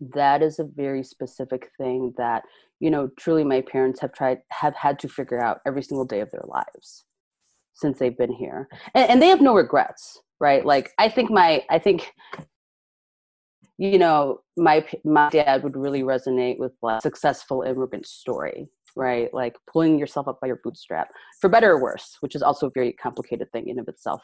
that 0.00 0.42
is 0.42 0.58
a 0.58 0.64
very 0.64 1.02
specific 1.02 1.70
thing 1.78 2.12
that 2.18 2.42
you 2.80 2.90
know 2.90 3.08
truly 3.18 3.44
my 3.44 3.62
parents 3.62 4.00
have 4.00 4.12
tried 4.12 4.38
have 4.50 4.74
had 4.74 4.98
to 4.98 5.08
figure 5.08 5.42
out 5.42 5.60
every 5.66 5.82
single 5.82 6.04
day 6.04 6.20
of 6.20 6.30
their 6.30 6.44
lives 6.46 7.04
since 7.74 7.98
they've 7.98 8.16
been 8.16 8.32
here. 8.32 8.68
And, 8.94 9.10
and 9.10 9.22
they 9.22 9.28
have 9.28 9.40
no 9.40 9.54
regrets 9.54 10.20
right? 10.40 10.64
Like 10.64 10.92
i 10.98 11.08
think 11.08 11.30
my 11.30 11.64
i 11.70 11.78
think 11.78 12.12
you 13.78 13.98
know 13.98 14.40
my 14.56 14.86
my 15.04 15.30
dad 15.30 15.62
would 15.62 15.76
really 15.76 16.02
resonate 16.02 16.58
with 16.58 16.72
like 16.82 17.02
successful 17.02 17.62
immigrant 17.62 18.06
story 18.06 18.68
right? 18.96 19.34
Like 19.34 19.56
pulling 19.72 19.98
yourself 19.98 20.28
up 20.28 20.38
by 20.40 20.46
your 20.46 20.60
bootstrap 20.62 21.08
for 21.40 21.50
better 21.50 21.72
or 21.72 21.82
worse 21.82 22.16
which 22.20 22.36
is 22.36 22.42
also 22.42 22.68
a 22.68 22.70
very 22.72 22.92
complicated 22.92 23.50
thing 23.52 23.68
in 23.68 23.78
of 23.78 23.88
itself. 23.88 24.22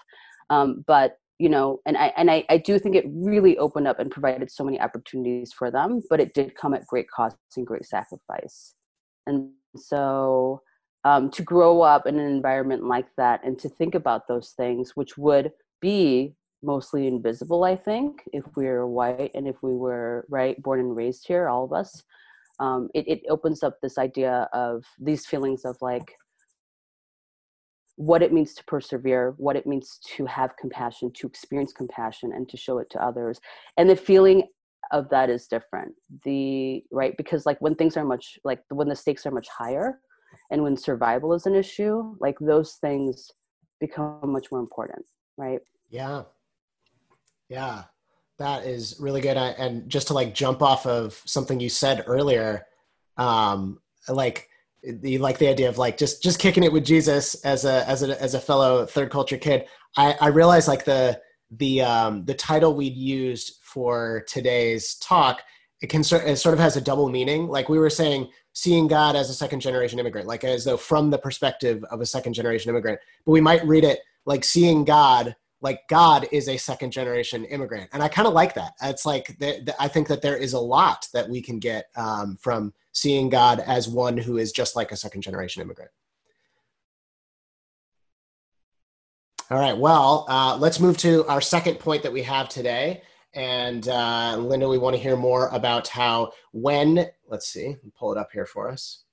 Um, 0.49 0.85
but 0.87 1.17
you 1.39 1.49
know 1.49 1.79
and 1.87 1.97
i 1.97 2.13
and 2.19 2.31
I, 2.31 2.45
I 2.51 2.59
do 2.59 2.79
think 2.79 2.95
it 2.95 3.07
really 3.09 3.57
opened 3.57 3.89
up 3.89 3.99
and 3.99 4.11
provided 4.11 4.51
so 4.51 4.63
many 4.63 4.79
opportunities 4.79 5.55
for 5.55 5.71
them 5.71 6.03
but 6.11 6.21
it 6.21 6.35
did 6.35 6.55
come 6.55 6.75
at 6.75 6.87
great 6.87 7.09
cost 7.09 7.37
and 7.57 7.67
great 7.67 7.87
sacrifice. 7.87 8.75
And 9.27 9.51
so 9.77 10.61
um, 11.05 11.31
to 11.31 11.43
grow 11.43 11.81
up 11.81 12.07
in 12.07 12.19
an 12.19 12.27
environment 12.27 12.85
like 12.85 13.07
that 13.17 13.41
and 13.45 13.59
to 13.59 13.69
think 13.69 13.95
about 13.95 14.29
those 14.29 14.51
things 14.57 14.93
which 14.95 15.17
would 15.17 15.51
be 15.81 16.35
mostly 16.63 17.07
invisible 17.07 17.65
i 17.65 17.75
think 17.75 18.23
if 18.33 18.45
we 18.55 18.67
were 18.67 18.87
white 18.87 19.31
and 19.35 19.49
if 19.49 19.57
we 19.63 19.73
were 19.73 20.27
right 20.29 20.63
born 20.63 20.81
and 20.81 20.95
raised 20.95 21.27
here 21.27 21.49
all 21.49 21.65
of 21.65 21.73
us 21.73 22.03
um, 22.61 22.91
it, 22.95 23.09
it 23.09 23.23
opens 23.31 23.63
up 23.63 23.79
this 23.81 23.97
idea 23.97 24.47
of 24.53 24.85
these 24.99 25.25
feelings 25.25 25.65
of 25.65 25.77
like 25.81 26.13
what 28.01 28.23
it 28.23 28.33
means 28.33 28.55
to 28.55 28.65
persevere, 28.65 29.35
what 29.37 29.57
it 29.57 29.67
means 29.67 29.99
to 30.17 30.25
have 30.25 30.57
compassion, 30.57 31.13
to 31.13 31.27
experience 31.27 31.71
compassion, 31.71 32.33
and 32.35 32.49
to 32.49 32.57
show 32.57 32.79
it 32.79 32.89
to 32.91 33.03
others. 33.03 33.39
And 33.77 33.91
the 33.91 33.97
feeling 33.97 34.45
of 34.91 35.11
that 35.11 35.29
is 35.29 35.47
different. 35.47 35.95
The 36.25 36.83
right 36.91 37.15
because 37.17 37.45
like 37.45 37.61
when 37.61 37.75
things 37.75 37.99
are 37.99 38.05
much 38.05 38.39
like 38.43 38.63
when 38.71 38.89
the 38.89 38.97
stakes 38.97 39.27
are 39.27 39.31
much 39.31 39.49
higher, 39.49 40.01
and 40.51 40.63
when 40.63 40.77
survival 40.77 41.33
is 41.33 41.47
an 41.47 41.55
issue, 41.55 42.17
like 42.21 42.37
those 42.41 42.75
things 42.75 43.31
become 43.81 44.19
much 44.25 44.51
more 44.51 44.61
important, 44.61 45.05
right? 45.37 45.61
Yeah, 45.89 46.23
yeah, 47.49 47.85
that 48.39 48.65
is 48.65 48.97
really 49.01 49.21
good. 49.21 49.37
And 49.37 49.89
just 49.89 50.09
to 50.09 50.15
like 50.15 50.35
jump 50.35 50.63
off 50.63 50.87
of 50.87 51.21
something 51.25 51.61
you 51.61 51.69
said 51.69 52.05
earlier, 52.07 52.67
um, 53.17 53.81
like 54.09 54.49
you 54.83 55.19
like 55.19 55.39
the 55.39 55.49
idea 55.49 55.69
of 55.69 55.79
like 55.79 55.99
just 55.99 56.23
just 56.23 56.39
kicking 56.39 56.63
it 56.65 56.73
with 56.73 56.85
Jesus 56.85 57.35
as 57.45 57.65
a 57.65 57.87
as 57.89 58.03
a 58.03 58.21
as 58.21 58.35
a 58.35 58.41
fellow 58.41 58.87
third 58.87 59.11
culture 59.11 59.37
kid. 59.37 59.67
I 59.97 60.17
I 60.21 60.29
realized 60.29 60.69
like 60.69 60.85
the 60.85 61.21
the 61.51 61.83
um 61.83 62.25
the 62.25 62.35
title 62.35 62.75
we'd 62.75 62.97
used 62.97 63.59
for 63.63 64.25
today's 64.29 64.95
talk 64.97 65.43
it 65.81 65.89
can 65.89 66.01
it 66.01 66.37
sort 66.37 66.53
of 66.53 66.59
has 66.59 66.77
a 66.77 66.81
double 66.81 67.09
meaning. 67.09 67.49
Like 67.49 67.69
we 67.69 67.79
were 67.79 67.91
saying, 67.91 68.31
seeing 68.53 68.87
God 68.87 69.17
as 69.17 69.31
a 69.31 69.35
second 69.35 69.61
generation 69.61 69.99
immigrant, 69.99 70.27
like 70.27 70.45
as 70.45 70.65
though 70.65 70.77
from 70.77 71.11
the 71.11 71.19
perspective 71.19 71.85
of 71.91 72.01
a 72.01 72.07
second 72.07 72.35
generation 72.35 72.71
immigrant. 72.71 73.01
But 73.25 73.33
we 73.33 73.41
might 73.41 73.65
read 73.67 73.85
it 73.85 74.01
like 74.27 74.45
seeing 74.45 74.85
God 74.85 75.35
like 75.63 75.87
God 75.89 76.27
is 76.33 76.49
a 76.49 76.57
second 76.57 76.91
generation 76.91 77.45
immigrant. 77.45 77.91
And 77.93 78.03
I 78.03 78.09
kind 78.09 78.27
of 78.27 78.35
like 78.35 78.55
that. 78.55 78.73
It's 78.83 79.05
like, 79.05 79.39
the, 79.39 79.63
the, 79.65 79.75
I 79.79 79.89
think 79.89 80.09
that 80.09 80.23
there 80.23 80.37
is 80.37 80.55
a 80.55 80.61
lot 80.61 81.07
that 81.13 81.29
we 81.29 81.43
can 81.43 81.59
get 81.59 81.87
um, 81.97 82.39
from 82.41 82.73
seeing 82.93 83.29
God 83.29 83.61
as 83.61 83.89
one 83.89 84.17
who 84.17 84.39
is 84.39 84.53
just 84.53 84.75
like 84.75 84.91
a 84.91 84.97
second 84.97 85.21
generation 85.21 85.63
immigrant. 85.63 85.91
All 89.51 89.59
right, 89.59 89.77
well, 89.77 90.27
uh, 90.29 90.57
let's 90.57 90.79
move 90.79 90.97
to 90.99 91.27
our 91.27 91.41
second 91.41 91.81
point 91.81 92.05
that 92.05 92.13
we 92.13 92.23
have 92.23 92.49
today. 92.49 93.03
And 93.35 93.89
uh, 93.89 94.37
Linda, 94.39 94.69
we 94.69 94.79
want 94.79 94.97
to 94.97 95.03
hear 95.03 95.17
more 95.17 95.49
about 95.49 95.87
how, 95.89 96.33
when, 96.53 97.07
let's 97.29 97.49
see, 97.49 97.77
pull 97.97 98.13
it 98.13 98.19
up 98.19 98.31
here 98.33 98.47
for 98.47 98.69
us. 98.69 99.05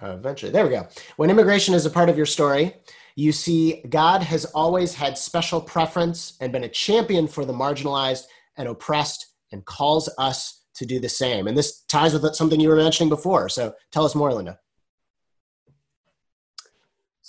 Eventually, 0.00 0.52
there 0.52 0.64
we 0.64 0.70
go. 0.70 0.86
When 1.16 1.30
immigration 1.30 1.74
is 1.74 1.84
a 1.84 1.90
part 1.90 2.08
of 2.08 2.16
your 2.16 2.26
story, 2.26 2.74
you 3.16 3.32
see 3.32 3.82
God 3.88 4.22
has 4.22 4.44
always 4.46 4.94
had 4.94 5.18
special 5.18 5.60
preference 5.60 6.36
and 6.40 6.52
been 6.52 6.64
a 6.64 6.68
champion 6.68 7.26
for 7.26 7.44
the 7.44 7.52
marginalized 7.52 8.24
and 8.56 8.68
oppressed 8.68 9.34
and 9.50 9.64
calls 9.64 10.08
us 10.18 10.62
to 10.74 10.86
do 10.86 11.00
the 11.00 11.08
same. 11.08 11.48
And 11.48 11.58
this 11.58 11.80
ties 11.82 12.12
with 12.12 12.34
something 12.36 12.60
you 12.60 12.68
were 12.68 12.76
mentioning 12.76 13.08
before. 13.08 13.48
So 13.48 13.74
tell 13.90 14.04
us 14.04 14.14
more, 14.14 14.32
Linda. 14.32 14.60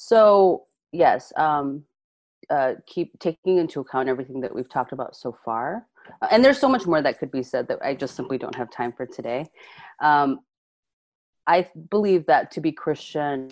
So, 0.10 0.66
yes, 0.92 1.32
um, 1.38 1.84
uh, 2.50 2.74
keep 2.88 3.20
taking 3.20 3.60
into 3.60 3.80
account 3.80 4.10
everything 4.10 4.42
that 4.42 4.56
we've 4.56 4.68
talked 4.68 4.92
about 4.92 5.16
so 5.16 5.38
far. 5.46 5.86
Uh, 6.24 6.28
and 6.32 6.44
there's 6.44 6.58
so 6.58 6.68
much 6.68 6.88
more 6.88 7.00
that 7.00 7.20
could 7.20 7.32
be 7.32 7.44
said 7.44 7.68
that 7.68 7.78
I 7.84 7.94
just 7.94 8.16
simply 8.16 8.40
don't 8.40 8.56
have 8.56 8.72
time 8.72 8.92
for 8.92 9.06
today. 9.06 9.46
Um, 10.02 10.40
I 11.46 11.68
believe 11.92 12.26
that 12.26 12.50
to 12.54 12.60
be 12.60 12.72
Christian, 12.72 13.52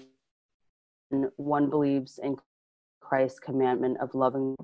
one 1.36 1.70
believes 1.70 2.20
in 2.24 2.38
Christ's 3.02 3.40
commandment 3.40 4.00
of 4.02 4.16
loving. 4.16 4.56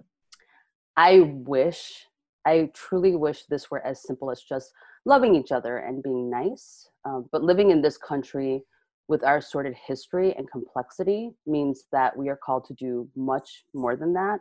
I 0.98 1.20
wish, 1.46 2.08
I 2.44 2.72
truly 2.74 3.16
wish 3.16 3.46
this 3.46 3.70
were 3.70 3.86
as 3.86 4.02
simple 4.02 4.32
as 4.32 4.42
just 4.42 4.74
loving 5.06 5.36
each 5.36 5.52
other 5.52 5.78
and 5.78 6.02
being 6.02 6.32
nice. 6.32 6.90
Um, 7.06 7.30
but 7.32 7.44
living 7.44 7.70
in 7.70 7.84
this 7.84 8.00
country 8.00 8.64
with 9.08 9.24
our 9.24 9.42
sordid 9.42 9.76
history 9.88 10.34
and 10.38 10.50
complexity 10.50 11.32
means 11.46 11.86
that 11.92 12.16
we 12.16 12.30
are 12.30 12.40
called 12.44 12.66
to 12.66 12.74
do 12.74 13.08
much 13.16 13.66
more 13.74 13.96
than 13.96 14.14
that. 14.14 14.40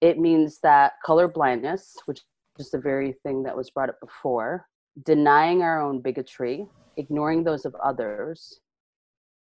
It 0.00 0.18
means 0.18 0.58
that 0.62 0.92
color 1.04 1.28
blindness, 1.28 1.96
which 2.06 2.22
is 2.58 2.70
the 2.70 2.78
very 2.78 3.14
thing 3.22 3.42
that 3.44 3.56
was 3.56 3.70
brought 3.70 3.88
up 3.88 4.00
before, 4.00 4.66
denying 5.04 5.62
our 5.62 5.80
own 5.80 6.00
bigotry, 6.00 6.66
ignoring 6.96 7.44
those 7.44 7.64
of 7.64 7.74
others, 7.76 8.60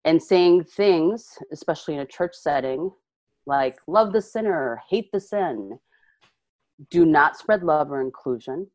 and 0.03 0.21
saying 0.21 0.63
things, 0.63 1.27
especially 1.51 1.95
in 1.95 2.01
a 2.01 2.05
church 2.05 2.33
setting, 2.33 2.91
like 3.45 3.77
love 3.87 4.11
the 4.13 4.21
sinner, 4.21 4.81
hate 4.89 5.11
the 5.11 5.19
sin, 5.19 5.79
do 6.89 7.05
not 7.05 7.37
spread 7.37 7.63
love 7.63 7.91
or 7.91 8.01
inclusion, 8.01 8.67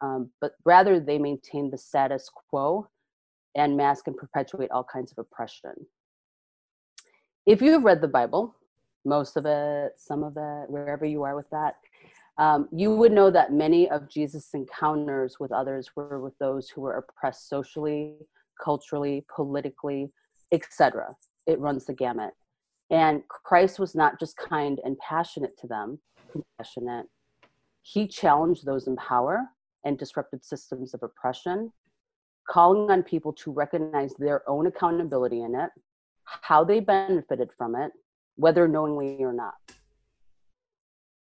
um, 0.00 0.30
but 0.40 0.52
rather 0.64 1.00
they 1.00 1.18
maintain 1.18 1.70
the 1.70 1.78
status 1.78 2.28
quo 2.50 2.88
and 3.54 3.76
mask 3.76 4.06
and 4.06 4.16
perpetuate 4.16 4.70
all 4.70 4.84
kinds 4.84 5.12
of 5.12 5.18
oppression. 5.18 5.72
If 7.46 7.60
you 7.60 7.72
have 7.72 7.84
read 7.84 8.00
the 8.00 8.08
Bible, 8.08 8.56
most 9.04 9.36
of 9.36 9.46
it, 9.46 9.92
some 9.96 10.22
of 10.22 10.36
it, 10.36 10.70
wherever 10.70 11.04
you 11.04 11.22
are 11.22 11.36
with 11.36 11.50
that, 11.50 11.76
um, 12.38 12.68
you 12.72 12.94
would 12.94 13.12
know 13.12 13.30
that 13.30 13.52
many 13.52 13.88
of 13.90 14.08
Jesus' 14.08 14.54
encounters 14.54 15.38
with 15.38 15.52
others 15.52 15.90
were 15.94 16.20
with 16.20 16.36
those 16.38 16.68
who 16.68 16.80
were 16.80 16.96
oppressed 16.96 17.48
socially, 17.48 18.16
culturally, 18.62 19.24
politically, 19.34 20.10
etc. 20.52 21.14
It 21.46 21.60
runs 21.60 21.84
the 21.84 21.94
gamut. 21.94 22.32
And 22.90 23.22
Christ 23.28 23.78
was 23.78 23.94
not 23.94 24.18
just 24.18 24.36
kind 24.36 24.80
and 24.84 24.98
passionate 24.98 25.56
to 25.58 25.66
them, 25.66 25.98
compassionate. 26.30 27.06
He 27.82 28.08
challenged 28.08 28.66
those 28.66 28.86
in 28.86 28.96
power 28.96 29.46
and 29.84 29.98
disrupted 29.98 30.44
systems 30.44 30.94
of 30.94 31.02
oppression, 31.02 31.72
calling 32.48 32.90
on 32.90 33.02
people 33.02 33.32
to 33.32 33.52
recognize 33.52 34.14
their 34.14 34.48
own 34.48 34.66
accountability 34.66 35.42
in 35.42 35.54
it, 35.54 35.70
how 36.24 36.64
they 36.64 36.80
benefited 36.80 37.50
from 37.56 37.74
it, 37.74 37.92
whether 38.36 38.66
knowingly 38.68 39.18
or 39.20 39.32
not. 39.32 39.54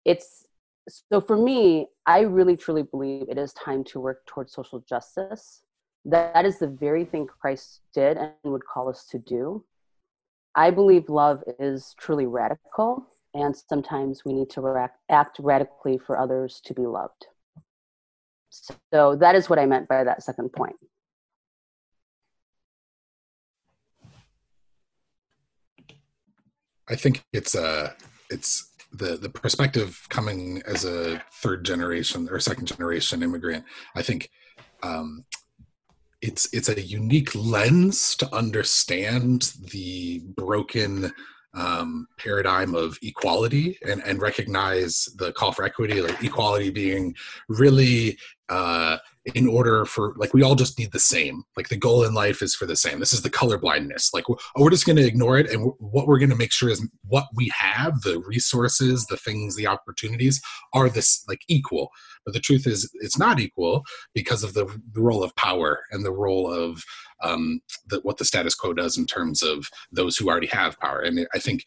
It's 0.04 0.46
so 0.88 1.20
for 1.20 1.36
me, 1.36 1.86
I 2.06 2.20
really 2.20 2.56
truly 2.56 2.82
believe 2.82 3.28
it 3.28 3.38
is 3.38 3.52
time 3.52 3.84
to 3.84 4.00
work 4.00 4.26
towards 4.26 4.52
social 4.52 4.80
justice. 4.80 5.62
That 6.04 6.44
is 6.44 6.58
the 6.58 6.66
very 6.66 7.04
thing 7.04 7.26
Christ 7.26 7.82
did 7.94 8.16
and 8.16 8.32
would 8.42 8.66
call 8.66 8.88
us 8.88 9.06
to 9.10 9.18
do. 9.18 9.64
I 10.56 10.70
believe 10.70 11.08
love 11.08 11.44
is 11.60 11.94
truly 11.98 12.26
radical, 12.26 13.06
and 13.32 13.56
sometimes 13.56 14.24
we 14.24 14.32
need 14.32 14.50
to 14.50 14.88
act 15.08 15.38
radically 15.38 15.98
for 15.98 16.18
others 16.18 16.60
to 16.64 16.74
be 16.74 16.82
loved. 16.82 17.26
So 18.50 19.16
that 19.16 19.36
is 19.36 19.48
what 19.48 19.60
I 19.60 19.66
meant 19.66 19.88
by 19.88 20.02
that 20.04 20.22
second 20.24 20.52
point. 20.52 20.76
I 26.88 26.96
think 26.96 27.24
it's 27.32 27.54
uh 27.54 27.92
it's 28.30 28.72
the 28.92 29.16
the 29.16 29.28
perspective 29.28 30.06
coming 30.10 30.62
as 30.66 30.84
a 30.84 31.22
third 31.32 31.64
generation 31.64 32.28
or 32.30 32.38
second 32.38 32.66
generation 32.66 33.22
immigrant, 33.22 33.64
I 33.96 34.02
think 34.02 34.30
um, 34.82 35.24
it's 36.20 36.52
it's 36.52 36.68
a 36.68 36.80
unique 36.80 37.34
lens 37.34 38.14
to 38.16 38.34
understand 38.34 39.52
the 39.72 40.20
broken 40.36 41.12
um, 41.54 42.06
paradigm 42.18 42.74
of 42.74 42.98
equality 43.02 43.78
and, 43.86 44.02
and 44.04 44.22
recognize 44.22 45.08
the 45.16 45.32
call 45.32 45.52
for 45.52 45.64
equity, 45.64 46.00
like 46.00 46.22
equality 46.22 46.70
being 46.70 47.14
really 47.48 48.18
uh, 48.48 48.98
in 49.34 49.46
order 49.46 49.84
for 49.84 50.14
like 50.16 50.34
we 50.34 50.42
all 50.42 50.54
just 50.54 50.78
need 50.78 50.92
the 50.92 50.98
same. 50.98 51.44
Like 51.56 51.68
the 51.68 51.76
goal 51.76 52.04
in 52.04 52.12
life 52.12 52.42
is 52.42 52.54
for 52.54 52.66
the 52.66 52.76
same. 52.76 52.98
This 52.98 53.12
is 53.12 53.22
the 53.22 53.30
color 53.30 53.56
blindness. 53.56 54.12
Like 54.12 54.28
we're, 54.28 54.36
we're 54.56 54.70
just 54.70 54.84
going 54.84 54.96
to 54.96 55.06
ignore 55.06 55.38
it, 55.38 55.50
and 55.50 55.72
what 55.78 56.06
we're 56.06 56.18
going 56.18 56.30
to 56.30 56.36
make 56.36 56.52
sure 56.52 56.68
is 56.68 56.86
what 57.06 57.26
we 57.34 57.50
have, 57.56 58.00
the 58.02 58.20
resources, 58.26 59.06
the 59.06 59.16
things, 59.16 59.56
the 59.56 59.66
opportunities 59.66 60.40
are 60.72 60.88
this 60.88 61.24
like 61.28 61.42
equal. 61.48 61.90
But 62.24 62.34
the 62.34 62.40
truth 62.40 62.66
is, 62.66 62.90
it's 62.94 63.18
not 63.18 63.40
equal 63.40 63.82
because 64.14 64.44
of 64.44 64.54
the, 64.54 64.66
the 64.92 65.00
role 65.00 65.22
of 65.22 65.34
power 65.36 65.80
and 65.90 66.04
the 66.04 66.12
role 66.12 66.52
of 66.52 66.82
um, 67.22 67.60
the, 67.86 68.00
what 68.02 68.18
the 68.18 68.24
status 68.24 68.54
quo 68.54 68.72
does 68.74 68.96
in 68.96 69.06
terms 69.06 69.42
of 69.42 69.66
those 69.90 70.16
who 70.16 70.28
already 70.28 70.46
have 70.48 70.78
power. 70.78 71.00
And 71.00 71.26
I 71.34 71.38
think 71.38 71.64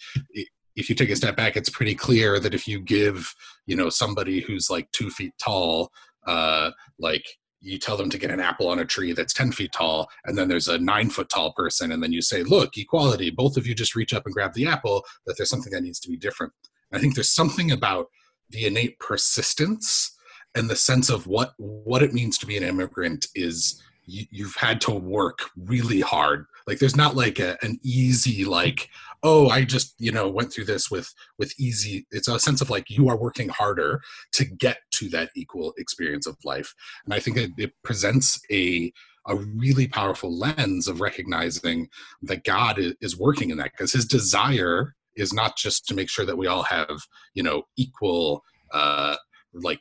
if 0.76 0.90
you 0.90 0.96
take 0.96 1.10
a 1.10 1.16
step 1.16 1.36
back, 1.36 1.56
it's 1.56 1.70
pretty 1.70 1.96
clear 1.96 2.40
that 2.40 2.54
if 2.54 2.68
you 2.68 2.80
give, 2.80 3.34
you 3.66 3.76
know, 3.76 3.90
somebody 3.90 4.42
who's 4.42 4.70
like 4.70 4.92
two 4.92 5.10
feet 5.10 5.34
tall, 5.42 5.92
uh, 6.26 6.72
like 7.00 7.26
you 7.62 7.80
tell 7.80 7.98
them 7.98 8.10
to 8.12 8.18
get 8.18 8.30
an 8.30 8.40
apple 8.40 8.68
on 8.68 8.80
a 8.80 8.86
tree 8.86 9.12
that's 9.12 9.34
10 9.34 9.52
feet 9.52 9.72
tall 9.72 10.08
and 10.26 10.38
then 10.38 10.48
there's 10.48 10.68
a 10.68 10.78
nine 10.78 11.10
foot 11.10 11.30
tall 11.30 11.52
person 11.54 11.92
and 11.92 12.02
then 12.04 12.12
you 12.12 12.22
say 12.22 12.44
look 12.44 12.78
equality. 12.78 13.32
Both 13.32 13.58
of 13.58 13.66
you 13.66 13.74
just 13.74 13.96
reach 13.96 14.14
up 14.14 14.26
and 14.26 14.34
grab 14.34 14.54
the 14.54 14.68
apple 14.68 15.04
that 15.26 15.36
there's 15.38 15.50
something 15.50 15.74
that 15.74 15.82
needs 15.82 16.00
to 16.02 16.10
be 16.10 16.18
different. 16.18 16.54
I 16.94 17.00
think 17.00 17.16
there's 17.16 17.32
something 17.32 17.72
about 17.72 18.08
the 18.50 18.66
innate 18.66 19.00
persistence 19.00 20.16
and 20.54 20.70
the 20.70 20.76
sense 20.76 21.10
of 21.10 21.28
what 21.28 21.54
what 21.58 22.04
it 22.04 22.14
means 22.14 22.38
to 22.38 22.46
be 22.46 22.56
an 22.56 22.64
immigrant 22.64 23.28
is 23.36 23.82
you, 24.06 24.26
you've 24.32 24.56
had 24.56 24.80
to 24.82 24.92
work 24.92 25.50
really 25.58 26.02
hard. 26.02 26.46
Like 26.68 26.80
there's 26.80 26.96
not 26.96 27.16
like 27.16 27.40
a, 27.40 27.58
an 27.64 27.80
easy 27.84 28.46
like 28.46 28.90
oh 29.26 29.50
i 29.50 29.66
just 29.66 29.96
you 29.98 30.12
know 30.12 30.30
went 30.30 30.54
through 30.54 30.64
this 30.64 30.92
with 30.92 31.12
with 31.40 31.52
easy 31.60 32.06
it's 32.12 32.28
a 32.28 32.40
sense 32.40 32.62
of 32.62 32.70
like 32.70 32.90
you 32.90 33.10
are 33.10 33.18
working 33.18 33.50
harder 33.50 34.00
to 34.32 34.46
get 34.46 34.78
to 34.92 35.10
that 35.10 35.32
equal 35.36 35.74
experience 35.78 36.28
of 36.28 36.38
life. 36.46 36.74
And 37.06 37.14
i 37.14 37.20
think 37.20 37.36
it, 37.36 37.52
it 37.58 37.74
presents 37.84 38.40
a 38.52 38.94
a 39.28 39.36
really 39.36 39.88
powerful 39.88 40.38
lens 40.38 40.88
of 40.88 41.02
recognizing 41.02 41.90
that 42.22 42.44
god 42.44 42.78
is, 43.02 43.18
working 43.18 43.50
in 43.50 43.58
that 43.58 43.72
because 43.72 43.92
his 43.92 44.06
desire 44.06 44.94
is 45.16 45.34
not 45.34 45.58
just 45.58 45.88
to 45.88 45.96
make 45.96 46.10
sure 46.10 46.26
that 46.26 46.38
we 46.38 46.46
all 46.46 46.64
have 46.64 47.02
you 47.34 47.42
know 47.42 47.64
equal 47.76 48.44
uh 48.72 49.16
like 49.54 49.80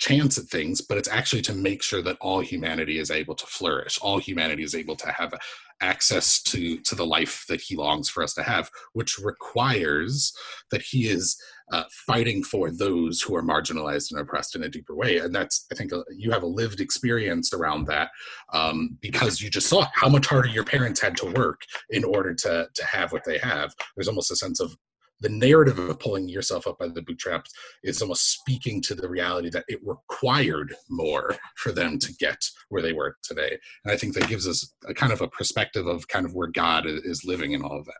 chance 0.00 0.38
at 0.38 0.46
things, 0.46 0.80
but 0.80 0.96
it's 0.96 1.10
actually 1.10 1.42
to 1.42 1.52
make 1.52 1.82
sure 1.82 2.00
that 2.00 2.16
all 2.22 2.40
humanity 2.40 2.98
is 2.98 3.10
able 3.10 3.34
to 3.34 3.46
flourish, 3.46 3.98
all 4.00 4.18
humanity 4.18 4.62
is 4.62 4.74
able 4.74 4.96
to 4.96 5.12
have 5.12 5.34
access 5.80 6.42
to 6.42 6.78
to 6.80 6.94
the 6.94 7.06
life 7.06 7.44
that 7.48 7.60
he 7.60 7.76
longs 7.76 8.08
for 8.08 8.22
us 8.22 8.34
to 8.34 8.42
have, 8.42 8.70
which 8.92 9.18
requires 9.18 10.32
that 10.70 10.82
he 10.82 11.08
is 11.08 11.36
uh, 11.72 11.84
fighting 12.06 12.42
for 12.42 12.70
those 12.70 13.20
who 13.20 13.34
are 13.36 13.42
marginalized 13.42 14.10
and 14.10 14.20
oppressed 14.20 14.56
in 14.56 14.64
a 14.64 14.68
deeper 14.68 14.94
way. 14.94 15.18
And 15.18 15.32
that's, 15.32 15.66
I 15.70 15.76
think, 15.76 15.92
uh, 15.92 16.02
you 16.16 16.32
have 16.32 16.42
a 16.42 16.46
lived 16.46 16.80
experience 16.80 17.52
around 17.52 17.86
that 17.86 18.10
um, 18.52 18.98
because 19.00 19.40
you 19.40 19.50
just 19.50 19.68
saw 19.68 19.86
how 19.94 20.08
much 20.08 20.26
harder 20.26 20.48
your 20.48 20.64
parents 20.64 21.00
had 21.00 21.16
to 21.18 21.32
work 21.32 21.62
in 21.90 22.04
order 22.04 22.34
to 22.34 22.68
to 22.74 22.84
have 22.84 23.12
what 23.12 23.24
they 23.24 23.38
have. 23.38 23.74
There's 23.94 24.08
almost 24.08 24.30
a 24.32 24.36
sense 24.36 24.60
of 24.60 24.76
the 25.20 25.28
narrative 25.28 25.78
of 25.78 25.98
pulling 25.98 26.28
yourself 26.28 26.66
up 26.66 26.78
by 26.78 26.88
the 26.88 27.02
bootstraps 27.02 27.52
is 27.84 28.00
almost 28.00 28.32
speaking 28.32 28.80
to 28.82 28.94
the 28.94 29.08
reality 29.08 29.50
that 29.50 29.64
it 29.68 29.80
required 29.84 30.74
more 30.88 31.36
for 31.56 31.72
them 31.72 31.98
to 31.98 32.12
get 32.14 32.42
where 32.68 32.82
they 32.82 32.92
were 32.92 33.16
today. 33.22 33.58
And 33.84 33.92
I 33.92 33.96
think 33.96 34.14
that 34.14 34.28
gives 34.28 34.48
us 34.48 34.74
a 34.86 34.94
kind 34.94 35.12
of 35.12 35.20
a 35.20 35.28
perspective 35.28 35.86
of 35.86 36.08
kind 36.08 36.24
of 36.24 36.34
where 36.34 36.48
God 36.48 36.84
is 36.86 37.24
living 37.24 37.52
in 37.52 37.62
all 37.62 37.78
of 37.78 37.84
that. 37.86 37.94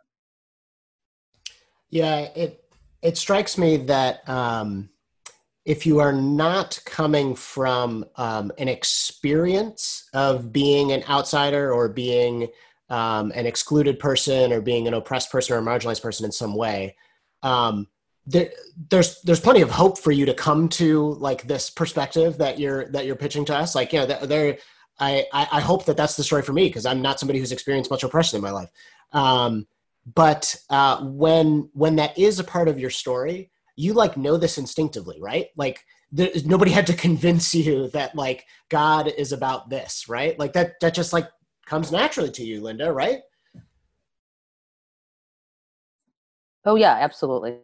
Yeah, 1.89 2.19
it 2.35 2.63
it 3.01 3.17
strikes 3.17 3.57
me 3.57 3.77
that 3.77 4.27
um, 4.29 4.89
if 5.65 5.85
you 5.85 5.99
are 5.99 6.13
not 6.13 6.79
coming 6.85 7.35
from 7.35 8.05
um, 8.15 8.51
an 8.57 8.67
experience 8.67 10.09
of 10.13 10.51
being 10.51 10.91
an 10.91 11.03
outsider 11.09 11.71
or 11.71 11.89
being 11.89 12.47
um, 12.89 13.31
an 13.35 13.45
excluded 13.45 13.99
person 13.99 14.51
or 14.51 14.61
being 14.61 14.87
an 14.87 14.93
oppressed 14.93 15.31
person 15.31 15.55
or 15.55 15.59
a 15.59 15.61
marginalized 15.61 16.01
person 16.01 16.25
in 16.25 16.31
some 16.31 16.55
way, 16.55 16.95
um, 17.43 17.87
there, 18.25 18.51
there's 18.89 19.21
there's 19.21 19.39
plenty 19.39 19.61
of 19.61 19.71
hope 19.71 19.97
for 19.97 20.11
you 20.11 20.25
to 20.25 20.33
come 20.33 20.69
to 20.69 21.13
like 21.13 21.47
this 21.47 21.69
perspective 21.69 22.37
that 22.37 22.59
you're 22.59 22.85
that 22.91 23.05
you're 23.05 23.15
pitching 23.15 23.45
to 23.45 23.55
us. 23.55 23.75
Like, 23.75 23.93
know, 23.93 24.05
there, 24.05 24.25
there 24.25 24.57
I, 24.99 25.25
I 25.33 25.61
hope 25.61 25.85
that 25.85 25.97
that's 25.97 26.15
the 26.15 26.23
story 26.23 26.43
for 26.43 26.53
me 26.53 26.67
because 26.67 26.85
I'm 26.85 27.01
not 27.01 27.19
somebody 27.19 27.39
who's 27.39 27.51
experienced 27.51 27.89
much 27.89 28.03
oppression 28.03 28.37
in 28.37 28.43
my 28.43 28.51
life. 28.51 28.69
Um, 29.11 29.67
but 30.15 30.55
uh, 30.69 31.03
when 31.03 31.69
when 31.73 31.95
that 31.97 32.17
is 32.17 32.39
a 32.39 32.43
part 32.43 32.67
of 32.67 32.79
your 32.79 32.89
story, 32.89 33.51
you 33.75 33.93
like 33.93 34.17
know 34.17 34.37
this 34.37 34.57
instinctively, 34.57 35.19
right? 35.19 35.47
Like 35.55 35.83
there, 36.11 36.29
nobody 36.45 36.71
had 36.71 36.87
to 36.87 36.93
convince 36.93 37.53
you 37.55 37.89
that 37.89 38.15
like 38.15 38.45
God 38.69 39.07
is 39.07 39.31
about 39.31 39.69
this, 39.69 40.07
right? 40.07 40.37
Like 40.37 40.53
that 40.53 40.79
that 40.81 40.93
just 40.93 41.13
like 41.13 41.27
comes 41.65 41.91
naturally 41.91 42.31
to 42.31 42.43
you, 42.43 42.61
Linda, 42.61 42.91
right? 42.91 43.21
Oh 46.65 46.75
yeah, 46.75 46.97
absolutely. 46.99 47.57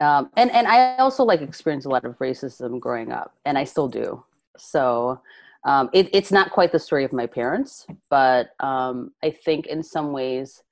Um, 0.00 0.30
and 0.36 0.50
and 0.50 0.66
I 0.66 0.96
also 0.96 1.24
like 1.24 1.42
experienced 1.42 1.86
a 1.86 1.90
lot 1.90 2.04
of 2.04 2.18
racism 2.18 2.80
growing 2.80 3.12
up, 3.12 3.34
and 3.44 3.56
I 3.56 3.64
still 3.64 3.88
do. 3.88 4.24
So 4.56 5.20
um, 5.64 5.90
it, 5.92 6.08
it's 6.12 6.32
not 6.32 6.50
quite 6.50 6.72
the 6.72 6.78
story 6.78 7.04
of 7.04 7.12
my 7.12 7.26
parents, 7.26 7.86
but 8.10 8.50
um, 8.60 9.12
I 9.22 9.30
think 9.30 9.66
in 9.66 9.82
some 9.82 10.12
ways 10.12 10.62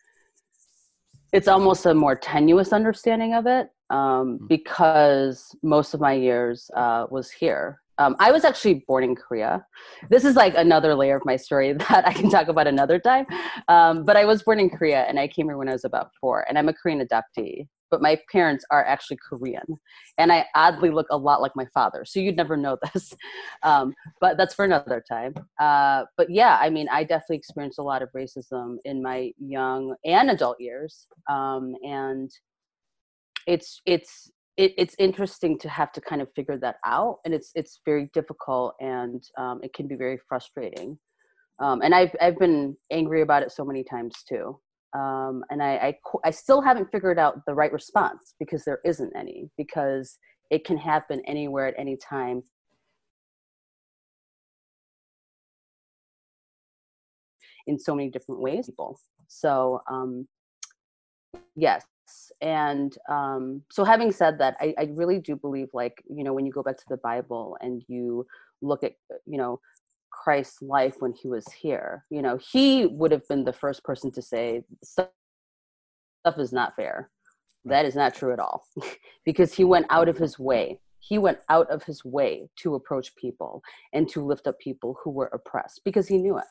it's 1.33 1.49
almost 1.49 1.87
a 1.87 1.95
more 1.95 2.17
tenuous 2.17 2.73
understanding 2.73 3.35
of 3.35 3.47
it 3.47 3.71
um, 3.91 4.39
hmm. 4.39 4.47
because 4.47 5.55
most 5.63 5.95
of 5.95 6.01
my 6.01 6.13
years 6.13 6.71
uh, 6.77 7.07
was 7.11 7.31
here. 7.31 7.81
Um, 8.01 8.17
I 8.19 8.33
was 8.33 8.47
actually 8.47 8.83
born 8.89 9.05
in 9.05 9.15
Korea. 9.15 9.63
This 10.09 10.25
is 10.25 10.35
like 10.35 10.55
another 10.57 10.95
layer 10.95 11.17
of 11.17 11.23
my 11.27 11.37
story 11.37 11.73
that 11.91 12.09
I 12.09 12.15
can 12.15 12.31
talk 12.31 12.49
about 12.49 12.67
another 12.67 12.99
time. 12.99 13.27
Um, 13.69 14.05
but 14.05 14.17
I 14.17 14.25
was 14.25 14.43
born 14.43 14.59
in 14.59 14.71
Korea 14.71 15.03
and 15.03 15.21
I 15.21 15.29
came 15.29 15.47
here 15.47 15.59
when 15.59 15.69
I 15.69 15.73
was 15.73 15.85
about 15.85 16.11
four, 16.19 16.47
and 16.49 16.59
I'm 16.59 16.69
a 16.69 16.73
Korean 16.73 17.07
adoptee. 17.07 17.69
But 17.91 18.01
my 18.01 18.19
parents 18.31 18.65
are 18.71 18.85
actually 18.85 19.19
Korean, 19.29 19.65
and 20.17 20.33
I 20.33 20.47
oddly 20.55 20.91
look 20.91 21.09
a 21.11 21.17
lot 21.17 21.43
like 21.43 21.51
my 21.57 21.67
father. 21.75 22.05
So 22.07 22.21
you'd 22.21 22.37
never 22.37 22.57
know 22.57 22.79
this, 22.95 23.13
um, 23.65 23.93
but 24.21 24.37
that's 24.39 24.55
for 24.55 24.65
another 24.65 25.03
time. 25.07 25.35
Uh, 25.61 26.05
but 26.17 26.31
yeah, 26.31 26.57
I 26.61 26.71
mean, 26.71 26.89
I 26.89 27.03
definitely 27.03 27.39
experienced 27.39 27.81
a 27.81 27.83
lot 27.83 28.01
of 28.01 28.09
racism 28.17 28.77
in 28.85 29.03
my 29.03 29.33
young 29.39 29.95
and 30.05 30.31
adult 30.31 30.59
years, 30.61 31.07
um, 31.29 31.75
and 31.83 32.31
it's 33.49 33.83
it's 33.85 34.31
it, 34.57 34.75
it's 34.77 34.95
interesting 34.99 35.59
to 35.61 35.69
have 35.69 35.93
to 35.93 36.01
kind 36.01 36.21
of 36.21 36.29
figure 36.35 36.59
that 36.59 36.77
out 36.85 37.19
and 37.25 37.33
it's 37.35 37.51
it's 37.55 37.81
very 37.85 38.11
difficult 38.13 38.75
and 38.81 39.23
um, 39.39 39.61
it 39.63 39.73
can 39.73 39.87
be 39.87 39.97
very 39.97 40.19
frustrating. 40.29 40.99
Um, 41.61 41.83
and 41.83 41.95
I've, 41.95 42.15
I've 42.21 42.39
been 42.39 42.77
angry 42.91 43.21
about 43.23 43.43
it 43.43 43.53
so 43.53 43.65
many 43.65 43.85
times 43.85 44.15
too. 44.27 44.59
Um, 44.95 45.45
and 45.51 45.63
I, 45.63 45.77
I, 45.77 45.95
I 46.25 46.31
still 46.31 46.63
haven't 46.63 46.91
figured 46.91 47.19
out 47.19 47.41
the 47.47 47.55
right 47.55 47.73
response 47.73 48.35
because 48.39 48.65
there 48.65 48.81
isn't 48.85 49.13
any 49.15 49.51
because 49.57 50.19
it 50.51 50.65
can 50.65 50.77
happen 50.77 51.23
anywhere 51.27 51.67
at 51.67 51.75
any 51.79 51.97
time. 51.97 52.43
In 57.67 57.79
so 57.79 57.95
many 57.95 58.11
different 58.11 58.41
ways. 58.41 58.69
So 59.29 59.81
um, 59.89 60.27
and 62.41 62.97
um, 63.09 63.63
so 63.71 63.85
having 63.85 64.13
said 64.13 64.39
that 64.39 64.57
I, 64.61 64.75
I 64.79 64.89
really 64.93 65.19
do 65.19 65.37
believe 65.37 65.69
like 65.73 66.03
you 66.09 66.25
know 66.25 66.33
when 66.33 66.47
you 66.47 66.53
go 66.53 66.63
back 66.63 66.77
to 66.79 66.85
the 66.89 66.97
bible 66.99 67.57
and 67.61 67.83
you 67.89 68.27
look 68.63 68.83
at 68.85 68.93
you 69.27 69.39
know 69.39 69.61
christ's 70.11 70.61
life 70.63 70.97
when 70.99 71.13
he 71.13 71.29
was 71.29 71.47
here 71.53 72.05
you 72.11 72.23
know 72.23 72.39
he 72.53 72.87
would 72.87 73.13
have 73.13 73.27
been 73.29 73.45
the 73.45 73.53
first 73.53 73.85
person 73.85 74.11
to 74.13 74.23
say 74.23 74.63
stuff, 74.83 75.09
stuff 76.21 76.39
is 76.39 76.53
not 76.53 76.77
fair. 76.77 77.11
That 77.65 77.85
is 77.85 77.95
not 77.95 78.15
true 78.15 78.33
at 78.33 78.39
all. 78.39 78.65
Because 79.25 79.53
he 79.53 79.65
went 79.65 79.87
out 79.91 80.09
of 80.09 80.17
his 80.17 80.39
way 80.39 80.81
he 81.01 81.19
went 81.19 81.39
out 81.49 81.69
of 81.71 81.83
his 81.83 82.05
way 82.05 82.49
to 82.57 82.75
approach 82.75 83.17
people 83.17 83.63
and 83.93 84.09
to 84.11 84.25
lift 84.25 84.47
up 84.47 84.59
people 84.59 84.97
who 85.03 85.11
were 85.11 85.31
oppressed 85.33 85.81
because 85.85 86.07
he 86.07 86.19
knew 86.19 86.39
it. 86.39 86.45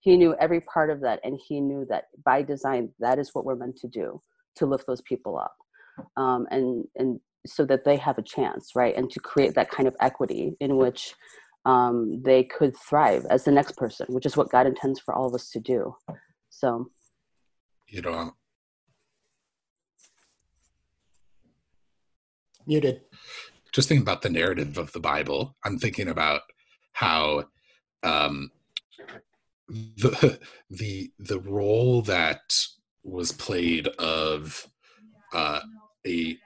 He 0.00 0.16
knew 0.16 0.34
every 0.40 0.60
part 0.60 0.88
of 0.90 1.00
that 1.00 1.20
and 1.24 1.38
he 1.46 1.60
knew 1.60 1.84
that 1.90 2.04
by 2.24 2.42
design 2.42 2.90
that 3.00 3.18
is 3.18 3.30
what 3.34 3.44
we're 3.44 3.56
meant 3.56 3.76
to 3.78 3.88
do 3.88 4.20
to 4.56 4.66
lift 4.66 4.86
those 4.86 5.02
people 5.02 5.38
up 5.38 5.56
um, 6.16 6.46
and 6.50 6.84
and 6.96 7.20
so 7.44 7.64
that 7.64 7.84
they 7.84 7.96
have 7.96 8.18
a 8.18 8.22
chance 8.22 8.70
right 8.74 8.96
and 8.96 9.10
to 9.10 9.20
create 9.20 9.54
that 9.54 9.70
kind 9.70 9.88
of 9.88 9.96
equity 10.00 10.56
in 10.60 10.76
which 10.76 11.14
um, 11.64 12.20
they 12.24 12.42
could 12.44 12.76
thrive 12.76 13.24
as 13.30 13.44
the 13.44 13.52
next 13.52 13.76
person 13.76 14.06
which 14.10 14.26
is 14.26 14.36
what 14.36 14.50
god 14.50 14.66
intends 14.66 15.00
for 15.00 15.14
all 15.14 15.26
of 15.26 15.34
us 15.34 15.50
to 15.50 15.60
do. 15.60 15.94
So. 16.50 16.90
You 17.88 18.02
know 18.02 18.32
Muted. 22.66 23.00
Just 23.72 23.88
thinking 23.88 24.02
about 24.02 24.22
the 24.22 24.30
narrative 24.30 24.78
of 24.78 24.92
the 24.92 25.00
Bible, 25.00 25.56
I'm 25.64 25.78
thinking 25.78 26.08
about 26.08 26.42
how 26.92 27.44
um, 28.02 28.50
the 29.68 30.38
the 30.70 31.10
the 31.18 31.40
role 31.40 32.02
that 32.02 32.40
was 33.04 33.32
played 33.32 33.88
of 33.98 34.66
uh, 35.32 35.60
a 36.06 36.36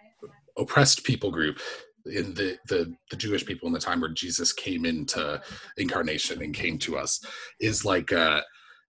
oppressed 0.57 1.05
people 1.05 1.31
group 1.31 1.61
in 2.07 2.35
the, 2.35 2.57
the 2.69 2.95
the 3.11 3.17
Jewish 3.17 3.45
people 3.45 3.67
in 3.67 3.73
the 3.73 3.81
time 3.81 4.01
where 4.01 4.11
Jesus 4.11 4.53
came 4.53 4.85
into 4.85 5.41
incarnation 5.77 6.43
and 6.43 6.55
came 6.55 6.79
to 6.79 6.97
us 6.97 7.21
is 7.61 7.85
like 7.85 8.13
uh, 8.13 8.41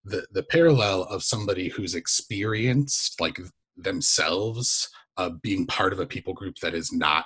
the 0.05 0.25
the 0.31 0.43
parallel 0.43 1.03
of 1.03 1.23
somebody 1.23 1.69
who's 1.69 1.95
experienced 1.95 3.19
like 3.19 3.39
themselves 3.75 4.89
uh, 5.17 5.31
being 5.41 5.65
part 5.65 5.93
of 5.93 5.99
a 5.99 6.05
people 6.05 6.33
group 6.33 6.57
that 6.61 6.73
is 6.73 6.93
not 6.93 7.25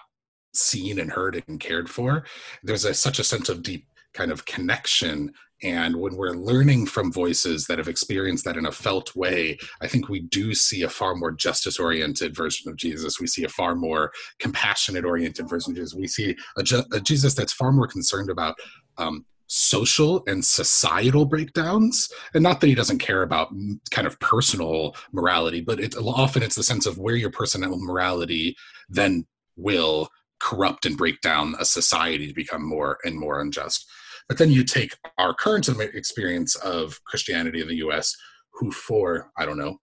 seen 0.53 0.99
and 0.99 1.11
heard 1.11 1.43
and 1.47 1.59
cared 1.59 1.89
for. 1.89 2.25
There's 2.63 2.85
a, 2.85 2.93
such 2.93 3.19
a 3.19 3.23
sense 3.23 3.49
of 3.49 3.63
deep 3.63 3.85
kind 4.13 4.31
of 4.31 4.45
connection 4.45 5.33
and 5.63 5.95
when 5.95 6.15
we're 6.15 6.33
learning 6.33 6.87
from 6.87 7.11
voices 7.11 7.67
that 7.67 7.77
have 7.77 7.87
experienced 7.87 8.45
that 8.45 8.57
in 8.57 8.65
a 8.65 8.71
felt 8.71 9.15
way, 9.15 9.57
I 9.81 9.87
think 9.87 10.09
we 10.09 10.21
do 10.21 10.53
see 10.55 10.81
a 10.81 10.89
far 10.89 11.15
more 11.15 11.31
justice 11.31 11.79
oriented 11.79 12.35
version 12.35 12.69
of 12.69 12.77
Jesus. 12.77 13.19
We 13.19 13.27
see 13.27 13.43
a 13.43 13.49
far 13.49 13.75
more 13.75 14.11
compassionate 14.39 15.05
oriented 15.05 15.47
version 15.47 15.71
of 15.71 15.77
Jesus. 15.77 15.93
We 15.93 16.07
see 16.07 16.35
a, 16.57 16.63
a 16.93 16.99
Jesus 16.99 17.35
that's 17.35 17.53
far 17.53 17.71
more 17.71 17.87
concerned 17.87 18.29
about 18.29 18.55
um, 18.97 19.25
social 19.47 20.23
and 20.27 20.43
societal 20.45 21.25
breakdowns 21.25 22.09
and 22.33 22.41
not 22.41 22.61
that 22.61 22.67
he 22.67 22.75
doesn't 22.75 22.99
care 22.99 23.21
about 23.21 23.49
kind 23.91 24.07
of 24.07 24.17
personal 24.21 24.95
morality 25.11 25.59
but 25.59 25.77
it, 25.77 25.93
often 25.97 26.41
it's 26.41 26.55
the 26.55 26.63
sense 26.63 26.85
of 26.85 26.97
where 26.97 27.15
your 27.17 27.29
personal 27.29 27.77
morality 27.77 28.55
then 28.87 29.25
will 29.57 30.07
corrupt 30.39 30.85
and 30.85 30.97
break 30.97 31.19
down 31.19 31.53
a 31.59 31.65
society 31.65 32.27
to 32.27 32.33
become 32.33 32.65
more 32.65 32.97
and 33.03 33.19
more 33.19 33.41
unjust 33.41 33.85
but 34.31 34.37
then 34.37 34.49
you 34.49 34.63
take 34.63 34.95
our 35.17 35.33
current 35.33 35.67
experience 35.93 36.55
of 36.55 37.03
Christianity 37.03 37.59
in 37.59 37.67
the 37.67 37.83
US, 37.87 38.15
who 38.53 38.71
for, 38.71 39.29
I 39.37 39.45
don't 39.45 39.57
know, 39.57 39.81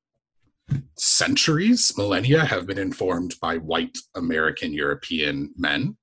centuries, 0.97 1.93
millennia 1.99 2.47
have 2.47 2.67
been 2.67 2.79
informed 2.79 3.35
by 3.43 3.59
white 3.59 3.99
American 4.15 4.73
European 4.73 5.53
men. 5.59 5.99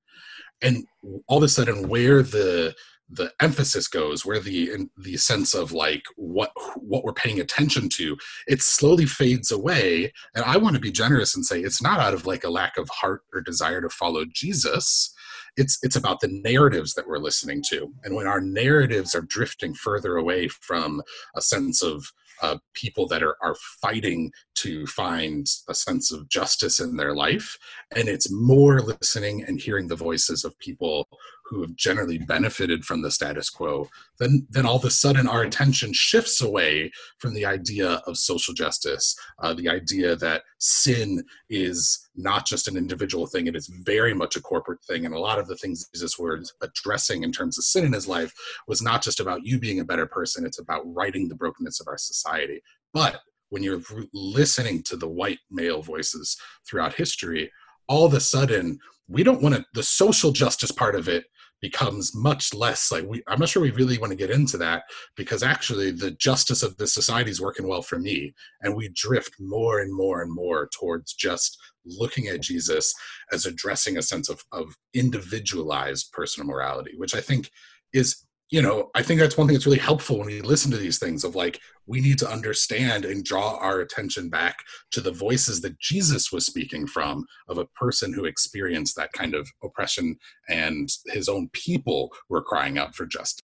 And 0.62 0.86
all 1.28 1.38
of 1.38 1.44
a 1.44 1.48
sudden, 1.48 1.90
where 1.90 2.22
the 2.22 2.76
the 3.10 3.32
emphasis 3.40 3.88
goes 3.88 4.26
where 4.26 4.40
the 4.40 4.88
the 4.98 5.18
sense 5.18 5.56
of 5.56 5.72
like 5.72 6.04
what 6.16 6.52
what 6.78 7.04
we're 7.04 7.14
paying 7.14 7.40
attention 7.40 7.88
to 7.88 8.18
it 8.48 8.64
slowly 8.64 9.06
fades 9.06 9.52
away 9.52 10.12
and 10.34 10.44
i 10.46 10.58
want 10.58 10.74
to 10.74 10.82
be 10.82 10.92
generous 10.92 11.36
and 11.36 11.46
say 11.46 11.60
it's 11.60 11.84
not 11.84 12.00
out 12.00 12.16
of 12.16 12.26
like 12.26 12.44
a 12.44 12.50
lack 12.50 12.80
of 12.80 12.90
heart 12.90 13.22
or 13.32 13.42
desire 13.42 13.80
to 13.80 13.90
follow 13.90 14.26
jesus 14.26 15.14
it's 15.58 15.78
it's 15.84 15.96
about 15.96 16.20
the 16.20 16.42
narratives 16.44 16.94
that 16.94 17.08
we're 17.08 17.18
listening 17.18 17.64
to 17.70 17.94
and 18.04 18.16
when 18.16 18.28
our 18.28 18.42
narratives 18.42 19.16
are 19.16 19.22
drifting 19.22 19.74
further 19.74 20.18
away 20.18 20.48
from 20.48 21.02
a 21.36 21.42
sense 21.42 21.82
of 21.82 22.12
uh, 22.42 22.58
people 22.74 23.08
that 23.08 23.24
are, 23.24 23.38
are 23.42 23.56
fighting 23.82 24.32
to 24.56 24.86
find 24.88 25.48
a 25.70 25.74
sense 25.74 26.12
of 26.12 26.28
justice 26.30 26.80
in 26.80 26.98
their 26.98 27.16
life. 27.16 27.58
And 27.96 28.08
it's 28.08 28.32
more 28.32 28.82
listening 28.82 29.44
and 29.44 29.60
hearing 29.60 29.88
the 29.88 29.96
voices 29.96 30.44
of 30.44 30.58
people 30.60 31.08
who 31.46 31.62
have 31.62 31.76
generally 31.76 32.18
benefited 32.18 32.84
from 32.84 33.02
the 33.02 33.12
status 33.12 33.50
quo, 33.50 33.88
then, 34.20 34.48
then 34.50 34.66
all 34.66 34.78
of 34.78 34.86
a 34.86 34.90
sudden 34.90 35.28
our 35.28 35.44
attention 35.44 35.94
shifts 35.94 36.42
away 36.42 36.92
from 37.20 37.34
the 37.34 37.46
idea 37.46 38.02
of 38.08 38.18
social 38.18 38.54
justice, 38.54 39.16
uh, 39.40 39.54
the 39.54 39.70
idea 39.70 40.16
that 40.16 40.44
sin 40.60 41.24
is 41.50 42.10
not 42.16 42.46
just 42.46 42.68
an 42.68 42.78
individual 42.78 43.28
thing, 43.28 43.48
it 43.48 43.56
is 43.56 43.68
very 43.68 44.14
much 44.14 44.36
a 44.36 44.42
corporate 44.42 44.84
thing. 44.86 45.06
And 45.06 45.14
a 45.14 45.20
lot 45.20 45.40
of 45.40 45.48
the 45.48 45.56
things 45.56 45.88
Jesus 45.94 46.18
was 46.18 46.54
addressing 46.62 47.24
in 47.24 47.32
terms 47.32 47.58
of 47.58 47.64
sin 47.64 47.86
in 47.86 47.94
his 47.94 48.08
life 48.08 48.34
was 48.68 48.82
not 48.82 49.04
just 49.04 49.20
about 49.20 49.46
you 49.46 49.60
being 49.60 49.80
a 49.80 49.86
better 49.86 50.08
person, 50.08 50.46
it's 50.46 50.60
about 50.60 50.82
righting 50.86 51.28
the 51.28 51.36
brokenness 51.36 51.80
of 51.80 51.88
our 51.88 51.98
society. 51.98 52.62
But 52.94 53.20
when 53.50 53.62
you're 53.62 53.82
listening 54.14 54.82
to 54.84 54.98
the 54.98 55.08
white 55.08 55.40
male 55.52 55.82
voices 55.82 56.38
throughout 56.68 56.96
history, 56.96 57.52
all 57.88 58.06
of 58.06 58.14
a 58.14 58.20
sudden, 58.20 58.80
we 59.08 59.24
don't 59.24 59.42
want 59.42 59.56
to, 59.56 59.66
the 59.74 59.84
social 59.84 60.32
justice 60.32 60.72
part 60.72 60.96
of 60.96 61.08
it 61.08 61.26
becomes 61.62 62.16
much 62.16 62.54
less 62.54 62.92
like 62.92 63.06
we 63.06 63.24
i'm 63.28 63.40
not 63.40 63.50
sure 63.50 63.62
we 63.62 63.72
really 63.72 63.98
want 63.98 64.12
to 64.12 64.18
get 64.18 64.30
into 64.30 64.58
that 64.58 64.84
because 65.16 65.42
actually 65.42 65.90
the 65.92 66.12
justice 66.12 66.62
of 66.62 66.76
the 66.78 66.88
society 66.88 67.32
is 67.32 67.42
working 67.42 67.68
well 67.68 67.82
for 67.82 67.98
me 67.98 68.34
and 68.62 68.76
we 68.76 68.90
drift 68.90 69.36
more 69.40 69.80
and 69.80 69.94
more 69.94 70.22
and 70.22 70.34
more 70.34 70.70
towards 70.78 71.14
just 71.14 71.58
looking 71.86 72.28
at 72.28 72.42
jesus 72.42 72.94
as 73.32 73.46
addressing 73.46 73.98
a 73.98 74.02
sense 74.02 74.30
of, 74.30 74.44
of 74.52 74.76
individualized 74.94 76.12
personal 76.12 76.48
morality 76.48 76.92
which 76.98 77.16
i 77.16 77.22
think 77.22 77.50
is 77.94 78.26
you 78.50 78.62
know, 78.62 78.92
I 78.94 79.02
think 79.02 79.20
that's 79.20 79.38
one 79.38 79.48
thing 79.48 79.56
that's 79.56 79.66
really 79.66 79.80
helpful 79.80 80.20
when 80.20 80.28
we 80.28 80.42
listen 80.42 80.70
to 80.72 80.78
these 80.78 81.00
things 81.00 81.24
of 81.24 81.36
like, 81.36 81.60
we 81.88 82.00
need 82.00 82.20
to 82.20 82.30
understand 82.30 83.04
and 83.04 83.24
draw 83.24 83.58
our 83.58 83.80
attention 83.80 84.30
back 84.30 84.58
to 84.92 85.02
the 85.02 85.12
voices 85.12 85.62
that 85.62 85.80
Jesus 85.80 86.32
was 86.32 86.46
speaking 86.46 86.86
from 86.86 87.26
of 87.48 87.58
a 87.58 87.66
person 87.68 88.14
who 88.14 88.26
experienced 88.26 88.96
that 88.98 89.12
kind 89.14 89.34
of 89.34 89.48
oppression 89.64 90.18
and 90.48 90.90
his 91.08 91.28
own 91.28 91.50
people 91.54 92.12
were 92.30 92.42
crying 92.42 92.78
out 92.78 92.96
for 92.96 93.06
justice. 93.06 93.42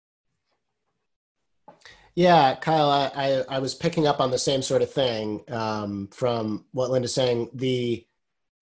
Yeah, 2.14 2.56
Kyle, 2.56 2.90
I, 2.90 3.12
I, 3.16 3.56
I 3.56 3.60
was 3.60 3.74
picking 3.74 4.06
up 4.06 4.20
on 4.20 4.32
the 4.32 4.38
same 4.38 4.62
sort 4.62 4.82
of 4.82 4.92
thing 4.92 5.42
um, 5.50 6.10
from 6.12 6.66
what 6.74 6.92
Linda's 6.92 7.16
saying. 7.16 7.50
The 7.54 8.06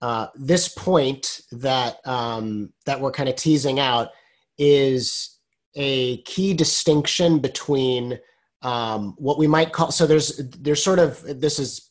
uh, 0.02 0.28
this 0.36 0.69
point 0.69 1.41
that 1.52 1.97
um, 2.08 2.71
that 2.86 3.02
we're 3.02 3.12
kind 3.12 3.28
of 3.28 3.36
teasing 3.36 3.80
out 3.80 4.10
is 4.58 5.38
a 5.80 6.18
key 6.24 6.54
distinction 6.54 7.39
between 7.39 8.20
um, 8.62 9.15
what 9.18 9.39
we 9.39 9.48
might 9.48 9.72
call 9.72 9.92
so 9.92 10.06
there's 10.06 10.38
there's 10.60 10.84
sort 10.84 11.00
of 11.00 11.22
this 11.39 11.58
is 11.58 11.89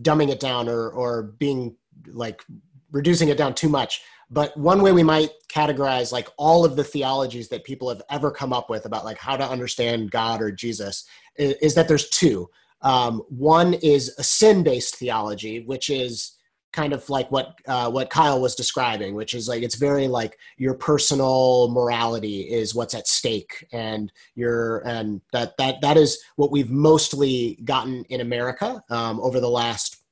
dumbing 0.00 0.28
it 0.28 0.38
down 0.38 0.68
or 0.68 0.90
or 0.90 1.22
being 1.38 1.74
like 2.08 2.44
reducing 2.92 3.28
it 3.30 3.38
down 3.38 3.54
too 3.54 3.68
much 3.68 4.02
but 4.30 4.56
one 4.56 4.82
way 4.82 4.92
we 4.92 5.02
might 5.02 5.30
categorize 5.50 6.12
like 6.12 6.28
all 6.36 6.64
of 6.64 6.76
the 6.76 6.84
theologies 6.84 7.48
that 7.48 7.64
people 7.64 7.88
have 7.88 8.02
ever 8.10 8.30
come 8.30 8.52
up 8.52 8.68
with 8.68 8.84
about 8.84 9.04
like 9.04 9.18
how 9.18 9.36
to 9.36 9.48
understand 9.48 10.10
god 10.10 10.42
or 10.42 10.52
jesus 10.52 11.06
is, 11.38 11.54
is 11.54 11.74
that 11.74 11.88
there's 11.88 12.08
two. 12.10 12.48
Um, 12.82 13.22
one 13.28 13.74
is 13.74 14.14
a 14.18 14.22
sin-based 14.22 14.96
theology 14.96 15.60
which 15.60 15.90
is 15.90 16.32
kind 16.72 16.92
of 16.92 17.08
like 17.08 17.30
what 17.30 17.54
uh, 17.66 17.90
what 17.90 18.10
Kyle 18.10 18.40
was 18.40 18.54
describing, 18.54 19.14
which 19.14 19.34
is 19.34 19.48
like 19.48 19.62
it's 19.62 19.76
very 19.76 20.08
like 20.08 20.38
your 20.56 20.74
personal 20.74 21.70
morality 21.70 22.42
is 22.42 22.74
what's 22.74 22.94
at 22.94 23.08
stake, 23.08 23.66
and 23.72 24.12
your 24.34 24.78
and 24.86 25.20
that 25.32 25.56
that 25.58 25.80
that 25.80 25.96
is 25.96 26.18
what 26.36 26.50
we've 26.50 26.70
mostly 26.70 27.58
gotten 27.64 28.04
in 28.04 28.20
America 28.20 28.82
um, 28.90 29.20
over 29.20 29.40
the 29.40 29.48
last, 29.48 30.02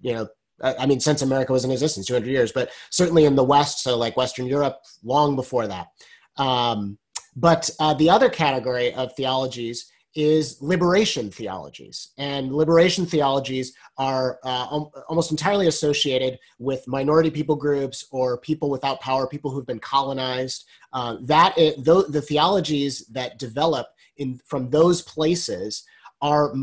you 0.00 0.12
know, 0.14 0.28
I 0.62 0.86
mean, 0.86 1.00
since 1.00 1.22
America 1.22 1.52
was 1.52 1.64
in 1.64 1.70
existence, 1.70 2.06
200 2.06 2.28
years, 2.28 2.52
but 2.52 2.70
certainly 2.90 3.26
in 3.26 3.36
the 3.36 3.44
West, 3.44 3.82
so 3.82 3.96
like 3.98 4.16
Western 4.16 4.46
Europe, 4.46 4.78
long 5.04 5.36
before 5.36 5.66
that. 5.66 5.88
Um, 6.38 6.98
but 7.34 7.68
uh, 7.78 7.92
the 7.94 8.08
other 8.08 8.30
category 8.30 8.94
of 8.94 9.14
theologies 9.14 9.90
is 10.16 10.60
liberation 10.62 11.30
theologies. 11.30 12.08
And 12.16 12.52
liberation 12.52 13.04
theologies 13.04 13.74
are 13.98 14.38
uh, 14.42 14.66
almost 15.08 15.30
entirely 15.30 15.68
associated 15.68 16.38
with 16.58 16.88
minority 16.88 17.30
people 17.30 17.54
groups 17.54 18.06
or 18.10 18.38
people 18.38 18.70
without 18.70 19.00
power, 19.00 19.28
people 19.28 19.50
who've 19.50 19.66
been 19.66 19.78
colonized. 19.78 20.64
Uh, 20.92 21.18
that 21.20 21.54
it, 21.58 21.84
the 21.84 22.24
theologies 22.26 23.06
that 23.08 23.38
develop 23.38 23.88
in 24.16 24.40
from 24.46 24.70
those 24.70 25.02
places 25.02 25.84
are, 26.22 26.54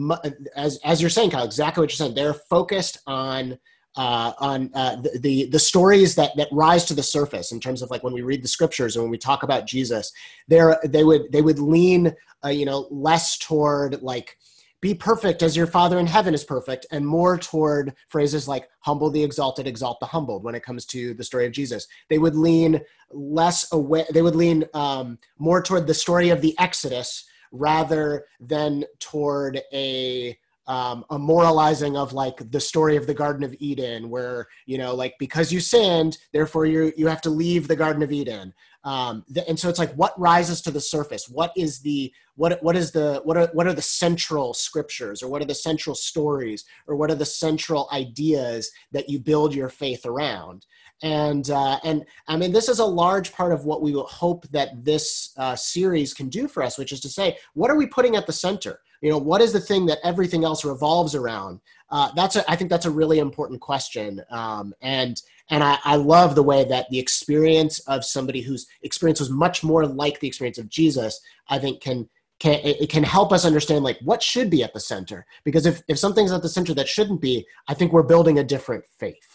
as, 0.55 0.79
as 0.83 0.99
you're 0.99 1.09
saying, 1.09 1.29
Kyle, 1.29 1.45
exactly 1.45 1.81
what 1.81 1.91
you're 1.91 1.97
saying. 1.97 2.15
They're 2.15 2.33
focused 2.33 2.97
on 3.05 3.59
uh, 3.95 4.33
on 4.39 4.71
uh, 4.73 4.95
the, 4.97 5.19
the, 5.19 5.45
the 5.47 5.59
stories 5.59 6.15
that 6.15 6.35
that 6.35 6.47
rise 6.51 6.85
to 6.85 6.93
the 6.93 7.03
surface 7.03 7.51
in 7.51 7.59
terms 7.59 7.81
of 7.81 7.91
like 7.91 8.03
when 8.03 8.13
we 8.13 8.21
read 8.21 8.43
the 8.43 8.47
scriptures 8.47 8.95
and 8.95 9.03
when 9.03 9.11
we 9.11 9.17
talk 9.17 9.43
about 9.43 9.67
Jesus, 9.67 10.11
there 10.47 10.79
they 10.83 11.03
would 11.03 11.31
they 11.31 11.41
would 11.41 11.59
lean 11.59 12.13
uh, 12.43 12.49
you 12.49 12.65
know 12.65 12.87
less 12.89 13.37
toward 13.37 14.01
like 14.01 14.37
be 14.81 14.93
perfect 14.93 15.41
as 15.41 15.55
your 15.55 15.65
father 15.65 15.97
in 15.97 16.05
heaven 16.05 16.33
is 16.33 16.43
perfect 16.43 16.85
and 16.91 17.07
more 17.07 17.37
toward 17.37 17.93
phrases 18.09 18.49
like 18.49 18.67
humble 18.81 19.09
the 19.09 19.23
exalted 19.23 19.65
exalt 19.65 19.97
the 20.01 20.05
humbled 20.05 20.43
when 20.43 20.55
it 20.55 20.63
comes 20.63 20.85
to 20.85 21.13
the 21.13 21.23
story 21.23 21.45
of 21.45 21.53
jesus. 21.53 21.87
They 22.09 22.17
would 22.17 22.35
lean 22.35 22.81
less 23.09 23.71
away 23.71 24.05
they 24.13 24.21
would 24.21 24.35
lean 24.35 24.65
um, 24.73 25.19
more 25.37 25.61
toward 25.61 25.87
the 25.87 25.93
story 25.93 26.29
of 26.31 26.41
the 26.41 26.53
exodus 26.59 27.25
rather 27.53 28.25
than 28.41 28.83
toward 28.99 29.61
a 29.71 30.37
um, 30.67 31.05
a 31.09 31.19
moralizing 31.19 31.97
of 31.97 32.13
like 32.13 32.51
the 32.51 32.59
story 32.59 32.95
of 32.95 33.07
the 33.07 33.13
Garden 33.13 33.43
of 33.43 33.55
Eden, 33.59 34.09
where 34.09 34.47
you 34.65 34.77
know, 34.77 34.95
like 34.95 35.15
because 35.19 35.51
you 35.51 35.59
sinned, 35.59 36.17
therefore 36.31 36.65
you 36.65 36.93
you 36.95 37.07
have 37.07 37.21
to 37.21 37.29
leave 37.29 37.67
the 37.67 37.75
Garden 37.75 38.03
of 38.03 38.11
Eden. 38.11 38.53
Um, 38.85 39.23
the, 39.29 39.47
and 39.47 39.57
so 39.57 39.69
it's 39.69 39.79
like 39.79 39.93
what 39.93 40.19
rises 40.19 40.61
to 40.61 40.71
the 40.71 40.81
surface. 40.81 41.29
What 41.29 41.51
is 41.55 41.79
the 41.79 42.11
what 42.35 42.61
what 42.61 42.75
is 42.75 42.91
the 42.91 43.21
what 43.23 43.37
are 43.37 43.49
what 43.53 43.67
are 43.67 43.73
the 43.73 43.81
central 43.81 44.53
scriptures, 44.53 45.21
or 45.21 45.29
what 45.29 45.41
are 45.41 45.45
the 45.45 45.55
central 45.55 45.95
stories, 45.95 46.63
or 46.87 46.95
what 46.95 47.11
are 47.11 47.15
the 47.15 47.25
central 47.25 47.89
ideas 47.91 48.71
that 48.91 49.09
you 49.09 49.19
build 49.19 49.53
your 49.53 49.69
faith 49.69 50.05
around? 50.05 50.65
and 51.03 51.49
uh, 51.49 51.79
and 51.83 52.05
I 52.27 52.37
mean 52.37 52.51
this 52.51 52.69
is 52.69 52.79
a 52.79 52.85
large 52.85 53.33
part 53.33 53.51
of 53.51 53.65
what 53.65 53.81
we 53.81 53.93
hope 53.93 54.47
that 54.49 54.83
this 54.83 55.33
uh, 55.37 55.55
series 55.55 56.13
can 56.13 56.29
do 56.29 56.47
for 56.47 56.63
us, 56.63 56.77
which 56.77 56.91
is 56.91 57.01
to 57.01 57.09
say, 57.09 57.37
what 57.53 57.69
are 57.69 57.75
we 57.75 57.85
putting 57.85 58.15
at 58.15 58.25
the 58.25 58.33
center? 58.33 58.79
You 59.03 59.09
know, 59.09 59.17
what 59.17 59.41
is 59.41 59.51
the 59.51 59.59
thing 59.59 59.85
that 59.87 59.99
everything 60.01 60.45
else 60.45 60.63
revolves 60.63 61.13
around? 61.13 61.59
Uh, 61.89 62.09
that's 62.15 62.37
a, 62.37 62.49
I 62.49 62.55
think 62.55 62.69
that's 62.69 62.85
a 62.85 62.89
really 62.89 63.19
important 63.19 63.59
question, 63.59 64.21
um, 64.31 64.73
and 64.81 65.21
and 65.49 65.61
I, 65.61 65.77
I 65.83 65.97
love 65.97 66.35
the 66.35 66.41
way 66.41 66.63
that 66.63 66.89
the 66.89 66.99
experience 66.99 67.79
of 67.79 68.05
somebody 68.05 68.39
whose 68.39 68.65
experience 68.81 69.19
was 69.19 69.29
much 69.29 69.61
more 69.61 69.85
like 69.85 70.21
the 70.21 70.27
experience 70.29 70.57
of 70.57 70.69
Jesus, 70.69 71.19
I 71.49 71.59
think 71.59 71.81
can 71.81 72.07
can 72.39 72.61
it 72.63 72.89
can 72.89 73.03
help 73.03 73.33
us 73.33 73.43
understand 73.43 73.83
like 73.83 73.99
what 74.05 74.23
should 74.23 74.49
be 74.49 74.63
at 74.63 74.73
the 74.73 74.79
center 74.79 75.25
because 75.43 75.65
if 75.65 75.83
if 75.89 75.99
something's 75.99 76.31
at 76.31 76.41
the 76.41 76.47
center 76.47 76.73
that 76.73 76.87
shouldn't 76.87 77.19
be, 77.19 77.45
I 77.67 77.73
think 77.73 77.91
we're 77.91 78.03
building 78.03 78.39
a 78.39 78.43
different 78.43 78.85
faith. 78.99 79.27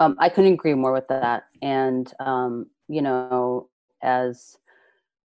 Um, 0.00 0.16
I 0.18 0.28
couldn't 0.28 0.54
agree 0.54 0.74
more 0.74 0.92
with 0.92 1.08
that. 1.08 1.44
And, 1.62 2.12
um, 2.20 2.66
you 2.88 3.00
know, 3.00 3.70
as 4.02 4.56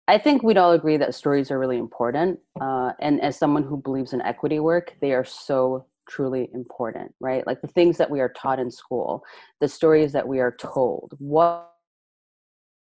I 0.07 0.19
think 0.19 0.43
we'd 0.43 0.59
all 0.59 0.73
agree 0.73 0.97
that 0.99 1.15
stories 1.15 1.51
are 1.51 1.59
really 1.59 1.79
important. 1.79 2.39
Uh, 2.61 2.93
and 3.01 3.21
as 3.23 3.39
someone 3.39 3.63
who 3.63 3.79
believes 3.79 4.13
in 4.13 4.21
equity 4.21 4.61
work, 4.61 4.95
they 5.01 5.13
are 5.13 5.25
so 5.25 5.87
truly 6.09 6.51
important, 6.53 7.15
right? 7.21 7.47
Like 7.47 7.63
the 7.63 7.69
things 7.69 7.97
that 7.97 8.11
we 8.11 8.21
are 8.21 8.33
taught 8.37 8.59
in 8.59 8.71
school, 8.71 9.23
the 9.61 9.69
stories 9.69 10.13
that 10.13 10.29
we 10.29 10.41
are 10.41 10.55
told. 10.61 11.15
What 11.19 11.71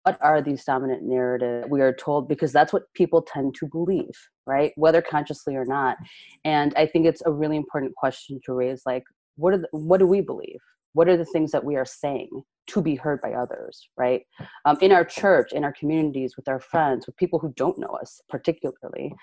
what 0.08 0.18
are 0.22 0.42
these 0.42 0.64
dominant 0.64 1.04
narratives 1.04 1.68
we 1.70 1.82
are 1.82 1.92
told 1.92 2.30
because 2.30 2.54
that's 2.54 2.72
what 2.72 2.84
people 2.94 3.22
tend 3.22 3.54
to 3.54 3.68
believe 3.68 4.18
right 4.46 4.72
whether 4.78 5.02
consciously 5.02 5.54
or 5.54 5.66
not 5.66 5.98
and 6.46 6.74
i 6.78 6.86
think 6.86 7.06
it's 7.06 7.22
a 7.26 7.32
really 7.32 7.58
important 7.58 7.94
question 7.96 8.40
to 8.46 8.54
raise 8.54 8.84
like 8.86 9.04
what 9.36 9.54
are 9.54 9.58
the, 9.58 9.68
what 9.72 9.98
do 9.98 10.08
we 10.08 10.22
believe 10.22 10.62
what 10.98 11.08
are 11.08 11.16
the 11.16 11.26
things 11.26 11.52
that 11.52 11.64
we 11.64 11.76
are 11.76 11.86
saying 11.86 12.30
to 12.66 12.82
be 12.82 12.96
heard 12.96 13.22
by 13.22 13.34
others 13.34 13.88
right? 13.98 14.24
Um, 14.66 14.78
in 14.82 14.92
our 14.92 15.06
church 15.06 15.52
in 15.54 15.64
our 15.64 15.74
communities 15.74 16.36
with 16.36 16.48
our 16.48 16.60
friends 16.60 17.06
with 17.06 17.16
people 17.18 17.40
who 17.40 17.54
don't 17.56 17.78
know 17.78 17.94
us 18.02 18.20
particularly. 18.30 19.14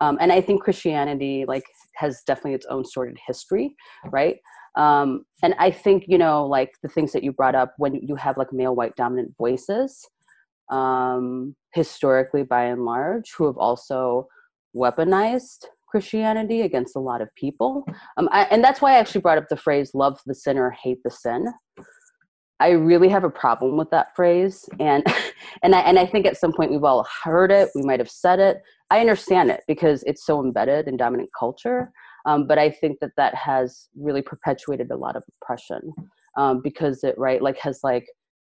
Um, 0.00 0.18
and 0.20 0.32
i 0.32 0.40
think 0.40 0.62
christianity 0.62 1.44
like 1.46 1.66
has 2.02 2.22
definitely 2.26 2.54
its 2.54 2.66
own 2.66 2.84
sordid 2.84 3.18
history 3.28 3.76
right? 4.18 4.36
Um, 4.76 5.24
and 5.44 5.54
i 5.66 5.70
think 5.70 6.04
you 6.08 6.18
know 6.18 6.46
like 6.46 6.72
the 6.82 6.92
things 6.94 7.12
that 7.12 7.24
you 7.24 7.32
brought 7.32 7.54
up 7.54 7.74
when 7.78 7.94
you 8.08 8.16
have 8.16 8.36
like 8.36 8.52
male 8.52 8.74
white 8.74 8.96
dominant 8.96 9.30
voices 9.38 9.90
um, 10.70 11.54
historically 11.74 12.42
by 12.42 12.64
and 12.64 12.84
large 12.84 13.32
who 13.36 13.46
have 13.46 13.58
also 13.68 14.26
weaponized 14.74 15.66
Christianity 15.94 16.62
against 16.62 16.96
a 16.96 16.98
lot 16.98 17.20
of 17.20 17.32
people. 17.36 17.86
Um, 18.16 18.28
I, 18.32 18.48
and 18.50 18.64
that's 18.64 18.80
why 18.80 18.94
I 18.94 18.98
actually 18.98 19.20
brought 19.20 19.38
up 19.38 19.48
the 19.48 19.56
phrase 19.56 19.92
love 19.94 20.18
the 20.26 20.34
sinner, 20.34 20.72
hate 20.82 20.98
the 21.04 21.10
sin. 21.10 21.46
I 22.58 22.70
really 22.70 23.08
have 23.10 23.22
a 23.22 23.30
problem 23.30 23.76
with 23.76 23.90
that 23.90 24.08
phrase. 24.16 24.68
And, 24.80 25.06
and, 25.62 25.72
I, 25.72 25.82
and 25.82 25.96
I 25.96 26.04
think 26.04 26.26
at 26.26 26.36
some 26.36 26.52
point 26.52 26.72
we've 26.72 26.82
all 26.82 27.06
heard 27.22 27.52
it, 27.52 27.68
we 27.76 27.82
might 27.82 28.00
have 28.00 28.10
said 28.10 28.40
it. 28.40 28.60
I 28.90 28.98
understand 28.98 29.52
it 29.52 29.60
because 29.68 30.02
it's 30.02 30.26
so 30.26 30.42
embedded 30.42 30.88
in 30.88 30.96
dominant 30.96 31.30
culture. 31.38 31.92
Um, 32.26 32.48
but 32.48 32.58
I 32.58 32.70
think 32.70 32.98
that 33.00 33.12
that 33.16 33.36
has 33.36 33.88
really 33.96 34.22
perpetuated 34.22 34.90
a 34.90 34.96
lot 34.96 35.14
of 35.14 35.22
oppression 35.40 35.92
um, 36.36 36.60
because 36.60 37.04
it, 37.04 37.16
right, 37.16 37.40
like 37.40 37.58
has 37.58 37.78
like 37.84 38.08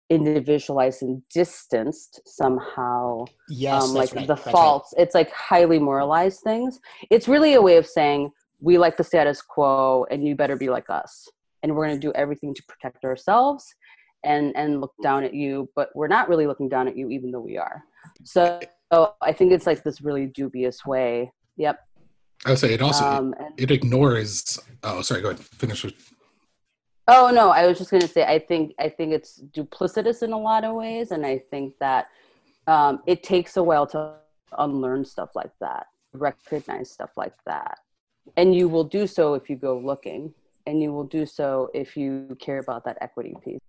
individualized 0.09 1.03
and 1.03 1.21
distanced 1.29 2.19
somehow 2.25 3.23
yes 3.47 3.83
um, 3.83 3.93
like 3.93 4.13
right. 4.15 4.27
the 4.27 4.33
that's 4.33 4.49
faults 4.49 4.93
right. 4.97 5.03
it's 5.03 5.13
like 5.13 5.31
highly 5.31 5.77
moralized 5.77 6.41
things 6.41 6.79
it's 7.11 7.27
really 7.27 7.53
a 7.53 7.61
way 7.61 7.77
of 7.77 7.85
saying 7.85 8.31
we 8.59 8.77
like 8.77 8.97
the 8.97 9.03
status 9.03 9.41
quo 9.41 10.05
and 10.09 10.25
you 10.25 10.35
better 10.35 10.55
be 10.55 10.69
like 10.69 10.89
us 10.89 11.27
and 11.61 11.75
we're 11.75 11.85
going 11.85 11.99
to 11.99 12.07
do 12.07 12.11
everything 12.13 12.55
to 12.55 12.63
protect 12.67 13.05
ourselves 13.05 13.75
and 14.23 14.51
and 14.55 14.81
look 14.81 14.93
down 15.03 15.23
at 15.23 15.33
you 15.33 15.69
but 15.75 15.89
we're 15.93 16.07
not 16.07 16.27
really 16.27 16.47
looking 16.47 16.67
down 16.67 16.87
at 16.87 16.97
you 16.97 17.09
even 17.09 17.31
though 17.31 17.39
we 17.39 17.57
are 17.57 17.83
so, 18.23 18.59
so 18.91 19.13
i 19.21 19.31
think 19.31 19.51
it's 19.51 19.67
like 19.67 19.83
this 19.83 20.01
really 20.01 20.25
dubious 20.25 20.85
way 20.85 21.31
yep 21.55 21.79
i 22.45 22.49
would 22.49 22.59
say 22.59 22.73
it 22.73 22.81
also 22.81 23.05
um, 23.05 23.35
it, 23.57 23.69
it 23.69 23.71
ignores 23.71 24.59
oh 24.83 25.01
sorry 25.01 25.21
go 25.21 25.29
ahead 25.29 25.39
finish 25.39 25.83
with 25.83 26.13
Oh 27.11 27.31
no, 27.31 27.49
I 27.49 27.65
was 27.65 27.79
just 27.79 27.89
going 27.89 28.01
to 28.01 28.07
say 28.07 28.23
I 28.23 28.37
think 28.37 28.75
I 28.77 28.87
think 28.87 29.13
it's 29.13 29.41
duplicitous 29.55 30.21
in 30.21 30.31
a 30.31 30.37
lot 30.37 30.63
of 30.63 30.75
ways, 30.75 31.09
and 31.09 31.25
I 31.25 31.39
think 31.49 31.73
that 31.79 32.09
um, 32.67 33.01
it 33.07 33.23
takes 33.23 33.57
a 33.57 33.63
while 33.63 33.87
to 33.87 34.13
unlearn 34.57 35.03
stuff 35.03 35.31
like 35.35 35.51
that, 35.59 35.87
recognize 36.13 36.91
stuff 36.91 37.11
like 37.17 37.33
that, 37.47 37.79
and 38.37 38.53
you 38.53 38.69
will 38.69 38.83
do 38.83 39.07
so 39.07 39.33
if 39.33 39.49
you 39.49 39.55
go 39.55 39.79
looking, 39.79 40.33
and 40.67 40.83
you 40.83 40.93
will 40.93 41.03
do 41.03 41.25
so 41.25 41.71
if 41.73 41.97
you 41.97 42.37
care 42.39 42.59
about 42.59 42.85
that 42.85 42.97
equity 43.01 43.35
piece. 43.43 43.59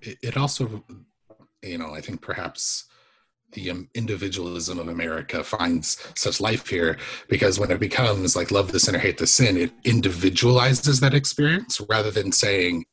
It 0.00 0.38
also, 0.38 0.82
you 1.62 1.76
know, 1.76 1.94
I 1.94 2.00
think 2.00 2.22
perhaps 2.22 2.86
the 3.52 3.70
um, 3.70 3.88
individualism 3.94 4.78
of 4.78 4.88
America 4.88 5.42
finds 5.42 6.06
such 6.16 6.40
life 6.40 6.68
here 6.68 6.96
because 7.28 7.58
when 7.58 7.70
it 7.70 7.80
becomes 7.80 8.36
like 8.36 8.50
love 8.50 8.72
the 8.72 8.80
sin 8.80 8.96
or 8.96 8.98
hate 8.98 9.18
the 9.18 9.26
sin, 9.26 9.56
it 9.56 9.72
individualizes 9.84 11.00
that 11.00 11.14
experience 11.14 11.80
rather 11.88 12.10
than 12.10 12.32
saying, 12.32 12.84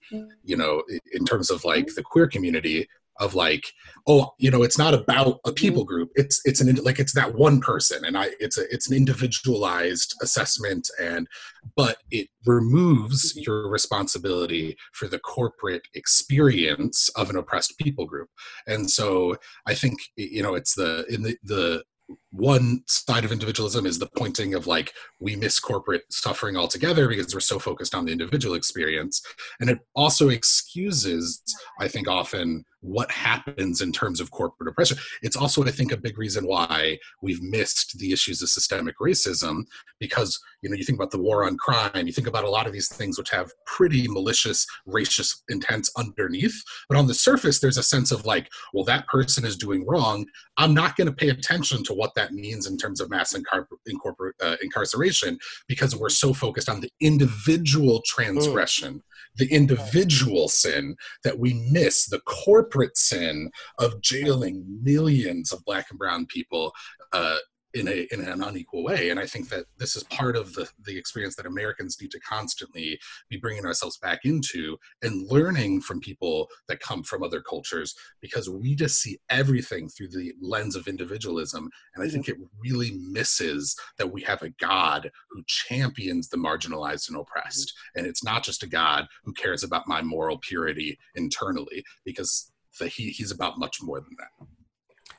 you 0.43 0.57
know, 0.57 0.83
in 1.13 1.25
terms 1.25 1.49
of 1.49 1.63
like 1.63 1.87
the 1.95 2.03
queer 2.03 2.27
community, 2.27 2.87
of 3.19 3.35
like 3.35 3.73
oh 4.07 4.31
you 4.37 4.49
know 4.49 4.63
it's 4.63 4.77
not 4.77 4.93
about 4.93 5.39
a 5.45 5.51
people 5.51 5.83
mm-hmm. 5.83 5.93
group 5.93 6.09
it's 6.15 6.41
it's 6.45 6.61
an 6.61 6.73
like 6.83 6.99
it's 6.99 7.13
that 7.13 7.35
one 7.35 7.59
person 7.59 8.03
and 8.05 8.17
i 8.17 8.29
it's 8.39 8.57
a 8.57 8.63
it's 8.73 8.89
an 8.89 8.95
individualized 8.95 10.15
assessment 10.21 10.89
and 11.01 11.27
but 11.75 11.97
it 12.11 12.27
removes 12.45 13.35
your 13.35 13.69
responsibility 13.69 14.75
for 14.93 15.07
the 15.07 15.19
corporate 15.19 15.87
experience 15.93 17.09
of 17.15 17.29
an 17.29 17.35
oppressed 17.35 17.77
people 17.77 18.05
group 18.05 18.29
and 18.67 18.89
so 18.89 19.35
i 19.65 19.73
think 19.73 19.99
you 20.15 20.41
know 20.41 20.55
it's 20.55 20.75
the 20.75 21.05
in 21.09 21.23
the 21.23 21.37
the 21.43 21.83
one 22.31 22.83
side 22.87 23.23
of 23.23 23.31
individualism 23.31 23.85
is 23.85 23.99
the 23.99 24.09
pointing 24.17 24.53
of 24.53 24.67
like 24.67 24.93
we 25.19 25.35
miss 25.35 25.59
corporate 25.59 26.03
suffering 26.09 26.57
altogether 26.57 27.07
because 27.07 27.33
we're 27.33 27.39
so 27.39 27.57
focused 27.57 27.95
on 27.95 28.05
the 28.05 28.11
individual 28.11 28.55
experience 28.55 29.21
and 29.59 29.69
it 29.69 29.79
also 29.95 30.29
excuses 30.29 31.41
i 31.79 31.87
think 31.87 32.07
often 32.07 32.65
what 32.81 33.11
happens 33.11 33.81
in 33.81 33.91
terms 33.91 34.19
of 34.19 34.31
corporate 34.31 34.69
oppression. 34.69 34.97
It's 35.21 35.35
also, 35.35 35.63
I 35.63 35.71
think, 35.71 35.91
a 35.91 35.97
big 35.97 36.17
reason 36.17 36.45
why 36.45 36.99
we've 37.21 37.41
missed 37.41 37.97
the 37.97 38.11
issues 38.11 38.41
of 38.41 38.49
systemic 38.49 38.95
racism 38.99 39.63
because, 39.99 40.39
you 40.61 40.69
know, 40.69 40.75
you 40.75 40.83
think 40.83 40.97
about 40.97 41.11
the 41.11 41.21
war 41.21 41.45
on 41.45 41.57
crime, 41.57 42.05
you 42.05 42.13
think 42.13 42.27
about 42.27 42.43
a 42.43 42.49
lot 42.49 42.67
of 42.67 42.73
these 42.73 42.87
things 42.87 43.17
which 43.17 43.31
have 43.31 43.51
pretty 43.65 44.07
malicious, 44.07 44.65
racist 44.87 45.41
intents 45.49 45.91
underneath. 45.97 46.61
But 46.87 46.97
on 46.97 47.07
the 47.07 47.13
surface, 47.13 47.59
there's 47.59 47.77
a 47.77 47.83
sense 47.83 48.11
of 48.11 48.25
like, 48.25 48.47
well, 48.73 48.85
that 48.85 49.07
person 49.07 49.45
is 49.45 49.57
doing 49.57 49.85
wrong. 49.87 50.25
I'm 50.57 50.73
not 50.73 50.95
going 50.95 51.07
to 51.07 51.13
pay 51.13 51.29
attention 51.29 51.83
to 51.85 51.93
what 51.93 52.13
that 52.17 52.33
means 52.33 52.67
in 52.67 52.77
terms 52.77 52.99
of 52.99 53.09
mass 53.09 53.33
incar- 53.33 53.65
incorpor- 53.87 54.33
uh, 54.43 54.57
incarceration 54.61 55.37
because 55.67 55.95
we're 55.95 56.09
so 56.09 56.33
focused 56.33 56.67
on 56.67 56.81
the 56.81 56.91
individual 56.99 58.03
transgression. 58.05 58.95
Mm 58.95 59.01
the 59.37 59.51
individual 59.53 60.47
sin 60.47 60.95
that 61.23 61.37
we 61.37 61.53
miss 61.71 62.07
the 62.07 62.19
corporate 62.21 62.97
sin 62.97 63.51
of 63.79 64.01
jailing 64.01 64.65
millions 64.83 65.51
of 65.51 65.63
black 65.63 65.85
and 65.89 65.99
brown 65.99 66.25
people 66.25 66.73
uh, 67.13 67.37
in 67.73 67.87
a 67.87 68.07
in 68.11 68.21
an 68.21 68.41
unequal 68.41 68.83
way. 68.83 69.09
And 69.09 69.19
i 69.19 69.25
think 69.25 69.49
that 69.49 69.65
this 69.77 69.95
is 69.95 70.03
part 70.03 70.35
of 70.35 70.53
the 70.53 70.69
the 70.85 70.97
experience 70.97 71.35
that 71.35 71.45
americans 71.45 71.97
need 72.01 72.11
to 72.11 72.19
constantly 72.19 72.99
be 73.29 73.37
bringing 73.37 73.65
ourselves 73.65 73.97
back 73.97 74.19
into 74.23 74.77
and 75.01 75.29
learning 75.29 75.81
from 75.81 75.99
people 75.99 76.47
that 76.67 76.79
come 76.79 77.03
from 77.03 77.23
other 77.23 77.41
cultures 77.41 77.95
because 78.21 78.49
we 78.49 78.75
just 78.75 79.01
see 79.01 79.19
everything 79.29 79.89
through 79.89 80.09
the 80.09 80.33
lens 80.41 80.75
of 80.75 80.87
individualism. 80.87 81.69
And 81.95 82.03
i 82.03 82.09
think 82.09 82.25
mm-hmm. 82.25 82.43
it 82.43 82.49
really 82.59 82.91
misses 82.91 83.75
that 83.97 84.11
we 84.11 84.21
have 84.21 84.41
a 84.41 84.49
god 84.49 85.11
who 85.29 85.43
champions 85.47 86.29
the 86.29 86.37
marginalized 86.37 87.09
and 87.09 87.17
mm-hmm. 87.17 87.21
oppressed. 87.21 87.73
And 87.95 88.05
it's 88.05 88.23
not 88.23 88.43
just 88.43 88.63
a 88.63 88.67
god 88.67 89.07
who 89.23 89.33
cares 89.33 89.63
about 89.63 89.87
my 89.87 90.01
moral 90.01 90.37
purity 90.37 90.97
internally 91.15 91.83
because 92.05 92.51
the, 92.79 92.87
he, 92.87 93.09
he's 93.09 93.31
about 93.31 93.59
much 93.59 93.81
more 93.81 93.99
than 93.99 94.15
that. 94.17 94.47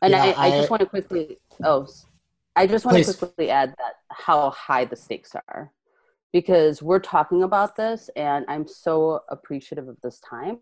And 0.01 0.13
yeah, 0.13 0.35
I, 0.37 0.47
I, 0.47 0.51
just 0.51 0.71
want 0.71 0.81
to 0.81 0.87
quickly 0.87 1.39
oh 1.65 1.87
I 2.59 2.67
just 2.67 2.85
want 2.85 2.97
Please. 2.97 3.13
to 3.13 3.17
quickly 3.17 3.51
add 3.51 3.71
that 3.79 3.95
how 4.11 4.51
high 4.51 4.85
the 4.85 4.97
stakes 4.97 5.37
are 5.37 5.73
because 6.33 6.83
we're 6.83 6.99
talking 6.99 7.45
about 7.45 7.77
this 7.77 8.11
and 8.17 8.45
I'm 8.49 8.67
so 8.67 9.21
appreciative 9.29 9.87
of 9.87 9.97
this 10.03 10.19
time. 10.29 10.59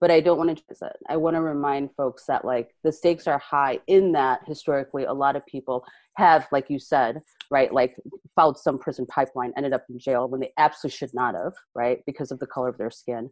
But 0.00 0.10
I 0.10 0.20
don't 0.20 0.38
want 0.38 0.56
to 0.56 0.86
it. 0.86 0.96
I 1.08 1.16
want 1.16 1.34
to 1.34 1.40
remind 1.40 1.94
folks 1.96 2.24
that 2.26 2.44
like 2.44 2.74
the 2.84 2.92
stakes 2.92 3.26
are 3.26 3.38
high 3.38 3.80
in 3.86 4.12
that 4.12 4.40
historically 4.46 5.04
a 5.04 5.12
lot 5.12 5.36
of 5.36 5.44
people 5.46 5.84
have, 6.18 6.48
like 6.50 6.68
you 6.68 6.78
said, 6.80 7.20
right, 7.50 7.72
like 7.72 7.96
followed 8.34 8.58
some 8.58 8.78
prison 8.78 9.06
pipeline, 9.06 9.52
ended 9.56 9.72
up 9.72 9.84
in 9.88 9.98
jail 9.98 10.28
when 10.28 10.40
they 10.40 10.52
absolutely 10.58 10.96
should 10.96 11.14
not 11.14 11.34
have, 11.34 11.52
right, 11.74 12.00
because 12.06 12.32
of 12.32 12.40
the 12.40 12.46
color 12.46 12.68
of 12.68 12.76
their 12.76 12.90
skin. 12.90 13.30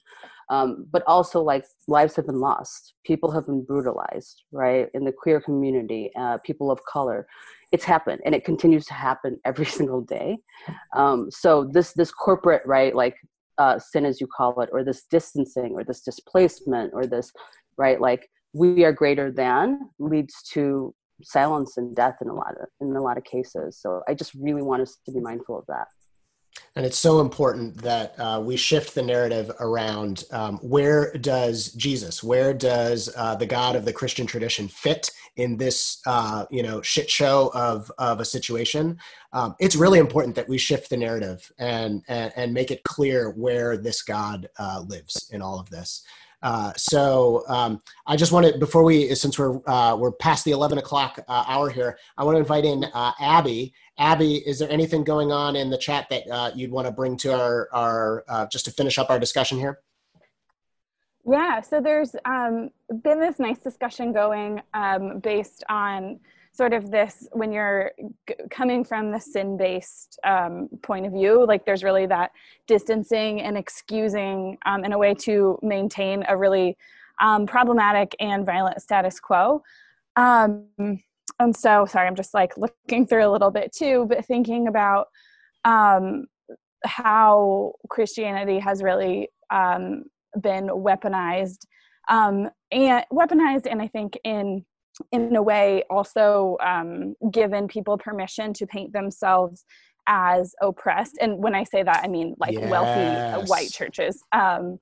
Um, 0.51 0.87
but 0.93 1.03
also, 1.07 1.43
like, 1.43 1.65
lives 1.89 2.15
have 2.15 2.27
been 2.27 2.41
lost. 2.41 2.95
People 3.05 3.33
have 3.33 3.47
been 3.47 3.65
brutalized, 3.65 4.45
right, 4.53 4.89
in 4.95 5.05
the 5.05 5.13
queer 5.13 5.41
community, 5.41 6.13
uh, 6.17 6.39
people 6.45 6.71
of 6.71 6.81
color. 6.85 7.27
it's 7.73 7.85
happened 7.85 8.21
and 8.25 8.35
it 8.35 8.45
continues 8.45 8.85
to 8.87 8.95
happen 8.95 9.39
every 9.45 9.67
single 9.67 10.01
day 10.01 10.39
um, 10.95 11.29
so 11.31 11.65
this 11.65 11.93
this 11.93 12.13
corporate 12.13 12.63
right 12.65 12.95
like 12.95 13.17
uh, 13.59 13.79
sin 13.79 14.05
as 14.05 14.21
you 14.21 14.27
call 14.27 14.61
it 14.61 14.69
or 14.73 14.85
this 14.85 15.05
distancing 15.11 15.73
or 15.75 15.85
this 15.85 16.03
displacement 16.03 16.93
or 16.95 17.07
this 17.07 17.33
right 17.79 18.01
like 18.01 18.29
we 18.53 18.85
are 18.85 18.93
greater 18.93 19.31
than 19.31 19.91
leads 19.99 20.43
to 20.53 20.95
silence 21.23 21.77
and 21.77 21.97
death 21.97 22.17
in 22.21 22.29
a 22.29 22.35
lot 22.35 22.53
of 22.61 22.69
in 22.81 22.95
a 22.95 23.03
lot 23.03 23.17
of 23.17 23.25
cases. 23.25 23.79
So 23.81 24.03
i 24.09 24.15
just 24.15 24.35
really 24.35 24.63
want 24.63 24.83
us 24.83 24.99
to 25.07 25.13
be 25.13 25.21
mindful 25.21 25.59
of 25.59 25.65
that 25.69 25.89
and 26.77 26.85
it's 26.85 26.99
so 26.99 27.21
important 27.21 27.79
that 27.79 28.15
uh, 28.21 28.39
we 28.45 28.55
shift 28.55 28.95
the 28.95 29.03
narrative 29.03 29.51
around 29.61 30.25
um, 30.31 30.59
where 30.59 31.11
does 31.15 31.73
Jesus, 31.73 32.23
where 32.23 32.53
does 32.53 33.09
uh, 33.17 33.35
the 33.35 33.47
God 33.47 33.77
of 33.77 33.87
the 33.87 33.95
Christian 33.95 34.27
tradition 34.27 34.69
fit 34.69 35.11
in 35.37 35.57
this, 35.57 36.03
uh, 36.07 36.45
you 36.51 36.63
know, 36.63 36.83
shit 36.83 37.09
show 37.09 37.51
of, 37.55 37.91
of 37.97 38.21
a 38.21 38.27
situation? 38.27 38.99
Um, 39.33 39.55
it's 39.59 39.75
really 39.75 39.99
important 39.99 40.37
that 40.37 40.51
we 40.51 40.59
shift 40.59 40.91
the 40.91 40.99
narrative 40.99 41.51
and, 41.59 42.03
and, 42.09 42.31
and 42.37 42.53
make 42.53 42.71
it 42.71 42.85
clear 42.85 43.31
where 43.31 43.79
this 43.79 44.03
God 44.03 44.47
uh, 44.59 44.85
lives 44.87 45.31
in 45.33 45.41
all 45.41 45.59
of 45.59 45.71
this. 45.71 46.03
Uh, 46.43 46.73
so 46.77 47.45
um, 47.49 47.83
I 48.07 48.17
just 48.17 48.33
wanted 48.33 48.61
before 48.61 48.85
we, 48.85 49.15
since 49.15 49.39
we're 49.39 49.61
uh, 49.67 49.97
we're 49.97 50.13
past 50.13 50.45
the 50.45 50.53
eleven 50.53 50.79
o'clock 50.79 51.19
uh, 51.29 51.45
hour 51.49 51.71
here, 51.71 51.99
I 52.17 52.25
want 52.25 52.37
to 52.37 52.41
invite 52.41 52.65
in 52.65 52.85
uh, 52.85 53.13
Abby. 53.21 53.73
Abby, 53.99 54.37
is 54.47 54.59
there 54.59 54.71
anything 54.71 55.03
going 55.05 55.33
on 55.33 55.57
in 55.57 55.71
the 55.71 55.79
chat 55.79 56.07
that 56.11 56.29
uh, 56.31 56.51
you'd 56.55 56.71
want 56.71 56.87
to 56.87 56.93
bring 56.93 57.17
to 57.19 57.35
our 57.35 57.69
our 57.73 58.25
uh, 58.29 58.47
just 58.47 58.67
to 58.67 58.71
finish 58.71 58.99
up 58.99 59.11
our 59.11 59.19
discussion 59.19 59.59
here? 59.59 59.81
Yeah, 61.29 61.61
so 61.61 61.81
there's 61.81 62.15
um, 62.25 62.71
been 63.03 63.19
this 63.19 63.41
nice 63.41 63.59
discussion 63.59 64.13
going 64.13 64.63
um, 64.75 65.19
based 65.19 65.65
on 65.69 66.21
sort 66.57 66.73
of 66.73 66.91
this 66.91 67.29
when 67.33 67.53
you're 67.53 67.93
g- 68.27 68.35
coming 68.51 68.83
from 68.83 69.13
the 69.13 69.21
sin 69.21 69.57
based 69.57 70.19
um, 70.25 70.69
point 70.83 71.05
of 71.05 71.13
view 71.13 71.45
like 71.47 71.67
there's 71.67 71.85
really 71.85 72.07
that 72.07 72.31
distancing 72.67 73.43
and 73.43 73.59
excusing 73.59 74.57
um, 74.65 74.85
in 74.85 74.93
a 74.93 74.99
way 74.99 75.15
to 75.15 75.59
maintain 75.63 76.25
a 76.29 76.37
really 76.37 76.77
um, 77.21 77.47
problematic 77.47 78.15
and 78.21 78.45
violent 78.45 78.81
status 78.81 79.19
quo. 79.21 79.63
Um, 80.17 80.67
and 81.39 81.55
so 81.55 81.85
sorry 81.87 82.07
i'm 82.07 82.17
just 82.17 82.35
like 82.35 82.57
looking 82.57 83.07
through 83.07 83.27
a 83.27 83.31
little 83.31 83.51
bit 83.51 83.73
too 83.73 84.07
but 84.09 84.25
thinking 84.25 84.69
about 84.69 85.07
um, 85.65 86.27
how 86.85 87.73
christianity 87.89 88.59
has 88.59 88.83
really 88.83 89.29
um, 89.51 90.05
been 90.41 90.69
weaponized 90.69 91.67
and 92.09 92.51
weaponized 93.13 93.67
and 93.71 93.83
i 93.83 93.89
think 93.89 94.19
in 94.25 94.65
in 95.13 95.35
a 95.37 95.43
way 95.43 95.83
also 95.91 96.57
um, 96.65 97.15
given 97.31 97.69
people 97.69 97.99
permission 97.99 98.53
to 98.55 98.67
paint 98.67 98.93
themselves 98.93 99.65
as 100.09 100.55
oppressed 100.63 101.19
and 101.21 101.37
when 101.39 101.55
i 101.55 101.65
say 101.65 101.83
that 101.83 102.01
i 102.05 102.09
mean 102.09 102.35
like 102.39 102.53
yes. 102.53 102.71
wealthy 102.71 103.47
white 103.49 103.71
churches 103.71 104.23
um, 104.33 104.79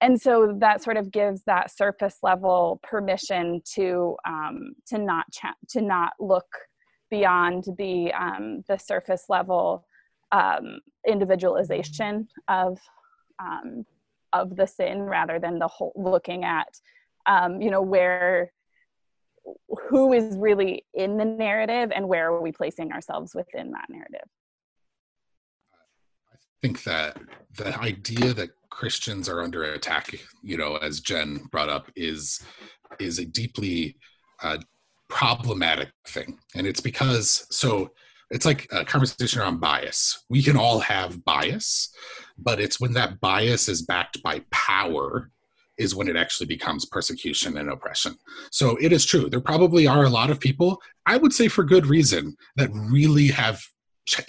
and 0.00 0.20
so 0.20 0.54
that 0.60 0.82
sort 0.82 0.96
of 0.96 1.10
gives 1.10 1.42
that 1.44 1.74
surface 1.74 2.18
level 2.22 2.80
permission 2.82 3.62
to 3.74 4.16
um, 4.26 4.74
to 4.86 4.98
not 4.98 5.24
cha- 5.32 5.54
to 5.68 5.80
not 5.80 6.12
look 6.20 6.46
beyond 7.10 7.64
the 7.78 8.12
um, 8.12 8.62
the 8.68 8.76
surface 8.76 9.24
level 9.28 9.86
um, 10.32 10.80
individualization 11.06 12.28
of 12.48 12.78
um, 13.38 13.86
of 14.32 14.56
the 14.56 14.66
sin 14.66 15.02
rather 15.02 15.38
than 15.38 15.58
the 15.58 15.68
whole 15.68 15.92
looking 15.96 16.44
at 16.44 16.68
um, 17.26 17.60
you 17.62 17.70
know 17.70 17.82
where 17.82 18.52
who 19.88 20.12
is 20.12 20.36
really 20.36 20.84
in 20.94 21.16
the 21.16 21.24
narrative 21.24 21.92
and 21.94 22.08
where 22.08 22.32
are 22.32 22.40
we 22.40 22.52
placing 22.52 22.92
ourselves 22.92 23.34
within 23.34 23.70
that 23.72 23.86
narrative. 23.88 24.28
I 26.32 26.36
think 26.60 26.82
that 26.84 27.18
the 27.56 27.78
idea 27.78 28.32
that 28.32 28.50
christians 28.68 29.28
are 29.28 29.42
under 29.42 29.62
attack 29.62 30.10
you 30.42 30.56
know 30.58 30.76
as 30.76 31.00
jen 31.00 31.36
brought 31.50 31.68
up 31.68 31.90
is 31.96 32.44
is 32.98 33.18
a 33.18 33.24
deeply 33.24 33.96
uh, 34.42 34.58
problematic 35.08 35.90
thing. 36.08 36.38
And 36.54 36.66
it's 36.66 36.80
because 36.80 37.46
so 37.50 37.90
it's 38.30 38.44
like 38.44 38.66
a 38.72 38.84
conversation 38.84 39.40
around 39.40 39.60
bias. 39.60 40.24
We 40.28 40.42
can 40.42 40.56
all 40.56 40.80
have 40.80 41.24
bias 41.24 41.94
but 42.38 42.60
it's 42.60 42.80
when 42.80 42.92
that 42.94 43.20
bias 43.20 43.68
is 43.68 43.82
backed 43.82 44.22
by 44.22 44.42
power 44.50 45.30
is 45.78 45.94
when 45.94 46.08
it 46.08 46.16
actually 46.16 46.46
becomes 46.46 46.84
persecution 46.84 47.58
and 47.58 47.70
oppression. 47.70 48.16
So 48.50 48.76
it 48.80 48.92
is 48.92 49.04
true. 49.04 49.28
There 49.28 49.40
probably 49.40 49.86
are 49.86 50.04
a 50.04 50.10
lot 50.10 50.30
of 50.30 50.40
people, 50.40 50.80
I 51.04 51.16
would 51.16 51.32
say 51.32 51.48
for 51.48 51.64
good 51.64 51.86
reason, 51.86 52.36
that 52.56 52.70
really 52.72 53.28
have 53.28 53.62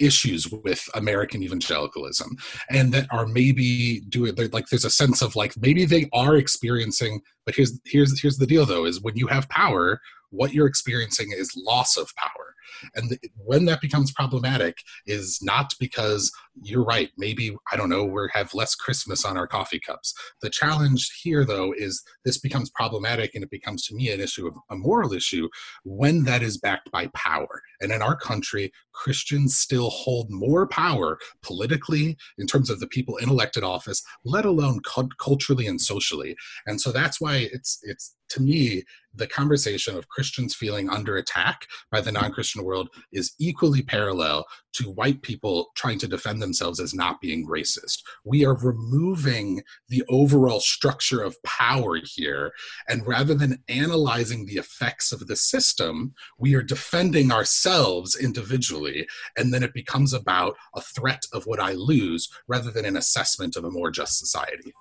issues 0.00 0.50
with 0.50 0.88
American 0.94 1.42
evangelicalism 1.42 2.36
and 2.68 2.92
that 2.92 3.06
are 3.12 3.26
maybe 3.26 4.00
doing 4.08 4.34
like 4.52 4.66
there's 4.68 4.84
a 4.84 4.90
sense 4.90 5.22
of 5.22 5.36
like 5.36 5.56
maybe 5.56 5.84
they 5.84 6.08
are 6.12 6.36
experiencing 6.36 7.20
but 7.46 7.54
here's 7.54 7.78
here's 7.84 8.20
here's 8.20 8.38
the 8.38 8.46
deal 8.46 8.66
though 8.66 8.84
is 8.84 9.00
when 9.00 9.16
you 9.16 9.28
have 9.28 9.48
power 9.50 10.00
what 10.30 10.52
you're 10.52 10.66
experiencing 10.66 11.28
is 11.32 11.54
loss 11.56 11.96
of 11.96 12.12
power 12.16 12.47
and 12.94 13.10
the, 13.10 13.18
when 13.36 13.64
that 13.66 13.80
becomes 13.80 14.12
problematic 14.12 14.78
is 15.06 15.38
not 15.42 15.72
because 15.78 16.32
you're 16.62 16.84
right 16.84 17.10
maybe 17.16 17.56
i 17.72 17.76
don't 17.76 17.88
know 17.88 18.04
we 18.04 18.28
have 18.32 18.52
less 18.54 18.74
christmas 18.74 19.24
on 19.24 19.36
our 19.36 19.46
coffee 19.46 19.80
cups. 19.80 20.14
The 20.42 20.50
challenge 20.50 21.10
here 21.22 21.44
though 21.44 21.74
is 21.76 22.02
this 22.24 22.38
becomes 22.38 22.70
problematic 22.70 23.34
and 23.34 23.44
it 23.44 23.50
becomes 23.50 23.86
to 23.86 23.94
me 23.94 24.10
an 24.10 24.20
issue 24.20 24.46
of 24.46 24.54
a 24.70 24.76
moral 24.76 25.12
issue 25.12 25.48
when 25.84 26.24
that 26.24 26.42
is 26.42 26.58
backed 26.58 26.90
by 26.90 27.08
power. 27.08 27.62
And 27.80 27.92
in 27.92 28.02
our 28.02 28.16
country 28.16 28.72
christians 28.92 29.56
still 29.56 29.90
hold 29.90 30.30
more 30.30 30.66
power 30.66 31.18
politically 31.42 32.16
in 32.38 32.46
terms 32.46 32.70
of 32.70 32.80
the 32.80 32.88
people 32.88 33.16
in 33.16 33.28
elected 33.28 33.62
office 33.62 34.02
let 34.24 34.44
alone 34.44 34.80
culturally 35.18 35.66
and 35.66 35.80
socially. 35.80 36.36
And 36.66 36.80
so 36.80 36.92
that's 36.92 37.20
why 37.20 37.48
it's 37.52 37.78
it's 37.82 38.14
to 38.30 38.42
me 38.42 38.84
the 39.18 39.26
conversation 39.26 39.96
of 39.96 40.08
Christians 40.08 40.54
feeling 40.54 40.88
under 40.88 41.16
attack 41.16 41.66
by 41.90 42.00
the 42.00 42.12
non 42.12 42.32
Christian 42.32 42.64
world 42.64 42.88
is 43.12 43.34
equally 43.38 43.82
parallel 43.82 44.46
to 44.74 44.90
white 44.90 45.22
people 45.22 45.70
trying 45.74 45.98
to 45.98 46.08
defend 46.08 46.40
themselves 46.40 46.78
as 46.78 46.94
not 46.94 47.20
being 47.20 47.46
racist. 47.46 48.02
We 48.24 48.44
are 48.44 48.56
removing 48.56 49.62
the 49.88 50.04
overall 50.08 50.60
structure 50.60 51.22
of 51.22 51.42
power 51.42 51.98
here. 52.04 52.52
And 52.88 53.06
rather 53.06 53.34
than 53.34 53.62
analyzing 53.68 54.46
the 54.46 54.56
effects 54.56 55.10
of 55.10 55.26
the 55.26 55.36
system, 55.36 56.14
we 56.38 56.54
are 56.54 56.62
defending 56.62 57.32
ourselves 57.32 58.16
individually. 58.16 59.08
And 59.36 59.52
then 59.52 59.62
it 59.62 59.74
becomes 59.74 60.12
about 60.12 60.56
a 60.74 60.80
threat 60.80 61.22
of 61.32 61.44
what 61.44 61.60
I 61.60 61.72
lose 61.72 62.28
rather 62.46 62.70
than 62.70 62.84
an 62.84 62.96
assessment 62.96 63.56
of 63.56 63.64
a 63.64 63.70
more 63.70 63.90
just 63.90 64.18
society. 64.18 64.72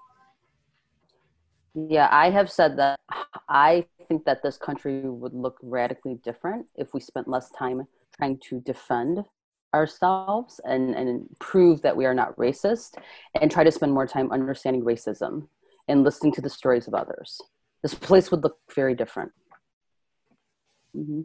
Yeah, 1.78 2.10
I 2.12 2.32
have 2.32 2.50
said 2.50 2.76
that 2.80 3.00
I 3.48 3.86
think 4.08 4.26
that 4.26 4.42
this 4.42 4.58
country 4.58 5.02
would 5.02 5.34
look 5.34 5.60
radically 5.62 6.16
different 6.24 6.66
if 6.74 6.92
we 6.96 7.00
spent 7.00 7.28
less 7.28 7.52
time 7.52 7.84
trying 8.18 8.40
to 8.50 8.60
defend 8.62 9.24
ourselves 9.76 10.60
and, 10.64 10.96
and 10.96 11.28
prove 11.40 11.84
that 11.84 11.96
we 11.96 12.08
are 12.08 12.16
not 12.16 12.36
racist 12.36 12.96
and 13.40 13.52
try 13.52 13.64
to 13.64 13.72
spend 13.72 13.94
more 13.94 14.08
time 14.08 14.32
understanding 14.32 14.84
racism 14.84 15.50
and 15.88 16.04
listening 16.04 16.34
to 16.34 16.42
the 16.42 16.50
stories 16.50 16.88
of 16.88 16.96
others. 16.96 17.40
This 17.84 17.94
place 17.94 18.32
would 18.32 18.42
look 18.42 18.58
very 18.74 18.96
different. 18.96 19.32
Mm-hmm. 20.96 21.22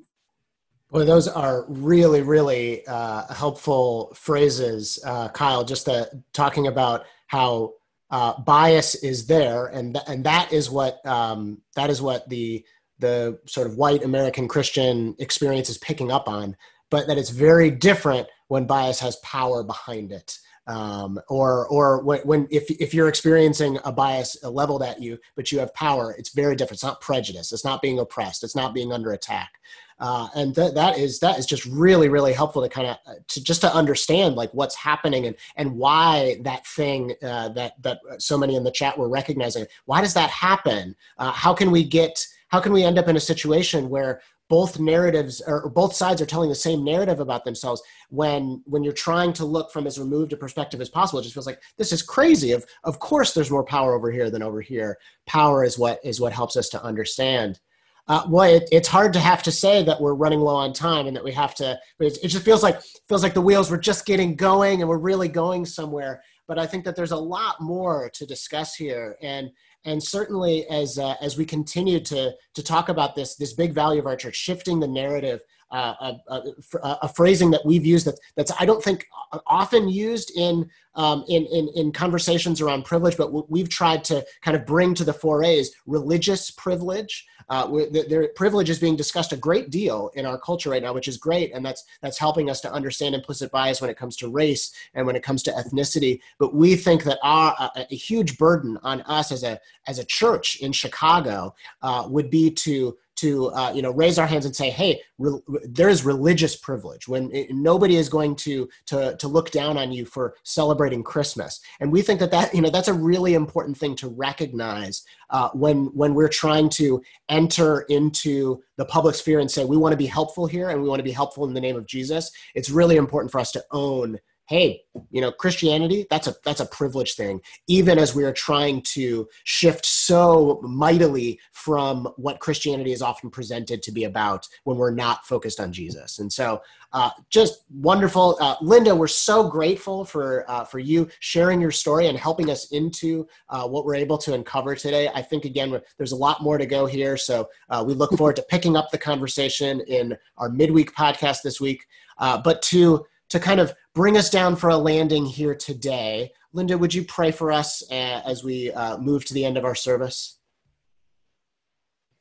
Well, 0.90 1.06
those 1.06 1.28
are 1.28 1.64
really, 1.68 2.20
really 2.20 2.86
uh, 2.86 3.32
helpful 3.32 4.12
phrases, 4.14 4.98
uh, 5.06 5.30
Kyle. 5.30 5.64
Just 5.64 5.88
uh, 5.88 6.04
talking 6.34 6.66
about 6.66 7.06
how 7.28 7.72
uh, 8.12 8.38
bias 8.42 8.94
is 8.96 9.26
there, 9.26 9.66
and 9.68 9.94
th- 9.94 10.04
and 10.06 10.22
that 10.24 10.52
is 10.52 10.70
what 10.70 11.04
um, 11.06 11.62
that 11.74 11.88
is 11.88 12.02
what 12.02 12.28
the 12.28 12.64
the 12.98 13.40
sort 13.46 13.66
of 13.66 13.76
white 13.76 14.04
American 14.04 14.46
Christian 14.46 15.16
experience 15.18 15.70
is 15.70 15.78
picking 15.78 16.12
up 16.12 16.28
on, 16.28 16.54
but 16.90 17.06
that 17.08 17.16
it's 17.18 17.30
very 17.30 17.70
different 17.70 18.28
when 18.48 18.66
bias 18.66 19.00
has 19.00 19.16
power 19.16 19.64
behind 19.64 20.12
it. 20.12 20.38
Um, 20.66 21.18
or 21.28 21.66
or 21.68 22.04
when, 22.04 22.20
when 22.20 22.48
if 22.50 22.70
if 22.70 22.92
you're 22.92 23.08
experiencing 23.08 23.78
a 23.84 23.90
bias 23.90 24.36
leveled 24.44 24.82
at 24.82 25.00
you, 25.00 25.18
but 25.34 25.50
you 25.50 25.58
have 25.58 25.74
power, 25.74 26.14
it's 26.16 26.34
very 26.34 26.54
different. 26.54 26.76
It's 26.76 26.84
not 26.84 27.00
prejudice. 27.00 27.50
It's 27.50 27.64
not 27.64 27.80
being 27.80 27.98
oppressed. 27.98 28.44
It's 28.44 28.54
not 28.54 28.74
being 28.74 28.92
under 28.92 29.12
attack. 29.12 29.52
Uh, 29.98 30.28
and 30.34 30.54
th- 30.54 30.74
that 30.74 30.98
is 30.98 31.20
that 31.20 31.38
is 31.38 31.46
just 31.46 31.64
really 31.66 32.08
really 32.08 32.32
helpful 32.32 32.62
to 32.62 32.68
kind 32.68 32.88
of 32.88 32.96
uh, 33.06 33.14
to 33.28 33.42
just 33.42 33.60
to 33.60 33.74
understand 33.74 34.34
like 34.34 34.50
what's 34.52 34.74
happening 34.74 35.26
and 35.26 35.36
and 35.56 35.72
why 35.72 36.36
that 36.42 36.66
thing 36.66 37.12
uh, 37.22 37.48
that 37.50 37.80
that 37.82 38.00
so 38.18 38.36
many 38.36 38.56
in 38.56 38.64
the 38.64 38.70
chat 38.70 38.96
were 38.96 39.08
recognizing. 39.08 39.66
Why 39.84 40.00
does 40.00 40.14
that 40.14 40.30
happen? 40.30 40.96
Uh, 41.18 41.32
how 41.32 41.54
can 41.54 41.70
we 41.70 41.84
get 41.84 42.24
how 42.48 42.60
can 42.60 42.72
we 42.72 42.84
end 42.84 42.98
up 42.98 43.08
in 43.08 43.16
a 43.16 43.20
situation 43.20 43.88
where 43.88 44.20
both 44.48 44.78
narratives 44.78 45.40
or 45.46 45.70
both 45.70 45.94
sides 45.94 46.20
are 46.20 46.26
telling 46.26 46.50
the 46.50 46.54
same 46.54 46.84
narrative 46.84 47.20
about 47.20 47.42
themselves 47.42 47.82
when 48.10 48.62
when 48.66 48.84
you're 48.84 48.92
trying 48.92 49.32
to 49.32 49.46
look 49.46 49.72
from 49.72 49.86
as 49.86 49.98
removed 49.98 50.34
a 50.34 50.36
perspective 50.36 50.80
as 50.80 50.90
possible? 50.90 51.20
It 51.20 51.22
just 51.22 51.32
feels 51.32 51.46
like 51.46 51.62
this 51.78 51.92
is 51.92 52.02
crazy. 52.02 52.52
Of 52.52 52.66
of 52.84 52.98
course 52.98 53.32
there's 53.32 53.50
more 53.50 53.64
power 53.64 53.94
over 53.94 54.10
here 54.10 54.30
than 54.30 54.42
over 54.42 54.60
here. 54.60 54.98
Power 55.26 55.64
is 55.64 55.78
what 55.78 56.00
is 56.04 56.20
what 56.20 56.34
helps 56.34 56.56
us 56.56 56.68
to 56.70 56.82
understand 56.82 57.60
Uh, 58.08 58.26
well, 58.28 58.52
it, 58.52 58.68
it's 58.72 58.88
hard 58.88 59.12
to 59.12 59.20
have 59.20 59.42
to 59.44 59.52
say 59.52 59.82
that 59.84 60.00
we're 60.00 60.14
running 60.14 60.40
low 60.40 60.56
on 60.56 60.72
time 60.72 61.06
and 61.06 61.16
that 61.16 61.24
we 61.24 61.32
have 61.32 61.54
to. 61.54 61.78
It, 62.00 62.18
it 62.22 62.28
just 62.28 62.44
feels 62.44 62.62
like 62.62 62.80
feels 63.08 63.22
like 63.22 63.34
the 63.34 63.40
wheels 63.40 63.70
were 63.70 63.78
just 63.78 64.06
getting 64.06 64.34
going 64.34 64.80
and 64.80 64.88
we're 64.88 64.98
really 64.98 65.28
going 65.28 65.64
somewhere. 65.64 66.22
But 66.48 66.58
I 66.58 66.66
think 66.66 66.84
that 66.84 66.96
there's 66.96 67.12
a 67.12 67.16
lot 67.16 67.60
more 67.60 68.10
to 68.14 68.26
discuss 68.26 68.74
here, 68.74 69.16
and 69.22 69.50
and 69.84 70.02
certainly 70.02 70.68
as 70.68 70.98
uh, 70.98 71.14
as 71.20 71.36
we 71.36 71.44
continue 71.44 72.00
to 72.00 72.32
to 72.54 72.62
talk 72.62 72.88
about 72.88 73.14
this 73.14 73.36
this 73.36 73.52
big 73.52 73.72
value 73.72 74.00
of 74.00 74.06
our 74.06 74.16
church, 74.16 74.36
shifting 74.36 74.80
the 74.80 74.88
narrative 74.88 75.40
uh, 75.72 76.12
a, 76.28 76.34
a, 76.34 76.98
a, 77.02 77.08
phrasing 77.08 77.50
that 77.50 77.64
we've 77.64 77.86
used 77.86 78.06
that 78.06 78.20
that's 78.36 78.52
I 78.60 78.66
don't 78.66 78.84
think 78.84 79.06
often 79.46 79.88
used 79.88 80.30
in, 80.36 80.68
um, 80.94 81.24
in, 81.28 81.46
in 81.46 81.68
in 81.74 81.92
conversations 81.92 82.60
around 82.60 82.84
privilege, 82.84 83.16
but 83.16 83.50
we've 83.50 83.70
tried 83.70 84.04
to 84.04 84.24
kind 84.42 84.54
of 84.54 84.66
bring 84.66 84.92
to 84.94 85.04
the 85.04 85.14
forays 85.14 85.74
religious 85.86 86.50
privilege. 86.50 87.26
Uh, 87.48 87.86
their 87.90 88.28
privilege 88.36 88.68
is 88.68 88.78
being 88.78 88.96
discussed 88.96 89.32
a 89.32 89.36
great 89.36 89.70
deal 89.70 90.10
in 90.14 90.26
our 90.26 90.38
culture 90.38 90.70
right 90.70 90.82
now, 90.82 90.92
which 90.92 91.08
is 91.08 91.16
great, 91.16 91.52
and 91.54 91.64
that's 91.64 91.84
that's 92.02 92.18
helping 92.18 92.50
us 92.50 92.60
to 92.60 92.72
understand 92.72 93.14
implicit 93.14 93.50
bias 93.50 93.80
when 93.80 93.88
it 93.88 93.96
comes 93.96 94.16
to 94.16 94.28
race 94.28 94.72
and 94.92 95.06
when 95.06 95.16
it 95.16 95.22
comes 95.22 95.42
to 95.42 95.50
ethnicity. 95.52 96.20
But 96.38 96.54
we 96.54 96.76
think 96.76 97.04
that 97.04 97.18
our 97.22 97.56
a, 97.58 97.86
a 97.90 97.94
huge 97.94 98.36
burden 98.36 98.78
on 98.82 99.00
us 99.02 99.32
as 99.32 99.42
a 99.42 99.58
as 99.86 99.98
a 99.98 100.04
church 100.04 100.56
in 100.56 100.72
Chicago 100.72 101.54
uh, 101.80 102.06
would 102.08 102.28
be 102.28 102.50
to 102.50 102.98
to 103.22 103.46
uh, 103.50 103.72
you 103.72 103.82
know 103.82 103.92
raise 103.92 104.18
our 104.18 104.26
hands 104.26 104.46
and 104.46 104.54
say 104.54 104.68
hey 104.68 105.00
re- 105.18 105.40
there 105.64 105.88
is 105.88 106.04
religious 106.04 106.56
privilege 106.56 107.06
when 107.06 107.30
it, 107.32 107.52
nobody 107.52 107.94
is 107.94 108.08
going 108.08 108.34
to, 108.34 108.68
to 108.86 109.16
to 109.16 109.28
look 109.28 109.52
down 109.52 109.78
on 109.78 109.92
you 109.92 110.04
for 110.04 110.34
celebrating 110.42 111.04
christmas. 111.04 111.60
And 111.80 111.92
we 111.92 112.02
think 112.02 112.18
that 112.18 112.32
that 112.32 112.52
you 112.52 112.60
know 112.60 112.70
that's 112.70 112.88
a 112.88 112.94
really 112.94 113.34
important 113.34 113.78
thing 113.78 113.94
to 113.96 114.08
recognize 114.08 115.04
uh, 115.30 115.50
when 115.50 115.86
when 115.94 116.14
we're 116.14 116.28
trying 116.28 116.68
to 116.70 117.00
enter 117.28 117.82
into 117.82 118.60
the 118.76 118.84
public 118.86 119.14
sphere 119.14 119.38
and 119.38 119.50
say 119.50 119.64
we 119.64 119.76
want 119.76 119.92
to 119.92 119.96
be 119.96 120.06
helpful 120.06 120.46
here 120.46 120.70
and 120.70 120.82
we 120.82 120.88
want 120.88 120.98
to 120.98 121.04
be 121.04 121.12
helpful 121.12 121.46
in 121.46 121.54
the 121.54 121.60
name 121.60 121.76
of 121.76 121.86
jesus. 121.86 122.32
It's 122.56 122.70
really 122.70 122.96
important 122.96 123.30
for 123.30 123.40
us 123.40 123.52
to 123.52 123.64
own 123.70 124.18
hey 124.48 124.82
you 125.10 125.20
know 125.20 125.30
christianity 125.30 126.06
that's 126.10 126.26
a 126.26 126.34
that's 126.44 126.60
a 126.60 126.66
privilege 126.66 127.14
thing 127.14 127.40
even 127.68 127.98
as 127.98 128.14
we 128.14 128.24
are 128.24 128.32
trying 128.32 128.82
to 128.82 129.28
shift 129.44 129.86
so 129.86 130.60
mightily 130.62 131.38
from 131.52 132.06
what 132.16 132.40
christianity 132.40 132.92
is 132.92 133.02
often 133.02 133.30
presented 133.30 133.82
to 133.82 133.92
be 133.92 134.04
about 134.04 134.46
when 134.64 134.76
we're 134.76 134.90
not 134.90 135.24
focused 135.26 135.60
on 135.60 135.72
jesus. 135.72 136.18
And 136.18 136.32
so 136.32 136.62
uh, 136.92 137.10
just 137.30 137.64
wonderful. 137.70 138.36
Uh, 138.40 138.56
linda 138.60 138.94
we're 138.94 139.06
so 139.06 139.48
grateful 139.48 140.04
for 140.04 140.48
uh, 140.50 140.64
for 140.64 140.78
you 140.78 141.08
sharing 141.20 141.60
your 141.60 141.70
story 141.70 142.08
and 142.08 142.18
helping 142.18 142.50
us 142.50 142.70
into 142.72 143.26
uh, 143.48 143.66
what 143.66 143.84
we're 143.84 143.94
able 143.94 144.18
to 144.18 144.34
uncover 144.34 144.74
today. 144.74 145.08
I 145.14 145.22
think 145.22 145.44
again 145.44 145.80
there's 145.96 146.12
a 146.12 146.16
lot 146.16 146.42
more 146.42 146.58
to 146.58 146.66
go 146.66 146.86
here. 146.86 147.16
So 147.16 147.48
uh, 147.70 147.82
we 147.86 147.94
look 147.94 148.12
forward 148.16 148.36
to 148.36 148.42
picking 148.42 148.76
up 148.76 148.90
the 148.90 148.98
conversation 148.98 149.80
in 149.86 150.16
our 150.36 150.48
midweek 150.48 150.94
podcast 150.94 151.42
this 151.42 151.60
week. 151.60 151.86
Uh, 152.18 152.40
but 152.40 152.60
to 152.62 153.04
to 153.32 153.40
kind 153.40 153.60
of 153.60 153.72
bring 153.94 154.18
us 154.18 154.28
down 154.28 154.54
for 154.54 154.68
a 154.68 154.76
landing 154.76 155.24
here 155.24 155.54
today. 155.54 156.30
Linda, 156.52 156.76
would 156.76 156.92
you 156.92 157.02
pray 157.02 157.30
for 157.30 157.50
us 157.50 157.82
uh, 157.90 158.20
as 158.26 158.44
we 158.44 158.70
uh, 158.72 158.98
move 158.98 159.24
to 159.24 159.32
the 159.32 159.42
end 159.42 159.56
of 159.56 159.64
our 159.64 159.74
service? 159.74 160.38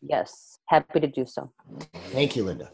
Yes, 0.02 0.58
happy 0.68 1.02
to 1.02 1.08
do 1.08 1.26
so. 1.26 1.52
Thank 2.14 2.38
you, 2.38 2.46
Linda. 2.46 2.72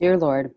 Dear 0.00 0.16
Lord, 0.16 0.54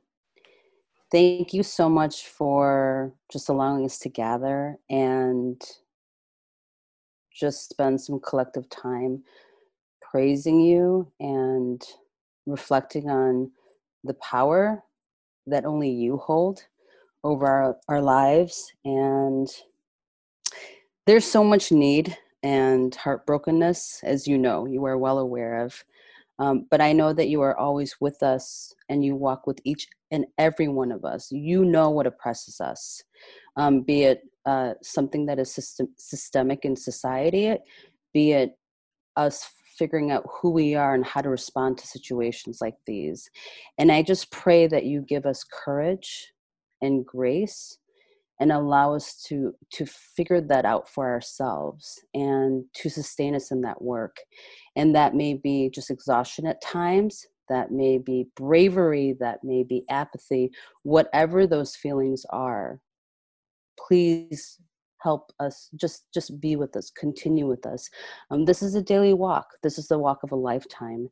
thank 1.11 1.51
you 1.51 1.63
so 1.63 1.89
much 1.89 2.27
for 2.27 3.11
just 3.31 3.49
allowing 3.49 3.86
us 3.86 3.97
to 3.99 4.09
gather 4.09 4.77
and 4.88 5.59
just 7.34 7.69
spend 7.69 7.99
some 7.99 8.19
collective 8.19 8.69
time 8.69 9.23
praising 9.99 10.59
you 10.59 11.11
and 11.19 11.81
reflecting 12.45 13.09
on 13.09 13.49
the 14.03 14.13
power 14.13 14.84
that 15.48 15.66
only 15.66 15.89
you 15.89 16.18
hold 16.18 16.64
over 17.24 17.48
our, 17.48 17.78
our 17.88 18.02
lives. 18.02 18.72
And 18.86 19.48
there's 21.06 21.26
so 21.26 21.44
much 21.44 21.72
need 21.72 22.18
and 22.44 22.91
heartbrokenness, 22.94 24.04
as 24.04 24.28
you 24.28 24.38
know, 24.38 24.66
you 24.66 24.84
are 24.86 24.98
well 24.98 25.20
aware 25.20 25.64
of. 25.64 25.84
Um, 26.39 26.68
but 26.70 26.82
I 26.82 26.94
know 26.94 27.14
that 27.14 27.30
you 27.30 27.41
are 27.41 27.58
always 27.58 27.96
with 28.02 28.24
us 28.24 28.74
and 28.89 29.06
you 29.06 29.16
walk 29.16 29.46
with 29.48 29.60
each 29.64 29.88
and 30.12 30.26
every 30.38 30.68
one 30.68 30.91
of 30.91 31.06
us. 31.06 31.32
You 31.32 31.64
know 31.64 31.89
what 31.89 32.08
oppresses 32.08 32.60
us, 32.60 33.02
um, 33.56 33.82
be 33.82 34.04
it 34.04 34.22
uh, 34.46 34.74
something 34.82 35.26
that 35.28 35.39
is 35.39 35.54
system- 35.54 35.94
systemic 35.98 36.66
in 36.66 36.76
society, 36.76 37.56
be 38.14 38.34
it 38.34 38.58
us 39.16 39.48
figuring 39.78 40.11
out 40.11 40.26
who 40.30 40.51
we 40.51 40.76
are 40.76 40.93
and 40.93 41.05
how 41.05 41.21
to 41.21 41.30
respond 41.30 41.78
to 41.78 41.88
situations 41.88 42.59
like 42.61 42.76
these. 42.86 43.30
And 43.78 43.91
I 43.91 44.03
just 44.03 44.32
pray 44.32 44.67
that 44.67 44.86
you 44.86 45.01
give 45.01 45.26
us 45.26 45.43
courage 45.43 46.32
and 46.82 47.05
grace 47.05 47.78
and 48.39 48.51
allow 48.51 48.93
us 48.93 49.21
to 49.28 49.53
to 49.71 49.86
figure 49.86 50.41
that 50.41 50.65
out 50.65 50.89
for 50.89 51.09
ourselves 51.09 52.01
and 52.13 52.65
to 52.74 52.89
sustain 52.89 53.36
us 53.36 53.51
in 53.51 53.61
that 53.61 53.82
work 53.82 54.17
and 54.76 54.95
that 54.95 55.15
may 55.15 55.34
be 55.34 55.69
just 55.74 55.89
exhaustion 55.91 56.45
at 56.47 56.61
times 56.61 57.26
that 57.49 57.71
may 57.71 57.97
be 57.97 58.28
bravery 58.36 59.15
that 59.19 59.43
may 59.43 59.63
be 59.63 59.86
apathy 59.89 60.51
whatever 60.82 61.45
those 61.45 61.76
feelings 61.76 62.26
are 62.32 62.80
please 63.78 64.59
help 65.04 65.32
us 65.39 65.70
just 65.76 66.06
just 66.14 66.39
be 66.39 66.56
with 66.56 66.76
us 66.76 66.91
continue 66.91 67.47
with 67.47 67.66
us. 67.66 67.89
Um, 68.32 68.45
this 68.45 68.62
is 68.64 68.76
a 68.76 68.82
daily 68.82 69.14
walk. 69.14 69.47
This 69.62 69.78
is 69.78 69.88
the 69.88 69.99
walk 69.99 70.24
of 70.24 70.32
a 70.32 70.36
lifetime. 70.36 71.10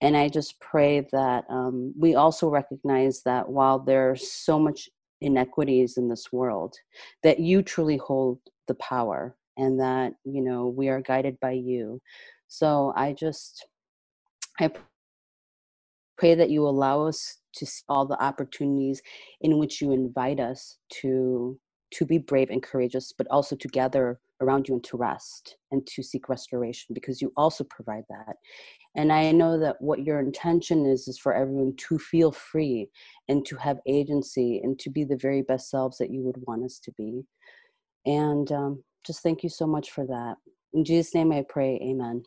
And 0.00 0.16
i 0.16 0.28
just 0.28 0.60
pray 0.60 1.06
that 1.12 1.44
um, 1.48 1.94
we 1.96 2.14
also 2.14 2.48
recognize 2.48 3.22
that 3.24 3.48
while 3.48 3.78
there's 3.78 4.30
so 4.30 4.58
much 4.58 4.88
inequities 5.20 5.96
in 5.96 6.08
this 6.08 6.32
world 6.32 6.74
that 7.22 7.38
you 7.38 7.62
truly 7.62 7.96
hold 7.96 8.38
the 8.66 8.74
power 8.74 9.36
and 9.56 9.78
that 9.80 10.12
you 10.24 10.42
know 10.42 10.68
we 10.68 10.88
are 10.88 11.00
guided 11.00 11.38
by 11.40 11.52
you. 11.52 12.00
So 12.48 12.92
i 12.96 13.12
just 13.12 13.66
i 14.60 14.70
pray 16.18 16.34
that 16.34 16.50
you 16.50 16.66
allow 16.66 17.06
us 17.06 17.38
to 17.54 17.66
see 17.66 17.82
all 17.88 18.06
the 18.06 18.22
opportunities 18.22 19.02
in 19.40 19.58
which 19.58 19.80
you 19.80 19.92
invite 19.92 20.40
us 20.40 20.78
to 21.00 21.58
to 21.92 22.06
be 22.06 22.18
brave 22.18 22.50
and 22.50 22.62
courageous, 22.62 23.12
but 23.16 23.26
also 23.30 23.56
to 23.56 23.68
gather 23.68 24.18
around 24.40 24.68
you 24.68 24.74
and 24.74 24.84
to 24.84 24.96
rest 24.96 25.56
and 25.70 25.86
to 25.86 26.02
seek 26.02 26.28
restoration 26.28 26.94
because 26.94 27.22
you 27.22 27.32
also 27.36 27.64
provide 27.64 28.04
that. 28.08 28.36
And 28.94 29.12
I 29.12 29.32
know 29.32 29.58
that 29.58 29.80
what 29.80 30.04
your 30.04 30.20
intention 30.20 30.84
is 30.84 31.08
is 31.08 31.18
for 31.18 31.32
everyone 31.32 31.74
to 31.88 31.98
feel 31.98 32.32
free 32.32 32.90
and 33.28 33.46
to 33.46 33.56
have 33.56 33.78
agency 33.86 34.60
and 34.62 34.78
to 34.80 34.90
be 34.90 35.04
the 35.04 35.16
very 35.16 35.42
best 35.42 35.70
selves 35.70 35.98
that 35.98 36.10
you 36.10 36.22
would 36.22 36.36
want 36.46 36.64
us 36.64 36.78
to 36.80 36.92
be. 36.98 37.22
And 38.04 38.50
um, 38.52 38.84
just 39.06 39.22
thank 39.22 39.42
you 39.42 39.48
so 39.48 39.66
much 39.66 39.90
for 39.90 40.06
that. 40.06 40.36
In 40.74 40.84
Jesus' 40.84 41.14
name 41.14 41.32
I 41.32 41.44
pray, 41.48 41.78
amen. 41.82 42.24